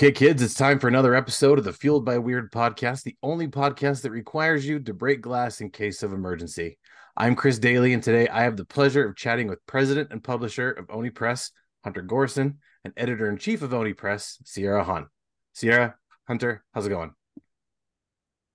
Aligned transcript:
Okay, 0.00 0.12
kids, 0.12 0.40
it's 0.40 0.54
time 0.54 0.78
for 0.78 0.88
another 0.88 1.14
episode 1.14 1.58
of 1.58 1.64
the 1.66 1.74
Fueled 1.74 2.06
by 2.06 2.16
Weird 2.16 2.50
podcast, 2.50 3.02
the 3.02 3.18
only 3.22 3.48
podcast 3.48 4.00
that 4.00 4.10
requires 4.10 4.66
you 4.66 4.80
to 4.80 4.94
break 4.94 5.20
glass 5.20 5.60
in 5.60 5.68
case 5.68 6.02
of 6.02 6.14
emergency. 6.14 6.78
I'm 7.18 7.36
Chris 7.36 7.58
Daly, 7.58 7.92
and 7.92 8.02
today 8.02 8.26
I 8.26 8.44
have 8.44 8.56
the 8.56 8.64
pleasure 8.64 9.06
of 9.06 9.14
chatting 9.14 9.46
with 9.46 9.58
president 9.66 10.08
and 10.10 10.24
publisher 10.24 10.70
of 10.70 10.88
Oni 10.88 11.10
Press, 11.10 11.50
Hunter 11.84 12.02
Gorinson, 12.02 12.54
and 12.82 12.94
editor 12.96 13.28
in 13.28 13.36
chief 13.36 13.60
of 13.60 13.74
Oni 13.74 13.92
Press, 13.92 14.38
Sierra 14.42 14.82
Hahn. 14.84 15.06
Sierra, 15.52 15.96
Hunter, 16.26 16.64
how's 16.72 16.86
it 16.86 16.88
going? 16.88 17.12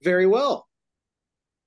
Very 0.01 0.25
well. 0.25 0.67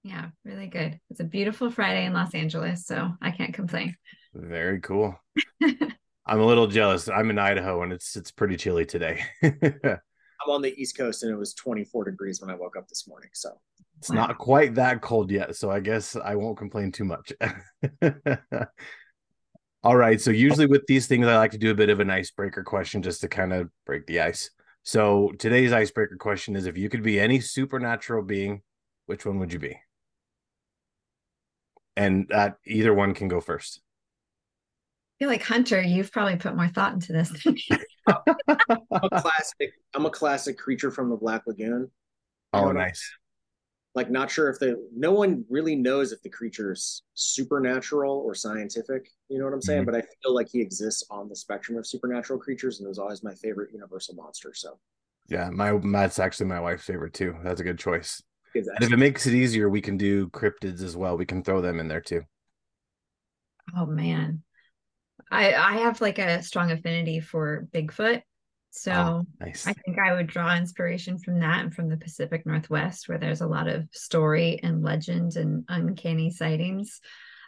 Yeah, 0.02 0.30
really 0.45 0.66
good. 0.66 0.98
It's 1.09 1.20
a 1.20 1.24
beautiful 1.24 1.70
Friday 1.70 2.04
in 2.04 2.12
Los 2.12 2.34
Angeles, 2.34 2.84
so 2.84 3.12
I 3.23 3.30
can't 3.30 3.54
complain. 3.54 3.95
Very 4.34 4.80
cool. 4.80 5.15
I'm 6.28 6.41
a 6.41 6.46
little 6.46 6.66
jealous. 6.66 7.09
I'm 7.09 7.30
in 7.30 7.38
Idaho 7.38 7.82
and 7.82 7.92
it's 7.92 8.14
it's 8.14 8.30
pretty 8.30 8.56
chilly 8.56 8.84
today. 8.84 9.23
I'm 9.42 10.51
on 10.51 10.60
the 10.60 10.74
East 10.80 10.96
Coast 10.96 11.23
and 11.23 11.32
it 11.32 11.37
was 11.37 11.54
24 11.54 12.04
degrees 12.04 12.41
when 12.41 12.51
I 12.51 12.54
woke 12.54 12.77
up 12.77 12.87
this 12.87 13.09
morning. 13.09 13.30
So 13.32 13.59
it's 13.96 14.10
not 14.10 14.37
quite 14.37 14.74
that 14.74 15.01
cold 15.01 15.30
yet. 15.30 15.56
So 15.56 15.70
I 15.70 15.80
guess 15.80 16.16
I 16.16 16.34
won't 16.34 16.59
complain 16.59 16.92
too 16.92 17.04
much. 17.04 17.32
All 19.82 19.96
right. 19.96 20.20
So 20.20 20.30
usually 20.30 20.66
with 20.66 20.87
these 20.87 21.06
things, 21.06 21.27
I 21.27 21.37
like 21.38 21.52
to 21.52 21.59
do 21.59 21.70
a 21.70 21.74
bit 21.74 21.88
of 21.88 21.98
an 21.98 22.10
icebreaker 22.10 22.62
question 22.62 23.02
just 23.02 23.23
to 23.23 23.29
kind 23.29 23.54
of 23.54 23.70
break 23.87 24.06
the 24.06 24.20
ice. 24.20 24.51
So 24.82 25.32
today's 25.38 25.73
icebreaker 25.73 26.16
question 26.16 26.56
is 26.56 26.66
if 26.66 26.76
you 26.76 26.90
could 26.90 27.02
be 27.02 27.18
any 27.18 27.40
supernatural 27.40 28.23
being, 28.23 28.62
which 29.06 29.24
one 29.24 29.38
would 29.38 29.52
you 29.52 29.59
be? 29.59 29.79
And 31.96 32.29
that 32.29 32.59
either 32.66 32.93
one 32.93 33.15
can 33.15 33.29
go 33.29 33.40
first 33.40 33.80
feel 35.19 35.29
like 35.29 35.43
Hunter, 35.43 35.80
you've 35.80 36.13
probably 36.13 36.37
put 36.37 36.57
more 36.57 36.69
thought 36.69 36.93
into 36.93 37.13
this. 37.13 37.33
I'm 38.07 38.16
a 39.02 39.21
classic. 39.21 39.73
I'm 39.95 40.07
a 40.07 40.11
classic 40.11 40.59
creature 40.59 40.91
from 40.91 41.11
the 41.11 41.16
Black 41.16 41.43
Lagoon. 41.47 41.91
Oh, 42.52 42.73
nice. 42.73 43.11
Like, 43.95 44.11
not 44.11 44.30
sure 44.30 44.49
if 44.49 44.59
the 44.59 44.77
no 44.95 45.13
one 45.13 45.45
really 45.51 45.74
knows 45.74 46.13
if 46.13 46.23
the 46.23 46.29
creature's 46.29 47.02
supernatural 47.15 48.23
or 48.24 48.35
scientific. 48.35 49.09
You 49.29 49.39
know 49.39 49.45
what 49.45 49.55
I'm 49.55 49.63
saying? 49.63 49.83
Mm-hmm. 49.83 49.91
But 49.91 50.05
I 50.05 50.07
feel 50.23 50.35
like 50.35 50.49
he 50.49 50.61
exists 50.61 51.05
on 51.11 51.29
the 51.29 51.37
spectrum 51.37 51.77
of 51.79 51.87
supernatural 51.87 52.39
creatures, 52.39 52.79
and 52.79 52.87
it 52.87 52.89
was 52.89 52.99
always 52.99 53.24
my 53.24 53.35
favorite 53.35 53.73
Universal 53.73 54.15
monster. 54.15 54.52
So, 54.55 54.79
yeah, 55.29 55.51
my 55.51 55.77
that's 55.77 56.19
actually 56.19 56.46
my 56.46 56.61
wife's 56.61 56.85
favorite 56.85 57.15
too. 57.15 57.37
That's 57.43 57.61
a 57.61 57.65
good 57.65 57.79
choice. 57.79 58.23
And 58.55 58.83
if 58.83 58.93
it 58.93 58.99
makes 58.99 59.27
it 59.27 59.35
easier, 59.35 59.69
we 59.69 59.80
can 59.80 59.96
do 59.96 60.29
cryptids 60.29 60.83
as 60.83 60.96
well. 60.96 61.16
We 61.16 61.27
can 61.27 61.43
throw 61.43 61.61
them 61.61 61.80
in 61.80 61.89
there 61.89 62.01
too. 62.01 62.23
Oh 63.77 63.87
man, 63.87 64.43
I 65.31 65.54
I 65.54 65.72
have 65.78 66.00
like 66.00 66.19
a 66.19 66.43
strong 66.43 66.71
affinity 66.71 67.21
for 67.21 67.66
Bigfoot. 67.72 68.22
So 68.71 68.93
oh, 68.93 69.26
nice. 69.41 69.66
I 69.66 69.72
think 69.72 69.98
I 69.98 70.12
would 70.12 70.26
draw 70.26 70.54
inspiration 70.54 71.19
from 71.19 71.41
that 71.41 71.62
and 71.62 71.75
from 71.75 71.88
the 71.88 71.97
Pacific 71.97 72.44
Northwest, 72.47 73.09
where 73.09 73.19
there's 73.19 73.41
a 73.41 73.47
lot 73.47 73.66
of 73.66 73.88
story 73.93 74.60
and 74.62 74.82
legend 74.82 75.37
and 75.37 75.65
uncanny 75.69 76.31
sightings 76.31 77.00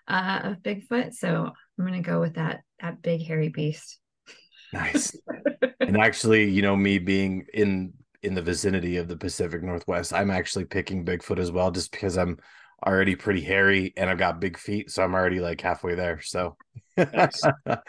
uh, 0.08 0.40
of 0.44 0.62
Bigfoot. 0.62 1.14
So 1.14 1.50
I'm 1.78 1.84
gonna 1.84 2.02
go 2.02 2.20
with 2.20 2.34
that 2.34 2.62
that 2.80 3.02
big 3.02 3.26
hairy 3.26 3.48
beast. 3.48 3.98
Nice. 4.72 5.16
and 5.80 5.96
actually, 5.96 6.50
you 6.50 6.62
know, 6.62 6.76
me 6.76 6.98
being 6.98 7.46
in 7.52 7.92
in 8.22 8.34
the 8.34 8.42
vicinity 8.42 8.96
of 8.96 9.08
the 9.08 9.16
Pacific 9.16 9.62
Northwest, 9.62 10.12
I'm 10.12 10.30
actually 10.30 10.66
picking 10.66 11.04
Bigfoot 11.04 11.38
as 11.38 11.50
well, 11.50 11.70
just 11.70 11.90
because 11.90 12.18
I'm 12.18 12.38
already 12.86 13.16
pretty 13.16 13.42
hairy 13.42 13.92
and 13.96 14.08
I've 14.08 14.18
got 14.18 14.40
big 14.40 14.58
feet, 14.58 14.90
so 14.90 15.02
I'm 15.02 15.14
already 15.14 15.40
like 15.40 15.60
halfway 15.60 15.94
there. 15.94 16.20
So 16.20 16.56
that 16.96 17.82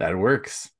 works. 0.00 0.70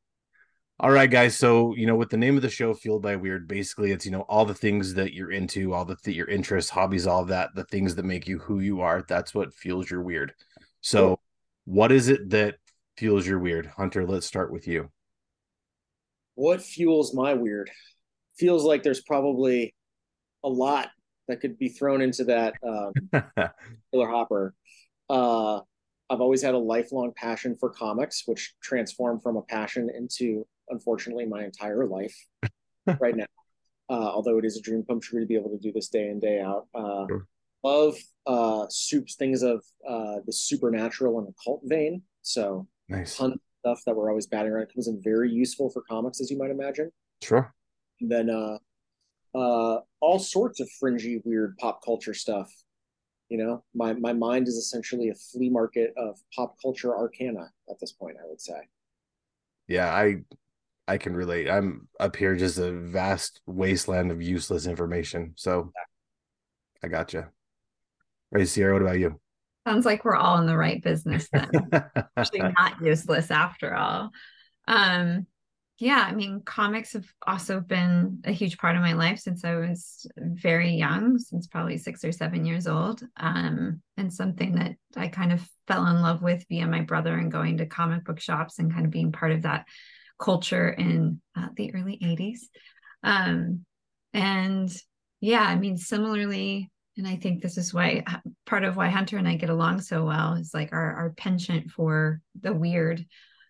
All 0.80 0.90
right, 0.90 1.10
guys. 1.10 1.36
So 1.36 1.76
you 1.76 1.86
know, 1.86 1.94
with 1.94 2.10
the 2.10 2.16
name 2.16 2.34
of 2.34 2.42
the 2.42 2.50
show, 2.50 2.74
"Fueled 2.74 3.02
by 3.02 3.14
Weird," 3.14 3.46
basically 3.46 3.92
it's 3.92 4.04
you 4.04 4.10
know 4.10 4.22
all 4.22 4.44
the 4.44 4.54
things 4.54 4.94
that 4.94 5.12
you're 5.12 5.30
into, 5.30 5.72
all 5.72 5.84
the 5.84 5.94
th- 5.94 6.16
your 6.16 6.26
interests, 6.26 6.72
hobbies, 6.72 7.06
all 7.06 7.22
of 7.22 7.28
that, 7.28 7.50
the 7.54 7.64
things 7.64 7.94
that 7.94 8.04
make 8.04 8.26
you 8.26 8.38
who 8.40 8.58
you 8.58 8.80
are. 8.80 9.04
That's 9.06 9.32
what 9.32 9.54
fuels 9.54 9.88
your 9.88 10.02
weird. 10.02 10.34
So, 10.80 11.06
cool. 11.06 11.22
what 11.66 11.92
is 11.92 12.08
it 12.08 12.30
that 12.30 12.56
fuels 12.96 13.24
your 13.24 13.38
weird, 13.38 13.66
Hunter? 13.66 14.04
Let's 14.04 14.26
start 14.26 14.52
with 14.52 14.66
you. 14.66 14.90
What 16.34 16.62
fuels 16.62 17.14
my 17.14 17.34
weird? 17.34 17.70
Feels 18.36 18.64
like 18.64 18.82
there's 18.82 19.02
probably 19.02 19.74
a 20.42 20.48
lot 20.48 20.88
that 21.28 21.40
could 21.40 21.58
be 21.58 21.68
thrown 21.68 22.02
into 22.02 22.24
that 22.24 22.54
um, 22.66 22.92
killer 23.92 24.08
hopper. 24.08 24.54
Uh, 25.08 25.60
I've 26.10 26.20
always 26.20 26.42
had 26.42 26.54
a 26.54 26.58
lifelong 26.58 27.12
passion 27.16 27.56
for 27.58 27.70
comics, 27.70 28.24
which 28.26 28.54
transformed 28.62 29.22
from 29.22 29.36
a 29.36 29.42
passion 29.42 29.90
into, 29.94 30.46
unfortunately, 30.68 31.26
my 31.26 31.44
entire 31.44 31.86
life 31.86 32.14
right 33.00 33.16
now. 33.16 33.26
Uh, 33.88 34.08
although 34.08 34.38
it 34.38 34.44
is 34.44 34.56
a 34.56 34.60
dream 34.60 34.84
come 34.86 35.00
true 35.00 35.20
to 35.20 35.26
be 35.26 35.34
able 35.34 35.50
to 35.50 35.58
do 35.58 35.72
this 35.72 35.88
day 35.88 36.08
in 36.08 36.20
day 36.20 36.40
out. 36.40 36.66
Uh, 36.74 37.06
sure. 37.08 37.26
Love 37.64 37.96
uh, 38.26 38.66
soups, 38.68 39.14
things 39.14 39.42
of 39.42 39.64
uh, 39.88 40.16
the 40.26 40.32
supernatural 40.32 41.18
and 41.18 41.28
occult 41.28 41.60
vein. 41.64 42.02
So 42.22 42.66
nice 42.88 43.12
stuff 43.12 43.80
that 43.86 43.94
we're 43.94 44.10
always 44.10 44.26
batting 44.26 44.50
around 44.50 44.66
comes 44.72 44.88
in 44.88 45.00
very 45.02 45.30
useful 45.30 45.70
for 45.70 45.82
comics, 45.88 46.20
as 46.20 46.30
you 46.30 46.38
might 46.38 46.50
imagine. 46.50 46.90
Sure. 47.22 47.54
And 48.00 48.10
then 48.10 48.58
uh, 49.34 49.78
all 50.00 50.18
sorts 50.18 50.60
of 50.60 50.70
fringy, 50.78 51.22
weird 51.24 51.56
pop 51.58 51.84
culture 51.84 52.14
stuff. 52.14 52.50
You 53.28 53.38
know, 53.38 53.64
my 53.74 53.94
my 53.94 54.12
mind 54.12 54.48
is 54.48 54.56
essentially 54.56 55.08
a 55.08 55.14
flea 55.14 55.48
market 55.48 55.94
of 55.96 56.18
pop 56.34 56.56
culture 56.60 56.94
arcana 56.94 57.50
at 57.70 57.80
this 57.80 57.92
point. 57.92 58.16
I 58.22 58.28
would 58.28 58.40
say. 58.40 58.68
Yeah, 59.68 59.92
I 59.92 60.22
I 60.86 60.98
can 60.98 61.14
relate. 61.14 61.48
I'm 61.48 61.88
up 61.98 62.16
here 62.16 62.36
just 62.36 62.58
a 62.58 62.72
vast 62.72 63.40
wasteland 63.46 64.10
of 64.10 64.20
useless 64.20 64.66
information. 64.66 65.32
So 65.36 65.72
I 66.82 66.88
got 66.88 67.06
gotcha. 67.06 67.18
you. 67.18 68.38
Right, 68.38 68.48
Sierra, 68.48 68.72
what 68.74 68.82
about 68.82 68.98
you? 68.98 69.20
Sounds 69.66 69.86
like 69.86 70.04
we're 70.04 70.16
all 70.16 70.38
in 70.38 70.46
the 70.46 70.56
right 70.56 70.82
business 70.82 71.28
then. 71.32 71.50
Actually, 72.16 72.52
not 72.58 72.82
useless 72.82 73.30
after 73.30 73.74
all. 73.74 74.10
Um, 74.66 75.26
yeah, 75.78 76.06
I 76.08 76.14
mean, 76.14 76.42
comics 76.44 76.92
have 76.92 77.06
also 77.26 77.58
been 77.60 78.20
a 78.24 78.32
huge 78.32 78.58
part 78.58 78.76
of 78.76 78.82
my 78.82 78.92
life 78.92 79.18
since 79.18 79.44
I 79.44 79.56
was 79.56 80.06
very 80.16 80.70
young, 80.70 81.18
since 81.18 81.46
probably 81.46 81.78
six 81.78 82.04
or 82.04 82.12
seven 82.12 82.44
years 82.44 82.66
old. 82.66 83.02
Um, 83.16 83.82
and 83.96 84.12
something 84.12 84.54
that 84.56 84.76
I 84.96 85.08
kind 85.08 85.32
of 85.32 85.48
fell 85.66 85.86
in 85.86 86.00
love 86.02 86.22
with 86.22 86.44
via 86.48 86.66
my 86.66 86.82
brother 86.82 87.16
and 87.16 87.32
going 87.32 87.58
to 87.58 87.66
comic 87.66 88.04
book 88.04 88.20
shops 88.20 88.58
and 88.58 88.72
kind 88.72 88.84
of 88.84 88.92
being 88.92 89.12
part 89.12 89.32
of 89.32 89.42
that 89.42 89.66
culture 90.20 90.68
in 90.68 91.20
uh, 91.36 91.48
the 91.56 91.74
early 91.74 91.98
80s. 92.02 92.40
Um, 93.02 93.64
and 94.12 94.72
yeah, 95.20 95.42
I 95.42 95.56
mean, 95.56 95.76
similarly, 95.76 96.70
and 96.96 97.08
I 97.08 97.16
think 97.16 97.42
this 97.42 97.56
is 97.56 97.72
why 97.72 98.04
uh, 98.06 98.18
part 98.46 98.64
of 98.64 98.76
why 98.76 98.88
Hunter 98.88 99.16
and 99.16 99.26
I 99.26 99.36
get 99.36 99.50
along 99.50 99.80
so 99.80 100.04
well 100.04 100.34
is 100.34 100.52
like 100.52 100.72
our, 100.72 100.94
our 100.94 101.10
penchant 101.10 101.70
for 101.70 102.20
the 102.40 102.52
weird. 102.52 103.04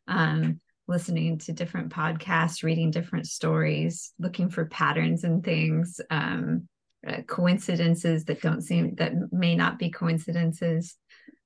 Um, 0.06 0.60
listening 0.88 1.38
to 1.38 1.52
different 1.52 1.92
podcasts, 1.92 2.62
reading 2.62 2.90
different 2.90 3.26
stories, 3.26 4.12
looking 4.18 4.50
for 4.50 4.66
patterns 4.66 5.24
and 5.24 5.44
things, 5.44 6.00
um, 6.10 6.68
uh, 7.06 7.22
coincidences 7.22 8.24
that 8.26 8.40
don't 8.42 8.62
seem 8.62 8.94
that 8.96 9.12
may 9.32 9.56
not 9.56 9.78
be 9.78 9.90
coincidences, 9.90 10.96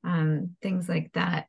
um, 0.04 0.56
things 0.62 0.88
like 0.88 1.10
that. 1.14 1.46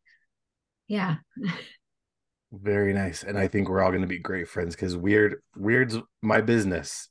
Yeah. 0.87 1.17
Very 2.51 2.93
nice, 2.93 3.23
and 3.23 3.37
I 3.37 3.49
think 3.49 3.67
we're 3.67 3.81
all 3.81 3.91
going 3.91 4.01
to 4.01 4.07
be 4.07 4.19
great 4.19 4.47
friends 4.47 4.73
because 4.73 4.95
weird, 4.95 5.41
weird's 5.55 5.97
my 6.21 6.39
business. 6.39 7.09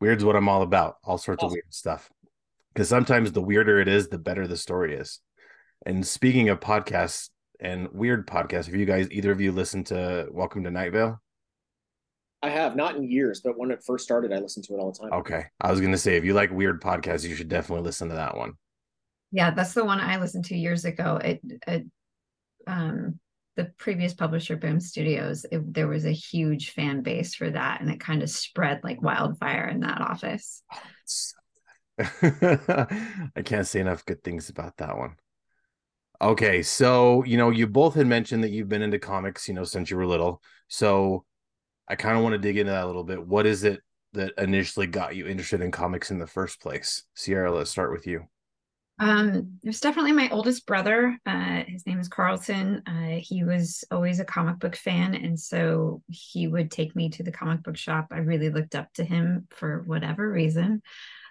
Weird's 0.00 0.24
what 0.24 0.36
I'm 0.36 0.48
all 0.48 0.62
about. 0.62 0.96
All 1.02 1.18
sorts 1.18 1.42
awesome. 1.42 1.48
of 1.48 1.52
weird 1.54 1.74
stuff. 1.74 2.08
Because 2.72 2.88
sometimes 2.88 3.32
the 3.32 3.42
weirder 3.42 3.80
it 3.80 3.88
is, 3.88 4.08
the 4.08 4.18
better 4.18 4.46
the 4.46 4.56
story 4.56 4.94
is. 4.94 5.18
And 5.84 6.06
speaking 6.06 6.48
of 6.48 6.60
podcasts, 6.60 7.30
and 7.60 7.88
weird 7.92 8.26
podcast. 8.26 8.66
Have 8.66 8.74
you 8.74 8.86
guys 8.86 9.08
either 9.10 9.30
of 9.30 9.40
you 9.40 9.52
listened 9.52 9.86
to 9.86 10.28
Welcome 10.30 10.64
to 10.64 10.70
Night 10.70 10.92
Vale? 10.92 11.20
I 12.42 12.48
have 12.48 12.74
not 12.74 12.96
in 12.96 13.02
years, 13.02 13.40
but 13.40 13.58
when 13.58 13.70
it 13.70 13.84
first 13.84 14.04
started, 14.04 14.32
I 14.32 14.38
listened 14.38 14.64
to 14.66 14.74
it 14.74 14.78
all 14.78 14.92
the 14.92 14.98
time. 14.98 15.12
Okay, 15.20 15.44
I 15.60 15.70
was 15.70 15.80
gonna 15.80 15.98
say 15.98 16.16
if 16.16 16.24
you 16.24 16.32
like 16.32 16.50
weird 16.50 16.80
podcasts, 16.80 17.28
you 17.28 17.34
should 17.34 17.48
definitely 17.48 17.84
listen 17.84 18.08
to 18.08 18.14
that 18.14 18.36
one. 18.36 18.54
Yeah, 19.30 19.50
that's 19.50 19.74
the 19.74 19.84
one 19.84 20.00
I 20.00 20.16
listened 20.16 20.46
to 20.46 20.56
years 20.56 20.84
ago. 20.84 21.16
It, 21.22 21.40
it 21.66 21.86
um, 22.66 23.20
the 23.56 23.66
previous 23.76 24.14
publisher, 24.14 24.56
Boom 24.56 24.80
Studios, 24.80 25.44
it, 25.52 25.74
there 25.74 25.88
was 25.88 26.06
a 26.06 26.12
huge 26.12 26.70
fan 26.70 27.02
base 27.02 27.34
for 27.34 27.50
that, 27.50 27.82
and 27.82 27.90
it 27.90 28.00
kind 28.00 28.22
of 28.22 28.30
spread 28.30 28.80
like 28.82 29.02
wildfire 29.02 29.68
in 29.68 29.80
that 29.80 30.00
office. 30.00 30.62
I 31.98 33.42
can't 33.44 33.66
say 33.66 33.80
enough 33.80 34.06
good 34.06 34.24
things 34.24 34.48
about 34.48 34.78
that 34.78 34.96
one. 34.96 35.16
Okay, 36.22 36.62
so 36.62 37.24
you 37.24 37.36
know, 37.38 37.50
you 37.50 37.66
both 37.66 37.94
had 37.94 38.06
mentioned 38.06 38.44
that 38.44 38.50
you've 38.50 38.68
been 38.68 38.82
into 38.82 38.98
comics, 38.98 39.48
you 39.48 39.54
know, 39.54 39.64
since 39.64 39.90
you 39.90 39.96
were 39.96 40.06
little. 40.06 40.42
So 40.68 41.24
I 41.88 41.96
kind 41.96 42.16
of 42.16 42.22
want 42.22 42.34
to 42.34 42.38
dig 42.38 42.58
into 42.58 42.72
that 42.72 42.84
a 42.84 42.86
little 42.86 43.04
bit. 43.04 43.26
What 43.26 43.46
is 43.46 43.64
it 43.64 43.80
that 44.12 44.32
initially 44.36 44.86
got 44.86 45.16
you 45.16 45.26
interested 45.26 45.60
in 45.60 45.70
comics 45.70 46.10
in 46.10 46.18
the 46.18 46.26
first 46.26 46.60
place? 46.60 47.04
Sierra, 47.14 47.50
let's 47.50 47.70
start 47.70 47.90
with 47.90 48.06
you. 48.06 48.24
Um, 48.98 49.58
it 49.64 49.66
was 49.66 49.80
definitely 49.80 50.12
my 50.12 50.28
oldest 50.28 50.66
brother. 50.66 51.18
Uh, 51.24 51.62
his 51.66 51.86
name 51.86 51.98
is 51.98 52.08
Carlton. 52.08 52.82
Uh, 52.86 53.18
he 53.22 53.44
was 53.44 53.82
always 53.90 54.20
a 54.20 54.26
comic 54.26 54.58
book 54.58 54.76
fan, 54.76 55.14
and 55.14 55.40
so 55.40 56.02
he 56.06 56.46
would 56.46 56.70
take 56.70 56.94
me 56.94 57.08
to 57.08 57.22
the 57.22 57.32
comic 57.32 57.62
book 57.62 57.78
shop. 57.78 58.08
I 58.10 58.18
really 58.18 58.50
looked 58.50 58.74
up 58.74 58.92
to 58.94 59.04
him 59.04 59.46
for 59.48 59.82
whatever 59.86 60.30
reason. 60.30 60.82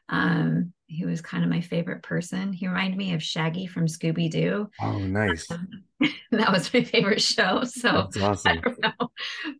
Um, 0.10 0.74
he 0.90 1.06
was 1.06 1.22
kind 1.22 1.44
of 1.44 1.50
my 1.50 1.62
favorite 1.62 2.04
person. 2.04 2.52
He 2.52 2.68
reminded 2.68 2.98
me 2.98 3.14
of 3.14 3.24
Shaggy 3.24 3.68
from 3.68 3.86
Scooby 3.86 4.30
Doo. 4.30 4.70
Oh, 4.82 4.98
nice. 4.98 5.50
Um, 5.50 5.84
that 6.32 6.52
was 6.52 6.74
my 6.74 6.84
favorite 6.84 7.22
show. 7.22 7.64
So 7.64 8.10
awesome. 8.22 8.62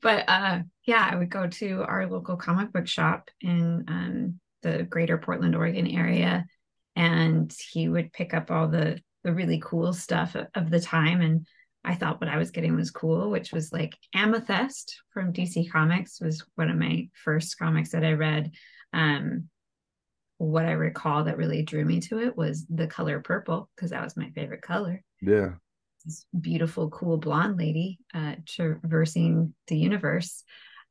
But 0.02 0.26
uh, 0.28 0.60
yeah, 0.86 1.08
I 1.12 1.16
would 1.16 1.30
go 1.30 1.48
to 1.48 1.84
our 1.84 2.08
local 2.08 2.36
comic 2.36 2.74
book 2.74 2.88
shop 2.88 3.30
in 3.42 3.86
um, 3.88 4.40
the 4.64 4.84
greater 4.84 5.18
Portland, 5.18 5.56
Oregon 5.56 5.88
area 5.88 6.46
and 7.00 7.56
he 7.72 7.88
would 7.88 8.12
pick 8.12 8.34
up 8.34 8.52
all 8.52 8.68
the 8.68 9.00
the 9.24 9.34
really 9.34 9.62
cool 9.64 9.94
stuff 9.94 10.36
of 10.36 10.70
the 10.70 10.80
time 10.80 11.22
and 11.22 11.48
I 11.84 11.96
thought 11.96 12.20
what 12.20 12.30
I 12.30 12.38
was 12.38 12.52
getting 12.52 12.76
was 12.76 12.92
cool, 12.92 13.30
which 13.30 13.54
was 13.54 13.72
like 13.72 13.96
Amethyst 14.14 15.02
from 15.14 15.32
DC 15.32 15.72
Comics 15.72 16.20
was 16.20 16.44
one 16.56 16.70
of 16.70 16.78
my 16.78 17.08
first 17.24 17.58
comics 17.58 17.92
that 17.92 18.04
I 18.04 18.14
read. 18.14 18.52
Um, 18.92 19.50
what 20.40 20.66
I 20.66 20.72
recall 20.72 21.26
that 21.26 21.38
really 21.38 21.62
drew 21.64 21.84
me 21.84 22.00
to 22.00 22.20
it 22.20 22.36
was 22.36 22.66
the 22.70 22.88
color 22.88 23.20
purple 23.20 23.70
because 23.76 23.92
that 23.92 24.04
was 24.04 24.16
my 24.16 24.30
favorite 24.30 24.62
color. 24.62 25.04
Yeah. 25.22 25.52
This 26.06 26.26
beautiful, 26.40 26.90
cool 26.90 27.18
blonde 27.18 27.58
lady 27.58 28.00
uh, 28.14 28.36
traversing 28.48 29.54
the 29.68 29.78
universe. 29.78 30.44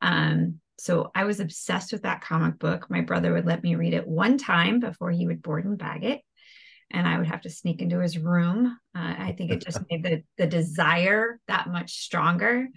Um, 0.03 0.61
so 0.79 1.11
I 1.15 1.25
was 1.25 1.41
obsessed 1.41 1.93
with 1.93 2.03
that 2.03 2.21
comic 2.21 2.59
book. 2.59 2.91
My 2.91 3.01
brother 3.01 3.33
would 3.33 3.47
let 3.47 3.63
me 3.63 3.75
read 3.75 3.95
it 3.95 4.07
one 4.07 4.37
time 4.37 4.81
before 4.81 5.11
he 5.11 5.27
would 5.27 5.43
board 5.43 5.65
and 5.65 5.79
bag 5.79 6.05
it. 6.05 6.21
And 6.91 7.09
I 7.09 7.17
would 7.17 7.27
have 7.27 7.43
to 7.43 7.51
sneak 7.51 7.81
into 7.81 8.01
his 8.01 8.19
room. 8.19 8.79
Uh, 8.95 9.15
I 9.19 9.35
think 9.37 9.51
it 9.51 9.65
just 9.65 9.81
made 9.91 10.03
the 10.03 10.23
the 10.37 10.47
desire 10.47 11.41
that 11.49 11.69
much 11.69 11.93
stronger. 11.93 12.69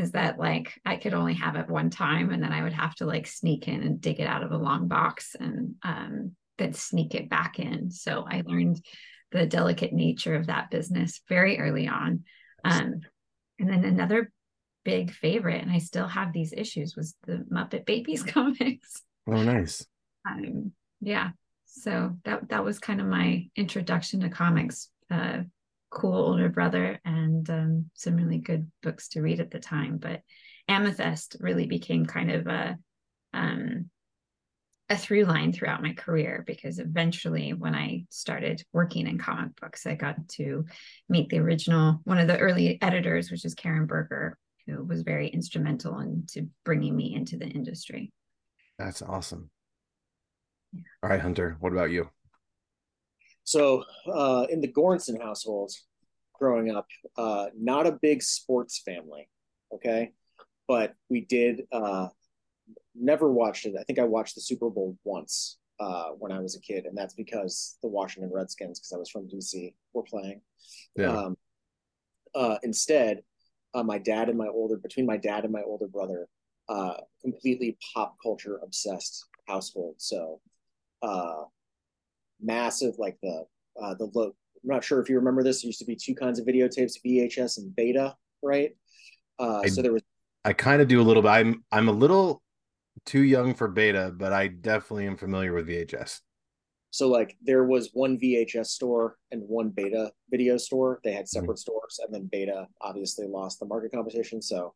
Is 0.00 0.12
that 0.12 0.38
like 0.38 0.80
I 0.84 0.96
could 0.96 1.14
only 1.14 1.34
have 1.34 1.56
it 1.56 1.68
one 1.68 1.90
time, 1.90 2.30
and 2.30 2.42
then 2.42 2.52
I 2.52 2.62
would 2.62 2.72
have 2.72 2.94
to 2.96 3.06
like 3.06 3.26
sneak 3.26 3.68
in 3.68 3.82
and 3.82 4.00
dig 4.00 4.18
it 4.18 4.26
out 4.26 4.42
of 4.42 4.50
a 4.50 4.56
long 4.56 4.88
box, 4.88 5.36
and 5.38 5.74
um, 5.82 6.32
then 6.58 6.72
sneak 6.72 7.14
it 7.14 7.28
back 7.28 7.58
in. 7.58 7.90
So 7.90 8.24
I 8.28 8.42
learned 8.44 8.84
the 9.30 9.46
delicate 9.46 9.92
nature 9.92 10.34
of 10.34 10.46
that 10.46 10.70
business 10.70 11.20
very 11.28 11.58
early 11.58 11.86
on. 11.86 12.24
Um, 12.64 13.00
and 13.58 13.68
then 13.68 13.84
another 13.84 14.32
big 14.84 15.12
favorite, 15.12 15.62
and 15.62 15.70
I 15.70 15.78
still 15.78 16.08
have 16.08 16.32
these 16.32 16.52
issues, 16.52 16.96
was 16.96 17.14
the 17.26 17.44
Muppet 17.52 17.84
Babies 17.84 18.22
comics. 18.26 19.02
Oh, 19.28 19.42
nice. 19.42 19.86
Um, 20.28 20.72
yeah. 21.00 21.30
So 21.66 22.16
that 22.24 22.48
that 22.48 22.64
was 22.64 22.78
kind 22.78 23.00
of 23.00 23.06
my 23.06 23.48
introduction 23.54 24.20
to 24.20 24.28
comics. 24.28 24.88
Uh, 25.10 25.42
cool 25.90 26.14
older 26.14 26.48
brother 26.48 27.00
and 27.04 27.48
um, 27.50 27.90
some 27.94 28.16
really 28.16 28.38
good 28.38 28.70
books 28.82 29.08
to 29.08 29.22
read 29.22 29.40
at 29.40 29.50
the 29.50 29.58
time. 29.58 29.98
But 29.98 30.22
Amethyst 30.68 31.36
really 31.40 31.66
became 31.66 32.06
kind 32.06 32.30
of 32.30 32.46
a 32.46 32.76
um, 33.32 33.90
a 34.88 34.96
through 34.96 35.24
line 35.24 35.52
throughout 35.52 35.82
my 35.82 35.92
career 35.92 36.42
because 36.46 36.80
eventually 36.80 37.52
when 37.52 37.76
I 37.76 38.06
started 38.10 38.62
working 38.72 39.06
in 39.06 39.18
comic 39.18 39.54
books, 39.60 39.86
I 39.86 39.94
got 39.94 40.28
to 40.30 40.64
meet 41.08 41.28
the 41.28 41.38
original 41.38 42.00
one 42.04 42.18
of 42.18 42.26
the 42.26 42.38
early 42.38 42.76
editors, 42.82 43.30
which 43.30 43.44
is 43.44 43.54
Karen 43.54 43.86
Berger, 43.86 44.36
who 44.66 44.82
was 44.84 45.02
very 45.02 45.28
instrumental 45.28 46.00
into 46.00 46.48
bringing 46.64 46.96
me 46.96 47.14
into 47.14 47.36
the 47.36 47.46
industry. 47.46 48.12
That's 48.78 49.00
awesome. 49.00 49.50
Yeah. 50.72 50.82
All 51.04 51.10
right, 51.10 51.20
Hunter, 51.20 51.56
what 51.60 51.72
about 51.72 51.90
you? 51.90 52.10
So, 53.44 53.84
uh, 54.12 54.46
in 54.50 54.60
the 54.60 54.68
Gorinson 54.68 55.20
household, 55.20 55.72
growing 56.38 56.70
up, 56.70 56.86
uh, 57.16 57.46
not 57.58 57.86
a 57.86 57.98
big 58.00 58.22
sports 58.22 58.80
family, 58.84 59.28
okay, 59.74 60.12
but 60.68 60.94
we 61.08 61.22
did 61.22 61.62
uh, 61.72 62.08
never 62.94 63.30
watched 63.30 63.66
it. 63.66 63.74
I 63.78 63.82
think 63.84 63.98
I 63.98 64.04
watched 64.04 64.34
the 64.34 64.40
Super 64.40 64.70
Bowl 64.70 64.96
once 65.04 65.58
uh, 65.80 66.10
when 66.18 66.32
I 66.32 66.40
was 66.40 66.56
a 66.56 66.60
kid, 66.60 66.86
and 66.86 66.96
that's 66.96 67.14
because 67.14 67.76
the 67.82 67.88
Washington 67.88 68.30
Redskins, 68.32 68.78
because 68.78 68.92
I 68.92 68.98
was 68.98 69.10
from 69.10 69.28
DC, 69.28 69.74
were 69.92 70.02
playing. 70.02 70.40
Yeah. 70.96 71.16
Um, 71.16 71.36
uh, 72.34 72.58
instead, 72.62 73.22
uh, 73.74 73.82
my 73.82 73.98
dad 73.98 74.28
and 74.28 74.38
my 74.38 74.48
older 74.48 74.76
between 74.76 75.06
my 75.06 75.16
dad 75.16 75.44
and 75.44 75.52
my 75.52 75.62
older 75.62 75.86
brother 75.86 76.28
uh, 76.68 76.94
completely 77.20 77.76
pop 77.94 78.16
culture 78.22 78.60
obsessed 78.62 79.26
household 79.46 79.94
so 79.98 80.40
uh, 81.02 81.42
massive 82.42 82.94
like 82.98 83.16
the 83.22 83.44
uh, 83.82 83.94
the 83.94 84.10
look 84.14 84.34
i'm 84.62 84.68
not 84.68 84.84
sure 84.84 85.00
if 85.00 85.08
you 85.08 85.16
remember 85.16 85.42
this 85.42 85.62
there 85.62 85.68
used 85.68 85.78
to 85.78 85.84
be 85.84 85.96
two 85.96 86.14
kinds 86.14 86.38
of 86.38 86.46
videotapes 86.46 86.94
vhs 87.04 87.58
and 87.58 87.74
beta 87.76 88.14
right 88.42 88.70
uh, 89.38 89.60
I, 89.64 89.68
so 89.68 89.82
there 89.82 89.92
was 89.92 90.02
i 90.44 90.52
kind 90.52 90.82
of 90.82 90.88
do 90.88 91.00
a 91.00 91.04
little 91.04 91.22
bit 91.22 91.30
i'm 91.30 91.64
i'm 91.72 91.88
a 91.88 91.92
little 91.92 92.42
too 93.06 93.22
young 93.22 93.54
for 93.54 93.68
beta 93.68 94.12
but 94.14 94.32
i 94.32 94.48
definitely 94.48 95.06
am 95.06 95.16
familiar 95.16 95.52
with 95.52 95.68
vhs 95.68 96.20
so 96.90 97.08
like 97.08 97.36
there 97.40 97.64
was 97.64 97.90
one 97.92 98.18
VHS 98.18 98.66
store 98.66 99.16
and 99.30 99.42
one 99.46 99.70
Beta 99.70 100.10
video 100.28 100.56
store. 100.56 101.00
They 101.04 101.12
had 101.12 101.28
separate 101.28 101.54
mm-hmm. 101.54 101.58
stores, 101.58 102.00
and 102.04 102.12
then 102.12 102.28
Beta 102.30 102.66
obviously 102.80 103.26
lost 103.26 103.60
the 103.60 103.66
market 103.66 103.92
competition. 103.92 104.42
So 104.42 104.74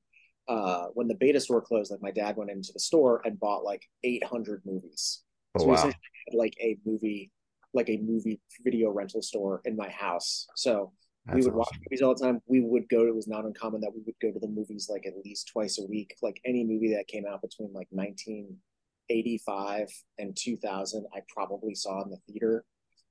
uh, 0.48 0.86
when 0.94 1.08
the 1.08 1.16
Beta 1.16 1.40
store 1.40 1.60
closed, 1.60 1.90
like 1.90 2.02
my 2.02 2.12
dad 2.12 2.36
went 2.36 2.50
into 2.50 2.72
the 2.72 2.80
store 2.80 3.20
and 3.24 3.38
bought 3.38 3.64
like 3.64 3.82
800 4.04 4.62
movies. 4.64 5.22
Oh, 5.56 5.60
so 5.60 5.66
wow. 5.66 5.74
essentially 5.74 6.00
had 6.28 6.38
like 6.38 6.56
a 6.60 6.78
movie, 6.86 7.32
like 7.74 7.88
a 7.90 7.98
movie 7.98 8.40
video 8.62 8.90
rental 8.90 9.20
store 9.22 9.60
in 9.64 9.76
my 9.76 9.90
house. 9.90 10.46
So 10.54 10.92
That's 11.26 11.36
we 11.36 11.42
would 11.42 11.50
awesome. 11.50 11.58
watch 11.58 11.78
movies 11.84 12.02
all 12.02 12.14
the 12.14 12.24
time. 12.24 12.40
We 12.46 12.60
would 12.60 12.88
go. 12.88 13.06
It 13.06 13.14
was 13.14 13.28
not 13.28 13.44
uncommon 13.44 13.80
that 13.82 13.92
we 13.94 14.02
would 14.06 14.14
go 14.22 14.30
to 14.30 14.38
the 14.38 14.48
movies 14.48 14.88
like 14.90 15.06
at 15.06 15.14
least 15.24 15.50
twice 15.52 15.78
a 15.78 15.84
week. 15.84 16.14
Like 16.22 16.40
any 16.44 16.64
movie 16.64 16.94
that 16.94 17.08
came 17.08 17.24
out 17.26 17.42
between 17.42 17.72
like 17.72 17.88
1985 17.90 19.88
and 20.18 20.36
2000 20.36 21.06
i 21.14 21.20
probably 21.28 21.74
saw 21.74 22.02
in 22.02 22.10
the 22.10 22.16
theater 22.28 22.64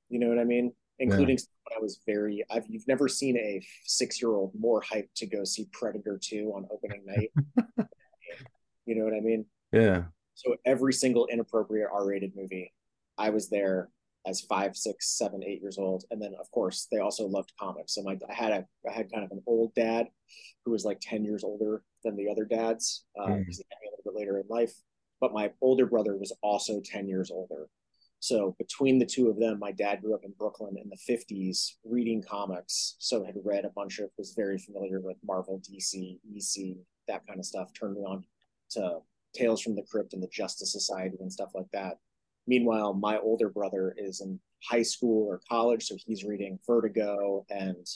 you 0.09 0.19
know 0.19 0.27
what 0.27 0.39
i 0.39 0.43
mean 0.43 0.73
including 0.99 1.37
yeah. 1.37 1.77
i 1.77 1.79
was 1.79 1.99
very 2.05 2.43
i've 2.51 2.65
you've 2.67 2.87
never 2.87 3.07
seen 3.07 3.37
a 3.37 3.61
six 3.85 4.21
year 4.21 4.31
old 4.31 4.51
more 4.57 4.81
hyped 4.81 5.13
to 5.15 5.25
go 5.25 5.43
see 5.43 5.67
predator 5.71 6.19
2 6.21 6.51
on 6.55 6.65
opening 6.71 7.03
night 7.05 7.31
you 8.85 8.95
know 8.95 9.03
what 9.03 9.13
i 9.13 9.19
mean 9.19 9.45
yeah 9.71 10.03
so 10.35 10.55
every 10.65 10.93
single 10.93 11.27
inappropriate 11.27 11.89
r-rated 11.91 12.31
movie 12.35 12.73
i 13.17 13.29
was 13.29 13.49
there 13.49 13.89
as 14.25 14.41
five 14.41 14.75
six 14.75 15.17
seven 15.17 15.43
eight 15.43 15.61
years 15.61 15.77
old 15.77 16.05
and 16.11 16.21
then 16.21 16.33
of 16.39 16.49
course 16.51 16.87
they 16.91 16.99
also 16.99 17.25
loved 17.27 17.51
comics 17.59 17.95
so 17.95 18.03
my 18.03 18.17
i 18.29 18.33
had 18.33 18.51
a 18.51 18.65
i 18.89 18.93
had 18.93 19.11
kind 19.11 19.23
of 19.23 19.31
an 19.31 19.43
old 19.45 19.73
dad 19.75 20.07
who 20.63 20.71
was 20.71 20.85
like 20.85 20.99
10 21.01 21.25
years 21.25 21.43
older 21.43 21.83
than 22.03 22.15
the 22.15 22.29
other 22.29 22.45
dads 22.45 23.03
because 23.15 23.29
uh, 23.29 23.35
mm. 23.35 23.45
he 23.45 23.65
had 23.69 23.79
me 23.81 23.87
a 23.87 23.91
little 23.91 24.11
bit 24.11 24.19
later 24.19 24.39
in 24.39 24.45
life 24.49 24.73
but 25.23 25.31
my 25.31 25.49
older 25.61 25.85
brother 25.85 26.17
was 26.17 26.33
also 26.41 26.81
10 26.83 27.07
years 27.07 27.31
older. 27.31 27.69
So 28.19 28.57
between 28.59 28.99
the 28.99 29.05
two 29.05 29.29
of 29.29 29.39
them, 29.39 29.57
my 29.57 29.71
dad 29.71 30.01
grew 30.01 30.13
up 30.13 30.25
in 30.25 30.33
Brooklyn 30.37 30.75
in 30.75 30.89
the 30.89 30.97
50s 30.97 31.75
reading 31.85 32.21
comics. 32.21 32.97
So 32.99 33.23
had 33.23 33.35
read 33.41 33.63
a 33.63 33.69
bunch 33.69 33.99
of, 33.99 34.09
was 34.17 34.33
very 34.35 34.57
familiar 34.57 34.99
with 34.99 35.15
Marvel, 35.25 35.61
DC, 35.61 36.19
EC, 36.35 36.75
that 37.07 37.25
kind 37.25 37.39
of 37.39 37.45
stuff. 37.45 37.69
Turned 37.73 37.95
me 37.95 38.01
on 38.01 38.25
to 38.71 38.97
Tales 39.33 39.61
from 39.61 39.75
the 39.75 39.85
Crypt 39.89 40.11
and 40.11 40.21
the 40.21 40.27
Justice 40.27 40.73
Society 40.73 41.15
and 41.21 41.31
stuff 41.31 41.51
like 41.55 41.71
that. 41.71 41.99
Meanwhile, 42.47 42.93
my 42.93 43.17
older 43.19 43.49
brother 43.49 43.95
is 43.97 44.21
in 44.21 44.39
high 44.63 44.81
school 44.81 45.27
or 45.27 45.41
college, 45.49 45.85
so 45.85 45.95
he's 46.05 46.23
reading 46.23 46.59
Vertigo 46.65 47.45
and 47.49 47.87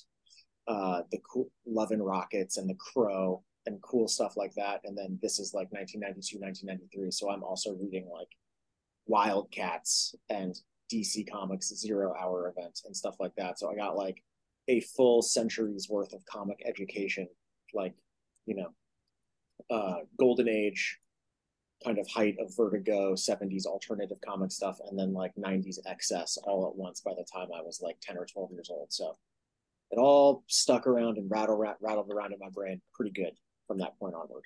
uh, 0.68 1.01
the 1.12 1.20
Love 1.66 1.92
and 1.92 2.06
Rockets 2.06 2.58
and 2.58 2.70
The 2.70 2.75
Crow 2.75 3.44
and 3.66 3.82
cool 3.82 4.08
stuff 4.08 4.38
like 4.38 4.54
that. 4.56 4.82
And 4.86 4.98
then 4.98 5.20
this 5.22 5.39
is 5.39 5.54
like 5.54 5.72
1992, 5.72 6.39
1993. 6.39 7.12
So 7.12 7.30
I'm 7.30 7.44
also 7.44 7.75
reading 7.75 8.10
like 8.12 8.30
Wildcats 9.06 10.16
and 10.30 10.56
DC 10.92 11.30
Comics 11.30 11.70
Zero 11.75 12.13
Hour 12.20 12.54
event 12.56 12.82
and 12.86 12.96
stuff 12.96 13.16
like 13.20 13.36
that. 13.38 13.60
So 13.60 13.70
I 13.70 13.75
got 13.75 13.98
like 13.98 14.24
a 14.68 14.80
full 14.82 15.22
century's 15.22 15.89
worth 15.89 16.13
of 16.13 16.25
comic 16.25 16.62
education, 16.66 17.27
like, 17.74 17.94
you 18.46 18.56
know, 18.56 18.70
uh, 19.70 20.00
golden 20.18 20.48
age 20.48 21.00
kind 21.84 22.00
of 22.00 22.08
height 22.08 22.36
of 22.40 22.56
vertigo 22.56 23.14
70s 23.14 23.66
alternative 23.66 24.18
comic 24.26 24.52
stuff 24.52 24.80
and 24.90 24.98
then 24.98 25.14
like 25.14 25.32
90s 25.36 25.78
excess 25.86 26.38
all 26.44 26.68
at 26.68 26.76
once 26.76 27.02
by 27.02 27.12
the 27.12 27.26
time 27.32 27.50
i 27.56 27.62
was 27.62 27.80
like 27.84 27.98
10 28.02 28.18
or 28.18 28.26
12 28.26 28.52
years 28.52 28.70
old 28.72 28.92
so 28.92 29.16
it 29.92 29.98
all 29.98 30.44
stuck 30.48 30.86
around 30.88 31.18
and 31.18 31.30
rattled, 31.30 31.66
rattled 31.82 32.12
around 32.12 32.34
in 32.34 32.40
my 32.40 32.50
brain 32.50 32.82
pretty 32.94 33.12
good 33.12 33.32
from 33.68 33.78
that 33.80 33.98
point 34.00 34.16
onward. 34.16 34.44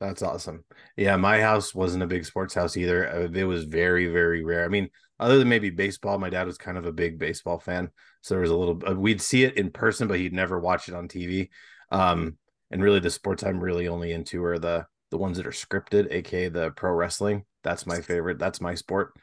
That's 0.00 0.22
awesome. 0.22 0.64
Yeah, 0.96 1.16
my 1.16 1.40
house 1.40 1.74
wasn't 1.74 2.02
a 2.02 2.06
big 2.06 2.26
sports 2.26 2.52
house 2.52 2.76
either. 2.76 3.08
Uh, 3.08 3.28
it 3.32 3.44
was 3.44 3.64
very, 3.64 4.08
very 4.08 4.44
rare. 4.44 4.64
I 4.64 4.68
mean, 4.68 4.90
other 5.18 5.38
than 5.38 5.48
maybe 5.48 5.70
baseball, 5.70 6.18
my 6.18 6.28
dad 6.28 6.46
was 6.46 6.58
kind 6.58 6.76
of 6.76 6.84
a 6.84 6.92
big 6.92 7.18
baseball 7.18 7.58
fan, 7.58 7.90
so 8.20 8.34
there 8.34 8.42
was 8.42 8.50
a 8.50 8.56
little. 8.56 8.78
Uh, 8.86 8.94
we'd 8.94 9.22
see 9.22 9.44
it 9.44 9.56
in 9.56 9.70
person, 9.70 10.06
but 10.06 10.18
he'd 10.18 10.34
never 10.34 10.60
watch 10.60 10.88
it 10.88 10.94
on 10.94 11.08
TV. 11.08 11.48
Um, 11.90 12.36
and 12.70 12.82
really, 12.82 13.00
the 13.00 13.08
sports 13.08 13.42
I'm 13.42 13.58
really 13.58 13.88
only 13.88 14.12
into 14.12 14.44
are 14.44 14.58
the 14.58 14.86
the 15.10 15.18
ones 15.18 15.36
that 15.36 15.46
are 15.46 15.50
scripted, 15.50 16.12
aka 16.12 16.48
the 16.48 16.70
pro 16.72 16.92
wrestling. 16.92 17.44
That's 17.62 17.86
my 17.86 18.00
favorite. 18.00 18.38
That's 18.38 18.60
my 18.60 18.74
sport. 18.74 19.14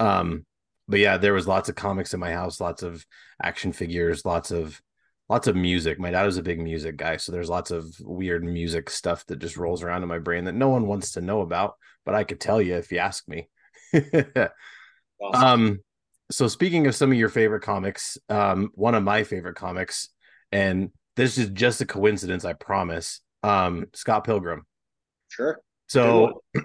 Um, 0.00 0.44
but 0.88 1.00
yeah, 1.00 1.16
there 1.16 1.34
was 1.34 1.48
lots 1.48 1.68
of 1.68 1.74
comics 1.74 2.14
in 2.14 2.20
my 2.20 2.32
house, 2.32 2.60
lots 2.60 2.82
of 2.82 3.04
action 3.42 3.72
figures, 3.72 4.24
lots 4.24 4.50
of 4.50 4.80
lots 5.28 5.46
of 5.46 5.56
music. 5.56 5.98
My 5.98 6.10
dad 6.10 6.24
was 6.24 6.36
a 6.36 6.42
big 6.42 6.60
music 6.60 6.96
guy, 6.96 7.16
so 7.16 7.32
there's 7.32 7.48
lots 7.48 7.70
of 7.70 7.86
weird 8.00 8.44
music 8.44 8.90
stuff 8.90 9.26
that 9.26 9.38
just 9.38 9.56
rolls 9.56 9.82
around 9.82 10.02
in 10.02 10.08
my 10.08 10.18
brain 10.18 10.44
that 10.44 10.54
no 10.54 10.68
one 10.68 10.86
wants 10.86 11.12
to 11.12 11.20
know 11.20 11.40
about, 11.40 11.74
but 12.04 12.14
I 12.14 12.24
could 12.24 12.40
tell 12.40 12.62
you 12.62 12.76
if 12.76 12.92
you 12.92 12.98
ask 12.98 13.26
me. 13.28 13.48
awesome. 13.94 14.50
Um 15.20 15.78
so 16.30 16.48
speaking 16.48 16.88
of 16.88 16.94
some 16.96 17.12
of 17.12 17.18
your 17.18 17.28
favorite 17.28 17.62
comics, 17.62 18.18
um 18.28 18.70
one 18.74 18.94
of 18.94 19.02
my 19.02 19.24
favorite 19.24 19.56
comics 19.56 20.08
and 20.52 20.90
this 21.16 21.38
is 21.38 21.50
just 21.50 21.80
a 21.80 21.86
coincidence, 21.86 22.44
I 22.44 22.52
promise. 22.52 23.20
Um 23.42 23.86
Scott 23.94 24.24
Pilgrim. 24.24 24.66
Sure. 25.36 25.60
So 25.88 26.42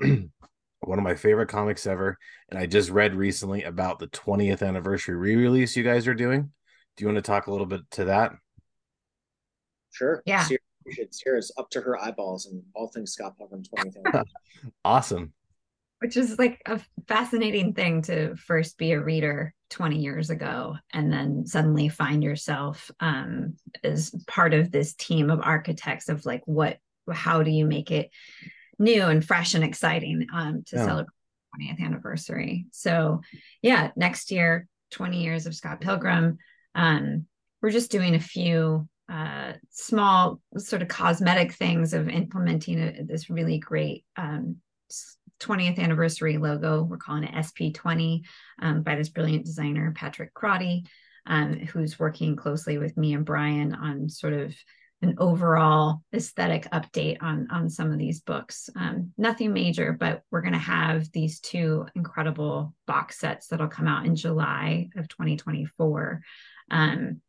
one 0.80 0.98
of 0.98 1.04
my 1.04 1.16
favorite 1.16 1.50
comics 1.50 1.86
ever. 1.86 2.18
And 2.50 2.58
I 2.58 2.66
just 2.66 2.90
read 2.90 3.14
recently 3.14 3.64
about 3.64 4.00
the 4.00 4.08
20th 4.08 4.66
anniversary 4.66 5.16
re 5.16 5.36
release 5.36 5.76
you 5.76 5.84
guys 5.84 6.08
are 6.08 6.14
doing. 6.14 6.52
Do 6.96 7.04
you 7.04 7.08
want 7.08 7.18
to 7.18 7.22
talk 7.22 7.48
a 7.48 7.52
little 7.52 7.66
bit 7.66 7.82
to 7.92 8.06
that? 8.06 8.32
Sure. 9.92 10.24
Yeah. 10.26 10.48
Sierra's 11.12 11.52
up 11.58 11.70
to 11.72 11.82
her 11.82 12.02
eyeballs 12.02 12.46
and 12.46 12.64
all 12.74 12.88
things 12.88 13.12
Scott 13.12 13.38
Pilgrim 13.38 13.64
20th 13.64 14.24
awesome. 14.86 15.34
Which 16.00 16.18
is 16.18 16.40
like 16.40 16.62
a 16.66 16.80
fascinating 17.08 17.74
thing 17.74 18.02
to 18.04 18.36
first 18.36 18.78
be 18.78 18.94
a 18.94 19.02
reader 19.02 19.54
20 19.70 20.00
years 20.00 20.30
ago 20.32 20.76
and 20.92 21.14
then 21.14 21.46
suddenly 21.46 21.90
find 21.90 22.24
yourself 22.24 22.90
um, 23.00 23.56
as 23.84 24.16
part 24.28 24.54
of 24.54 24.72
this 24.72 24.94
team 24.96 25.30
of 25.30 25.42
architects 25.42 26.10
of 26.10 26.26
like 26.26 26.42
what 26.46 26.78
how 27.12 27.44
do 27.44 27.52
you 27.52 27.66
make 27.66 27.92
it 27.92 28.10
new 28.82 29.04
and 29.04 29.24
fresh 29.24 29.54
and 29.54 29.64
exciting 29.64 30.28
um, 30.34 30.64
to 30.68 30.76
yeah. 30.76 30.86
celebrate 30.86 31.14
20th 31.60 31.80
anniversary. 31.82 32.66
So, 32.72 33.22
yeah, 33.62 33.92
next 33.96 34.32
year, 34.32 34.68
20 34.92 35.24
years 35.24 35.46
of 35.46 35.56
Scott 35.56 35.82
Pilgrim. 35.82 36.38
Um, 36.76 37.26
we're 37.62 37.72
just 37.72 37.92
doing 37.92 38.16
a 38.16 38.20
few 38.20 38.88
uh, 39.10 39.54
small 39.70 40.42
sort 40.58 40.82
of 40.82 40.88
cosmetic 40.88 41.54
things 41.54 41.94
of 41.94 42.10
implementing 42.10 42.80
a, 42.80 43.04
this 43.04 43.30
really 43.30 43.60
great 43.60 44.06
um, 44.18 44.58
20th 45.42 45.80
anniversary 45.80 46.38
logo. 46.38 46.84
We're 46.84 46.98
calling 46.98 47.24
it 47.24 47.34
SP20 47.34 48.22
um, 48.62 48.84
by 48.84 48.96
this 48.96 49.10
brilliant 49.10 49.46
designer, 49.46 49.94
Patrick 49.96 50.34
Crotty, 50.34 50.86
um, 51.26 51.54
who's 51.60 52.00
working 52.00 52.36
closely 52.36 52.78
with 52.78 52.96
me 52.96 53.14
and 53.14 53.26
Brian 53.26 53.74
on 53.74 54.08
sort 54.10 54.34
of 54.34 54.56
an 55.02 55.16
overall 55.18 56.04
aesthetic 56.14 56.70
update 56.72 57.18
on 57.22 57.48
on 57.52 57.70
some 57.70 57.92
of 57.92 57.98
these 57.98 58.22
books. 58.22 58.70
Um, 58.76 59.12
nothing 59.18 59.54
major, 59.54 59.94
but 59.94 60.22
we're 60.30 60.42
going 60.42 60.54
to 60.54 60.60
have 60.60 61.12
these 61.12 61.40
two 61.40 61.88
incredible 61.96 62.74
box 62.86 63.20
sets 63.20 63.48
that'll 63.48 63.68
come 63.68 63.88
out 63.88 64.06
in 64.06 64.16
July 64.16 64.90
of 64.96 65.08
2024. 65.08 66.22
Um, 66.70 67.22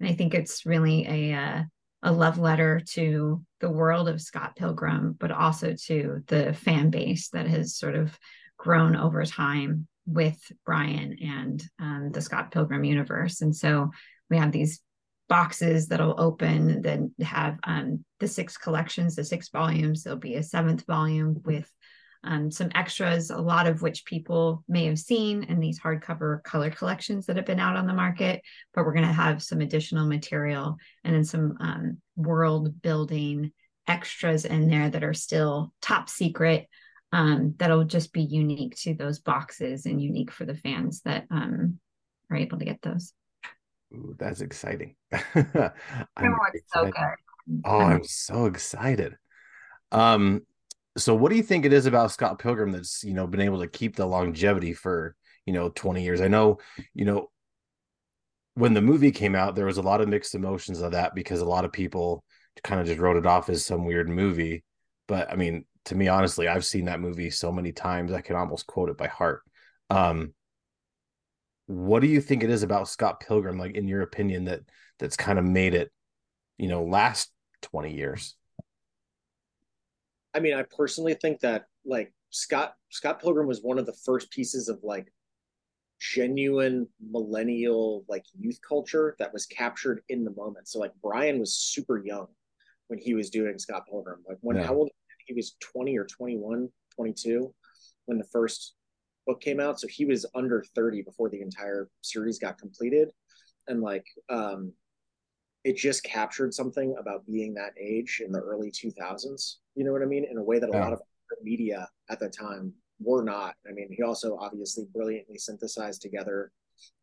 and 0.00 0.08
I 0.08 0.14
think 0.14 0.34
it's 0.34 0.64
really 0.64 1.06
a 1.06 1.34
uh, 1.34 1.62
a 2.02 2.12
love 2.12 2.38
letter 2.38 2.80
to 2.92 3.44
the 3.60 3.70
world 3.70 4.08
of 4.08 4.20
Scott 4.20 4.56
Pilgrim, 4.56 5.16
but 5.18 5.32
also 5.32 5.74
to 5.86 6.22
the 6.26 6.52
fan 6.52 6.90
base 6.90 7.28
that 7.30 7.46
has 7.46 7.76
sort 7.76 7.94
of 7.94 8.16
grown 8.56 8.96
over 8.96 9.24
time 9.24 9.86
with 10.06 10.40
Brian 10.64 11.18
and 11.22 11.62
um, 11.80 12.10
the 12.12 12.22
Scott 12.22 12.50
Pilgrim 12.50 12.84
universe. 12.84 13.40
And 13.40 13.54
so 13.54 13.90
we 14.30 14.38
have 14.38 14.52
these 14.52 14.80
boxes 15.28 15.88
that'll 15.88 16.20
open 16.20 16.82
then 16.82 17.12
have 17.20 17.58
um, 17.64 18.04
the 18.20 18.28
six 18.28 18.56
collections 18.56 19.14
the 19.14 19.24
six 19.24 19.48
volumes. 19.50 20.02
There'll 20.02 20.18
be 20.18 20.36
a 20.36 20.42
seventh 20.42 20.84
volume 20.86 21.40
with 21.44 21.70
um, 22.24 22.50
some 22.50 22.70
extras 22.74 23.30
a 23.30 23.38
lot 23.38 23.66
of 23.66 23.80
which 23.80 24.04
people 24.04 24.64
may 24.68 24.86
have 24.86 24.98
seen 24.98 25.44
in 25.44 25.60
these 25.60 25.78
hardcover 25.78 26.42
color 26.42 26.70
collections 26.70 27.26
that 27.26 27.36
have 27.36 27.46
been 27.46 27.60
out 27.60 27.76
on 27.76 27.86
the 27.86 27.94
market. 27.94 28.42
But 28.74 28.84
we're 28.84 28.94
going 28.94 29.06
to 29.06 29.12
have 29.12 29.42
some 29.42 29.60
additional 29.60 30.06
material 30.06 30.76
and 31.04 31.14
then 31.14 31.24
some 31.24 31.56
um, 31.60 31.98
world 32.16 32.82
building 32.82 33.52
extras 33.86 34.44
in 34.44 34.68
there 34.68 34.90
that 34.90 35.04
are 35.04 35.14
still 35.14 35.72
top 35.80 36.08
secret 36.08 36.66
um, 37.12 37.54
that'll 37.56 37.84
just 37.84 38.12
be 38.12 38.22
unique 38.22 38.76
to 38.76 38.94
those 38.94 39.18
boxes 39.18 39.86
and 39.86 40.02
unique 40.02 40.30
for 40.30 40.44
the 40.44 40.56
fans 40.56 41.00
that 41.02 41.24
um, 41.30 41.78
are 42.30 42.36
able 42.36 42.58
to 42.58 42.64
get 42.64 42.82
those 42.82 43.12
Ooh, 43.94 44.14
that's 44.18 44.40
exciting. 44.40 44.96
I'm 45.34 46.36
so 46.66 46.84
good. 46.84 46.94
Oh, 47.64 47.80
I'm 47.80 48.04
so 48.04 48.46
excited. 48.46 49.16
Um, 49.92 50.42
so 50.96 51.14
what 51.14 51.30
do 51.30 51.36
you 51.36 51.42
think 51.42 51.64
it 51.64 51.72
is 51.72 51.86
about 51.86 52.10
Scott 52.10 52.38
Pilgrim 52.38 52.72
that's 52.72 53.02
you 53.04 53.14
know 53.14 53.26
been 53.26 53.40
able 53.40 53.60
to 53.60 53.68
keep 53.68 53.96
the 53.96 54.06
longevity 54.06 54.74
for 54.74 55.14
you 55.46 55.52
know 55.52 55.70
20 55.70 56.02
years? 56.02 56.20
I 56.20 56.28
know, 56.28 56.58
you 56.94 57.04
know, 57.04 57.30
when 58.54 58.74
the 58.74 58.82
movie 58.82 59.12
came 59.12 59.34
out, 59.34 59.54
there 59.54 59.66
was 59.66 59.78
a 59.78 59.82
lot 59.82 60.00
of 60.00 60.08
mixed 60.08 60.34
emotions 60.34 60.80
of 60.80 60.92
that 60.92 61.14
because 61.14 61.40
a 61.40 61.46
lot 61.46 61.64
of 61.64 61.72
people 61.72 62.24
kind 62.64 62.80
of 62.80 62.86
just 62.86 62.98
wrote 62.98 63.16
it 63.16 63.26
off 63.26 63.48
as 63.48 63.64
some 63.64 63.84
weird 63.84 64.08
movie. 64.08 64.64
But 65.06 65.30
I 65.30 65.36
mean, 65.36 65.64
to 65.86 65.94
me, 65.94 66.08
honestly, 66.08 66.48
I've 66.48 66.64
seen 66.64 66.86
that 66.86 67.00
movie 67.00 67.30
so 67.30 67.52
many 67.52 67.72
times 67.72 68.12
I 68.12 68.20
can 68.20 68.36
almost 68.36 68.66
quote 68.66 68.90
it 68.90 68.98
by 68.98 69.06
heart. 69.06 69.42
Um, 69.90 70.34
what 71.68 72.00
do 72.00 72.08
you 72.08 72.22
think 72.22 72.42
it 72.42 72.48
is 72.48 72.62
about 72.62 72.88
Scott 72.88 73.20
Pilgrim, 73.20 73.58
like 73.58 73.76
in 73.76 73.86
your 73.86 74.00
opinion, 74.00 74.46
that 74.46 74.62
that's 74.98 75.16
kind 75.16 75.38
of 75.38 75.44
made 75.44 75.74
it, 75.74 75.92
you 76.56 76.66
know, 76.66 76.82
last 76.82 77.30
20 77.62 77.94
years? 77.94 78.34
I 80.34 80.40
mean, 80.40 80.54
I 80.54 80.62
personally 80.62 81.12
think 81.12 81.40
that 81.40 81.66
like 81.84 82.12
Scott 82.30 82.74
Scott 82.88 83.20
Pilgrim 83.20 83.46
was 83.46 83.62
one 83.62 83.78
of 83.78 83.84
the 83.84 83.96
first 84.04 84.30
pieces 84.30 84.70
of 84.70 84.80
like 84.82 85.12
genuine 86.00 86.88
millennial 87.10 88.04
like 88.08 88.24
youth 88.38 88.60
culture 88.66 89.14
that 89.18 89.32
was 89.32 89.44
captured 89.44 90.00
in 90.08 90.24
the 90.24 90.32
moment. 90.32 90.68
So 90.68 90.78
like 90.78 90.92
Brian 91.02 91.38
was 91.38 91.54
super 91.54 91.98
young 91.98 92.28
when 92.86 92.98
he 92.98 93.12
was 93.12 93.28
doing 93.28 93.58
Scott 93.58 93.82
Pilgrim. 93.90 94.20
Like 94.26 94.38
when 94.40 94.56
yeah. 94.56 94.64
how 94.64 94.74
old 94.74 94.90
he 95.26 95.34
was 95.34 95.54
20 95.60 95.98
or 95.98 96.06
21, 96.06 96.70
22 96.94 97.54
when 98.06 98.16
the 98.16 98.24
first 98.24 98.74
book 99.28 99.40
came 99.40 99.60
out, 99.60 99.78
so 99.78 99.86
he 99.86 100.04
was 100.04 100.26
under 100.34 100.64
30 100.74 101.02
before 101.02 101.28
the 101.28 101.40
entire 101.40 101.88
series 102.00 102.38
got 102.38 102.58
completed. 102.58 103.10
And 103.68 103.80
like 103.80 104.06
um 104.28 104.72
it 105.64 105.76
just 105.76 106.02
captured 106.02 106.54
something 106.54 106.96
about 106.98 107.26
being 107.26 107.52
that 107.54 107.74
age 107.78 108.22
in 108.24 108.32
the 108.32 108.40
early 108.40 108.70
2000s. 108.70 109.56
You 109.74 109.84
know 109.84 109.92
what 109.92 110.02
I 110.02 110.06
mean? 110.06 110.24
In 110.30 110.38
a 110.38 110.42
way 110.42 110.58
that 110.58 110.70
a 110.70 110.72
yeah. 110.72 110.84
lot 110.84 110.92
of 110.92 111.00
media 111.42 111.86
at 112.08 112.18
the 112.20 112.28
time 112.28 112.72
were 113.00 113.22
not. 113.22 113.54
I 113.68 113.72
mean, 113.72 113.88
he 113.90 114.02
also 114.02 114.38
obviously 114.40 114.86
brilliantly 114.94 115.36
synthesized 115.36 116.00
together 116.00 116.52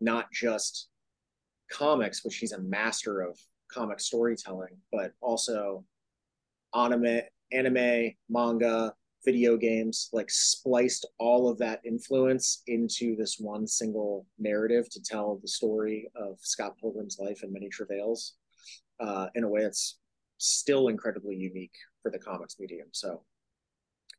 not 0.01 0.32
just 0.32 0.88
comics, 1.72 2.24
which 2.24 2.38
he's 2.38 2.53
a 2.53 2.62
master 2.62 3.22
of 3.22 3.38
comic 3.72 4.00
storytelling, 4.00 4.77
but 4.91 5.12
also 5.22 5.84
anime, 6.74 7.22
anime, 7.51 8.12
manga, 8.29 8.94
video 9.25 9.58
games, 9.58 10.10
like 10.13 10.29
spliced 10.29 11.05
all 11.17 11.50
of 11.50 11.58
that 11.58 11.82
influence 11.84 12.62
into 12.67 13.15
this 13.15 13.38
one 13.39 13.67
single 13.67 14.25
narrative 14.39 14.89
to 14.91 15.01
tell 15.01 15.39
the 15.41 15.48
story 15.48 16.10
of 16.15 16.38
Scott 16.39 16.77
Pilgrim's 16.79 17.17
life 17.20 17.39
and 17.44 17.51
many 17.51 17.67
travails 17.70 18.36
uh, 19.00 19.27
in 19.36 19.44
a 19.44 19.50
way 19.50 19.63
that's 19.63 19.98
still 20.38 20.88
incredibly 20.88 21.36
unique 21.36 21.75
for 22.01 22.12
the 22.12 22.20
comics 22.20 22.58
medium. 22.60 22.88
So, 22.91 23.24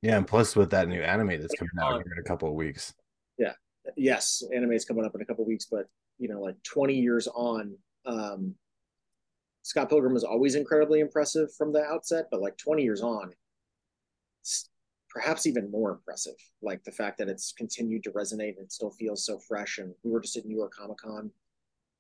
yeah, 0.02 0.16
and 0.16 0.26
plus 0.26 0.56
with 0.56 0.70
that 0.70 0.88
new 0.88 1.00
anime 1.00 1.40
that's 1.40 1.54
coming 1.54 1.70
out 1.80 2.02
here 2.02 2.12
in 2.12 2.18
a 2.18 2.28
couple 2.28 2.48
of 2.48 2.54
weeks. 2.54 2.92
Yeah, 3.38 3.52
yes, 3.96 4.42
anime 4.54 4.72
is 4.72 4.84
coming 4.84 5.04
up 5.04 5.14
in 5.14 5.22
a 5.22 5.24
couple 5.24 5.44
of 5.44 5.48
weeks, 5.48 5.66
but 5.70 5.86
you 6.18 6.28
know, 6.28 6.40
like 6.40 6.56
20 6.62 6.94
years 6.94 7.28
on, 7.28 7.76
um, 8.06 8.54
Scott 9.62 9.88
Pilgrim 9.88 10.14
was 10.14 10.24
always 10.24 10.54
incredibly 10.54 11.00
impressive 11.00 11.54
from 11.54 11.72
the 11.72 11.82
outset, 11.82 12.26
but 12.30 12.40
like 12.40 12.56
20 12.56 12.82
years 12.82 13.02
on, 13.02 13.32
perhaps 15.16 15.46
even 15.46 15.70
more 15.70 15.92
impressive. 15.92 16.34
Like 16.60 16.84
the 16.84 16.92
fact 16.92 17.16
that 17.16 17.28
it's 17.30 17.50
continued 17.52 18.04
to 18.04 18.10
resonate 18.10 18.58
and 18.58 18.70
still 18.70 18.90
feels 18.90 19.24
so 19.24 19.38
fresh. 19.38 19.78
And 19.78 19.94
we 20.04 20.10
were 20.10 20.20
just 20.20 20.36
at 20.36 20.44
New 20.44 20.54
York 20.54 20.74
Comic 20.78 20.98
Con. 20.98 21.30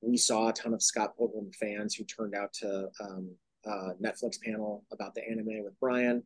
We 0.02 0.18
saw 0.18 0.48
a 0.48 0.52
ton 0.52 0.74
of 0.74 0.82
Scott 0.82 1.16
Pilgrim 1.16 1.50
fans 1.58 1.94
who 1.94 2.04
turned 2.04 2.34
out 2.34 2.52
to 2.60 2.90
um, 3.00 3.30
uh, 3.66 3.94
Netflix 4.04 4.38
panel 4.38 4.84
about 4.92 5.14
the 5.14 5.26
anime 5.26 5.64
with 5.64 5.72
Brian. 5.80 6.22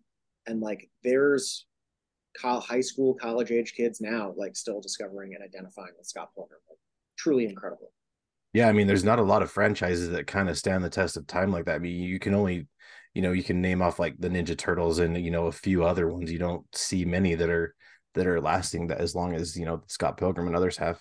And 0.49 0.61
like 0.61 0.91
there's 1.05 1.67
high 2.43 2.81
school, 2.81 3.15
college 3.15 3.53
age 3.53 3.73
kids 3.75 4.01
now 4.01 4.35
like 4.37 4.57
still 4.57 4.81
discovering 4.81 5.37
and 5.37 5.45
identifying 5.45 5.93
with 5.97 6.09
Scott 6.09 6.31
Pilgrim. 6.35 6.59
Like, 6.69 6.79
truly 7.17 7.45
incredible. 7.45 7.93
Yeah, 8.53 8.69
I 8.69 8.73
mean, 8.73 8.89
there's 8.89 9.05
not 9.05 9.21
a 9.21 9.23
lot 9.23 9.43
of 9.43 9.51
franchises 9.53 10.11
that 10.11 10.27
kind 10.27 10.49
of 10.49 10.59
stand 10.59 10.83
the 10.83 10.91
test 10.91 11.17
of 11.17 11.29
time 11.29 11.53
like 11.53 11.67
that. 11.67 11.77
I 11.77 11.79
mean, 11.79 12.03
you 12.03 12.19
can 12.19 12.35
only 12.35 12.67
you 13.15 13.23
know 13.23 13.33
you 13.33 13.43
can 13.43 13.61
name 13.61 13.83
off 13.83 13.99
like 13.99 14.15
the 14.19 14.29
ninja 14.29 14.57
turtles 14.57 14.99
and 14.99 15.23
you 15.23 15.31
know 15.31 15.47
a 15.47 15.53
few 15.53 15.85
other 15.85 16.09
ones 16.09 16.31
you 16.31 16.39
don't 16.39 16.65
see 16.75 17.05
many 17.05 17.35
that 17.35 17.51
are 17.51 17.75
that 18.15 18.27
are 18.27 18.41
lasting 18.41 18.87
that 18.89 18.99
as 18.99 19.15
long 19.15 19.35
as 19.35 19.57
you 19.57 19.65
know 19.65 19.83
scott 19.87 20.17
pilgrim 20.17 20.47
and 20.47 20.57
others 20.57 20.77
have 20.77 20.99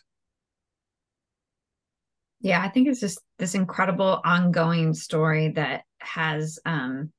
yeah 2.41 2.61
i 2.61 2.69
think 2.69 2.87
it's 2.87 2.99
just 2.99 3.19
this 3.37 3.55
incredible 3.55 4.21
ongoing 4.23 4.93
story 4.93 5.49
that 5.49 5.83
has 5.99 6.59
um 6.65 7.11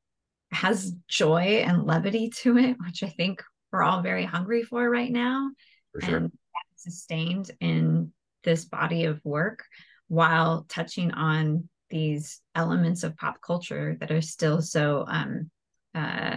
has 0.52 0.92
joy 1.08 1.62
and 1.64 1.86
levity 1.86 2.30
to 2.30 2.58
it 2.58 2.76
which 2.84 3.02
i 3.02 3.08
think 3.08 3.42
we're 3.72 3.82
all 3.82 4.02
very 4.02 4.24
hungry 4.24 4.62
for 4.62 4.88
right 4.88 5.12
now 5.12 5.50
for 5.92 6.00
sure. 6.00 6.16
and 6.16 6.32
sustained 6.76 7.50
in 7.60 8.12
this 8.42 8.64
body 8.64 9.04
of 9.04 9.20
work 9.24 9.64
while 10.08 10.66
touching 10.68 11.12
on 11.12 11.68
these 11.90 12.40
elements 12.54 13.02
of 13.02 13.16
pop 13.16 13.40
culture 13.40 13.96
that 14.00 14.10
are 14.10 14.20
still 14.20 14.62
so 14.62 15.04
um, 15.08 15.50
uh, 15.94 16.36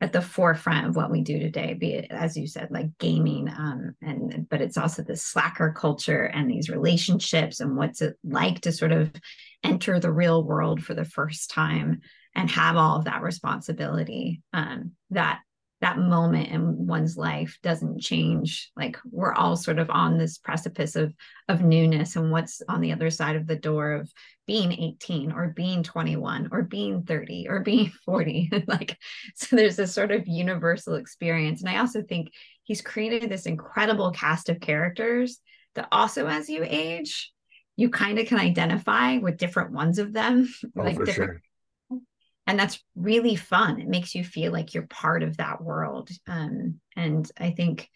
at 0.00 0.12
the 0.12 0.22
forefront 0.22 0.86
of 0.86 0.96
what 0.96 1.10
we 1.10 1.22
do 1.22 1.38
today 1.38 1.74
be 1.74 1.94
it 1.94 2.06
as 2.10 2.36
you 2.36 2.46
said 2.46 2.68
like 2.70 2.86
gaming 2.98 3.48
um, 3.48 3.94
and 4.00 4.46
but 4.48 4.60
it's 4.60 4.76
also 4.76 5.02
the 5.02 5.16
slacker 5.16 5.72
culture 5.72 6.24
and 6.24 6.48
these 6.48 6.68
relationships 6.68 7.60
and 7.60 7.76
what's 7.76 8.00
it 8.00 8.16
like 8.22 8.60
to 8.60 8.72
sort 8.72 8.92
of 8.92 9.10
enter 9.64 9.98
the 9.98 10.12
real 10.12 10.44
world 10.44 10.82
for 10.82 10.94
the 10.94 11.04
first 11.04 11.50
time 11.50 12.00
and 12.34 12.50
have 12.50 12.76
all 12.76 12.98
of 12.98 13.04
that 13.06 13.22
responsibility 13.22 14.40
um, 14.52 14.92
that 15.10 15.40
that 15.80 15.98
moment 15.98 16.48
in 16.48 16.86
one's 16.86 17.16
life 17.16 17.56
doesn't 17.62 18.00
change. 18.00 18.70
Like 18.76 18.98
we're 19.10 19.34
all 19.34 19.56
sort 19.56 19.78
of 19.78 19.90
on 19.90 20.18
this 20.18 20.38
precipice 20.38 20.96
of 20.96 21.14
of 21.48 21.62
newness 21.62 22.16
and 22.16 22.32
what's 22.32 22.62
on 22.68 22.80
the 22.80 22.92
other 22.92 23.10
side 23.10 23.36
of 23.36 23.46
the 23.46 23.56
door 23.56 23.92
of 23.92 24.12
being 24.46 24.72
18 24.72 25.30
or 25.32 25.52
being 25.54 25.82
21 25.82 26.48
or 26.50 26.62
being 26.62 27.02
30 27.02 27.46
or 27.48 27.60
being 27.60 27.92
40 28.04 28.50
like 28.66 28.96
so 29.34 29.54
there's 29.54 29.76
this 29.76 29.94
sort 29.94 30.10
of 30.10 30.26
universal 30.26 30.94
experience. 30.94 31.60
And 31.60 31.70
i 31.70 31.78
also 31.78 32.02
think 32.02 32.32
he's 32.64 32.80
created 32.80 33.30
this 33.30 33.46
incredible 33.46 34.10
cast 34.10 34.48
of 34.48 34.60
characters 34.60 35.38
that 35.74 35.88
also 35.92 36.26
as 36.26 36.48
you 36.48 36.64
age 36.66 37.32
you 37.76 37.88
kind 37.90 38.18
of 38.18 38.26
can 38.26 38.38
identify 38.38 39.18
with 39.18 39.36
different 39.36 39.70
ones 39.70 40.00
of 40.00 40.12
them 40.12 40.48
oh, 40.76 40.82
like 40.82 40.98
different 41.04 41.14
sure 41.14 41.42
and 42.48 42.58
that's 42.58 42.82
really 42.96 43.36
fun. 43.36 43.78
It 43.78 43.88
makes 43.88 44.14
you 44.14 44.24
feel 44.24 44.50
like 44.50 44.72
you're 44.72 44.86
part 44.86 45.22
of 45.22 45.36
that 45.36 45.62
world. 45.62 46.08
Um, 46.26 46.80
and 46.96 47.30
i 47.38 47.50
think 47.50 47.88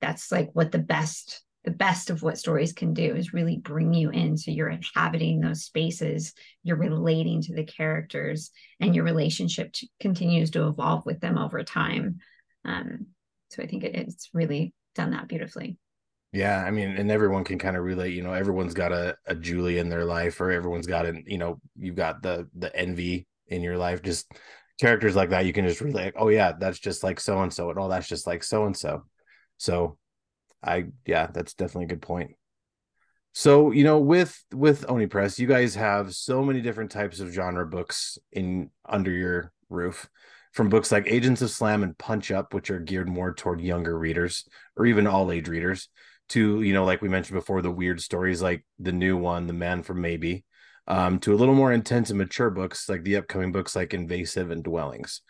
that's 0.00 0.30
like 0.30 0.50
what 0.52 0.70
the 0.70 0.78
best 0.78 1.42
the 1.64 1.70
best 1.72 2.10
of 2.10 2.22
what 2.22 2.38
stories 2.38 2.72
can 2.72 2.94
do 2.94 3.16
is 3.16 3.32
really 3.32 3.56
bring 3.56 3.92
you 3.92 4.10
in. 4.10 4.38
So 4.38 4.52
you're 4.52 4.68
inhabiting 4.68 5.40
those 5.40 5.64
spaces 5.64 6.32
you're 6.62 6.76
relating 6.76 7.42
to 7.42 7.54
the 7.54 7.64
characters 7.64 8.52
and 8.78 8.94
your 8.94 9.02
relationship 9.02 9.74
continues 9.98 10.52
to 10.52 10.68
evolve 10.68 11.04
with 11.04 11.18
them 11.18 11.38
over 11.38 11.64
time. 11.64 12.20
Um, 12.64 13.06
so 13.50 13.62
i 13.62 13.66
think 13.66 13.82
it, 13.82 13.96
it's 13.96 14.28
really 14.32 14.74
done 14.94 15.10
that 15.10 15.26
beautifully. 15.26 15.78
Yeah, 16.32 16.62
I 16.62 16.70
mean, 16.70 16.90
and 16.90 17.10
everyone 17.10 17.44
can 17.44 17.58
kind 17.58 17.76
of 17.76 17.84
relate. 17.84 18.12
You 18.12 18.22
know, 18.22 18.34
everyone's 18.34 18.74
got 18.74 18.92
a, 18.92 19.16
a 19.26 19.34
Julie 19.34 19.78
in 19.78 19.88
their 19.88 20.04
life, 20.04 20.38
or 20.40 20.50
everyone's 20.50 20.86
got 20.86 21.06
an, 21.06 21.24
you 21.26 21.38
know, 21.38 21.58
you've 21.76 21.94
got 21.94 22.20
the 22.20 22.46
the 22.54 22.74
envy 22.76 23.26
in 23.48 23.62
your 23.62 23.76
life 23.76 24.02
just 24.02 24.30
characters 24.78 25.16
like 25.16 25.30
that 25.30 25.46
you 25.46 25.52
can 25.52 25.66
just 25.66 25.80
relate 25.80 26.14
oh 26.16 26.28
yeah 26.28 26.52
that's 26.58 26.78
just 26.78 27.02
like 27.02 27.18
so 27.18 27.42
and 27.42 27.52
so 27.52 27.70
and 27.70 27.78
oh 27.78 27.88
that's 27.88 28.08
just 28.08 28.26
like 28.26 28.42
so 28.42 28.66
and 28.66 28.76
so 28.76 29.02
so 29.56 29.96
i 30.62 30.84
yeah 31.06 31.28
that's 31.32 31.54
definitely 31.54 31.84
a 31.84 31.88
good 31.88 32.02
point. 32.02 32.32
So 33.32 33.70
you 33.70 33.84
know 33.84 33.98
with 33.98 34.42
with 34.52 34.86
oni 34.88 35.06
press 35.06 35.38
you 35.38 35.46
guys 35.46 35.74
have 35.74 36.14
so 36.14 36.42
many 36.42 36.62
different 36.62 36.90
types 36.90 37.20
of 37.20 37.32
genre 37.32 37.66
books 37.66 38.16
in 38.32 38.70
under 38.88 39.10
your 39.10 39.52
roof 39.68 40.08
from 40.54 40.70
books 40.70 40.90
like 40.90 41.06
agents 41.06 41.42
of 41.42 41.50
slam 41.50 41.82
and 41.82 41.98
punch 41.98 42.30
up 42.30 42.54
which 42.54 42.70
are 42.70 42.80
geared 42.80 43.10
more 43.10 43.34
toward 43.34 43.60
younger 43.60 43.98
readers 43.98 44.48
or 44.74 44.86
even 44.86 45.06
all 45.06 45.30
age 45.30 45.48
readers 45.48 45.90
to 46.30 46.62
you 46.62 46.72
know 46.72 46.86
like 46.86 47.02
we 47.02 47.10
mentioned 47.10 47.38
before 47.38 47.60
the 47.60 47.70
weird 47.70 48.00
stories 48.00 48.40
like 48.40 48.64
the 48.78 48.92
new 48.92 49.18
one 49.18 49.46
the 49.46 49.52
man 49.52 49.82
from 49.82 50.00
maybe 50.00 50.45
um, 50.86 51.18
to 51.20 51.34
a 51.34 51.36
little 51.36 51.54
more 51.54 51.72
intense 51.72 52.10
and 52.10 52.18
mature 52.18 52.50
books 52.50 52.88
like 52.88 53.02
the 53.02 53.16
upcoming 53.16 53.52
books 53.52 53.74
like 53.74 53.94
Invasive 53.94 54.50
and 54.50 54.62
Dwellings. 54.62 55.22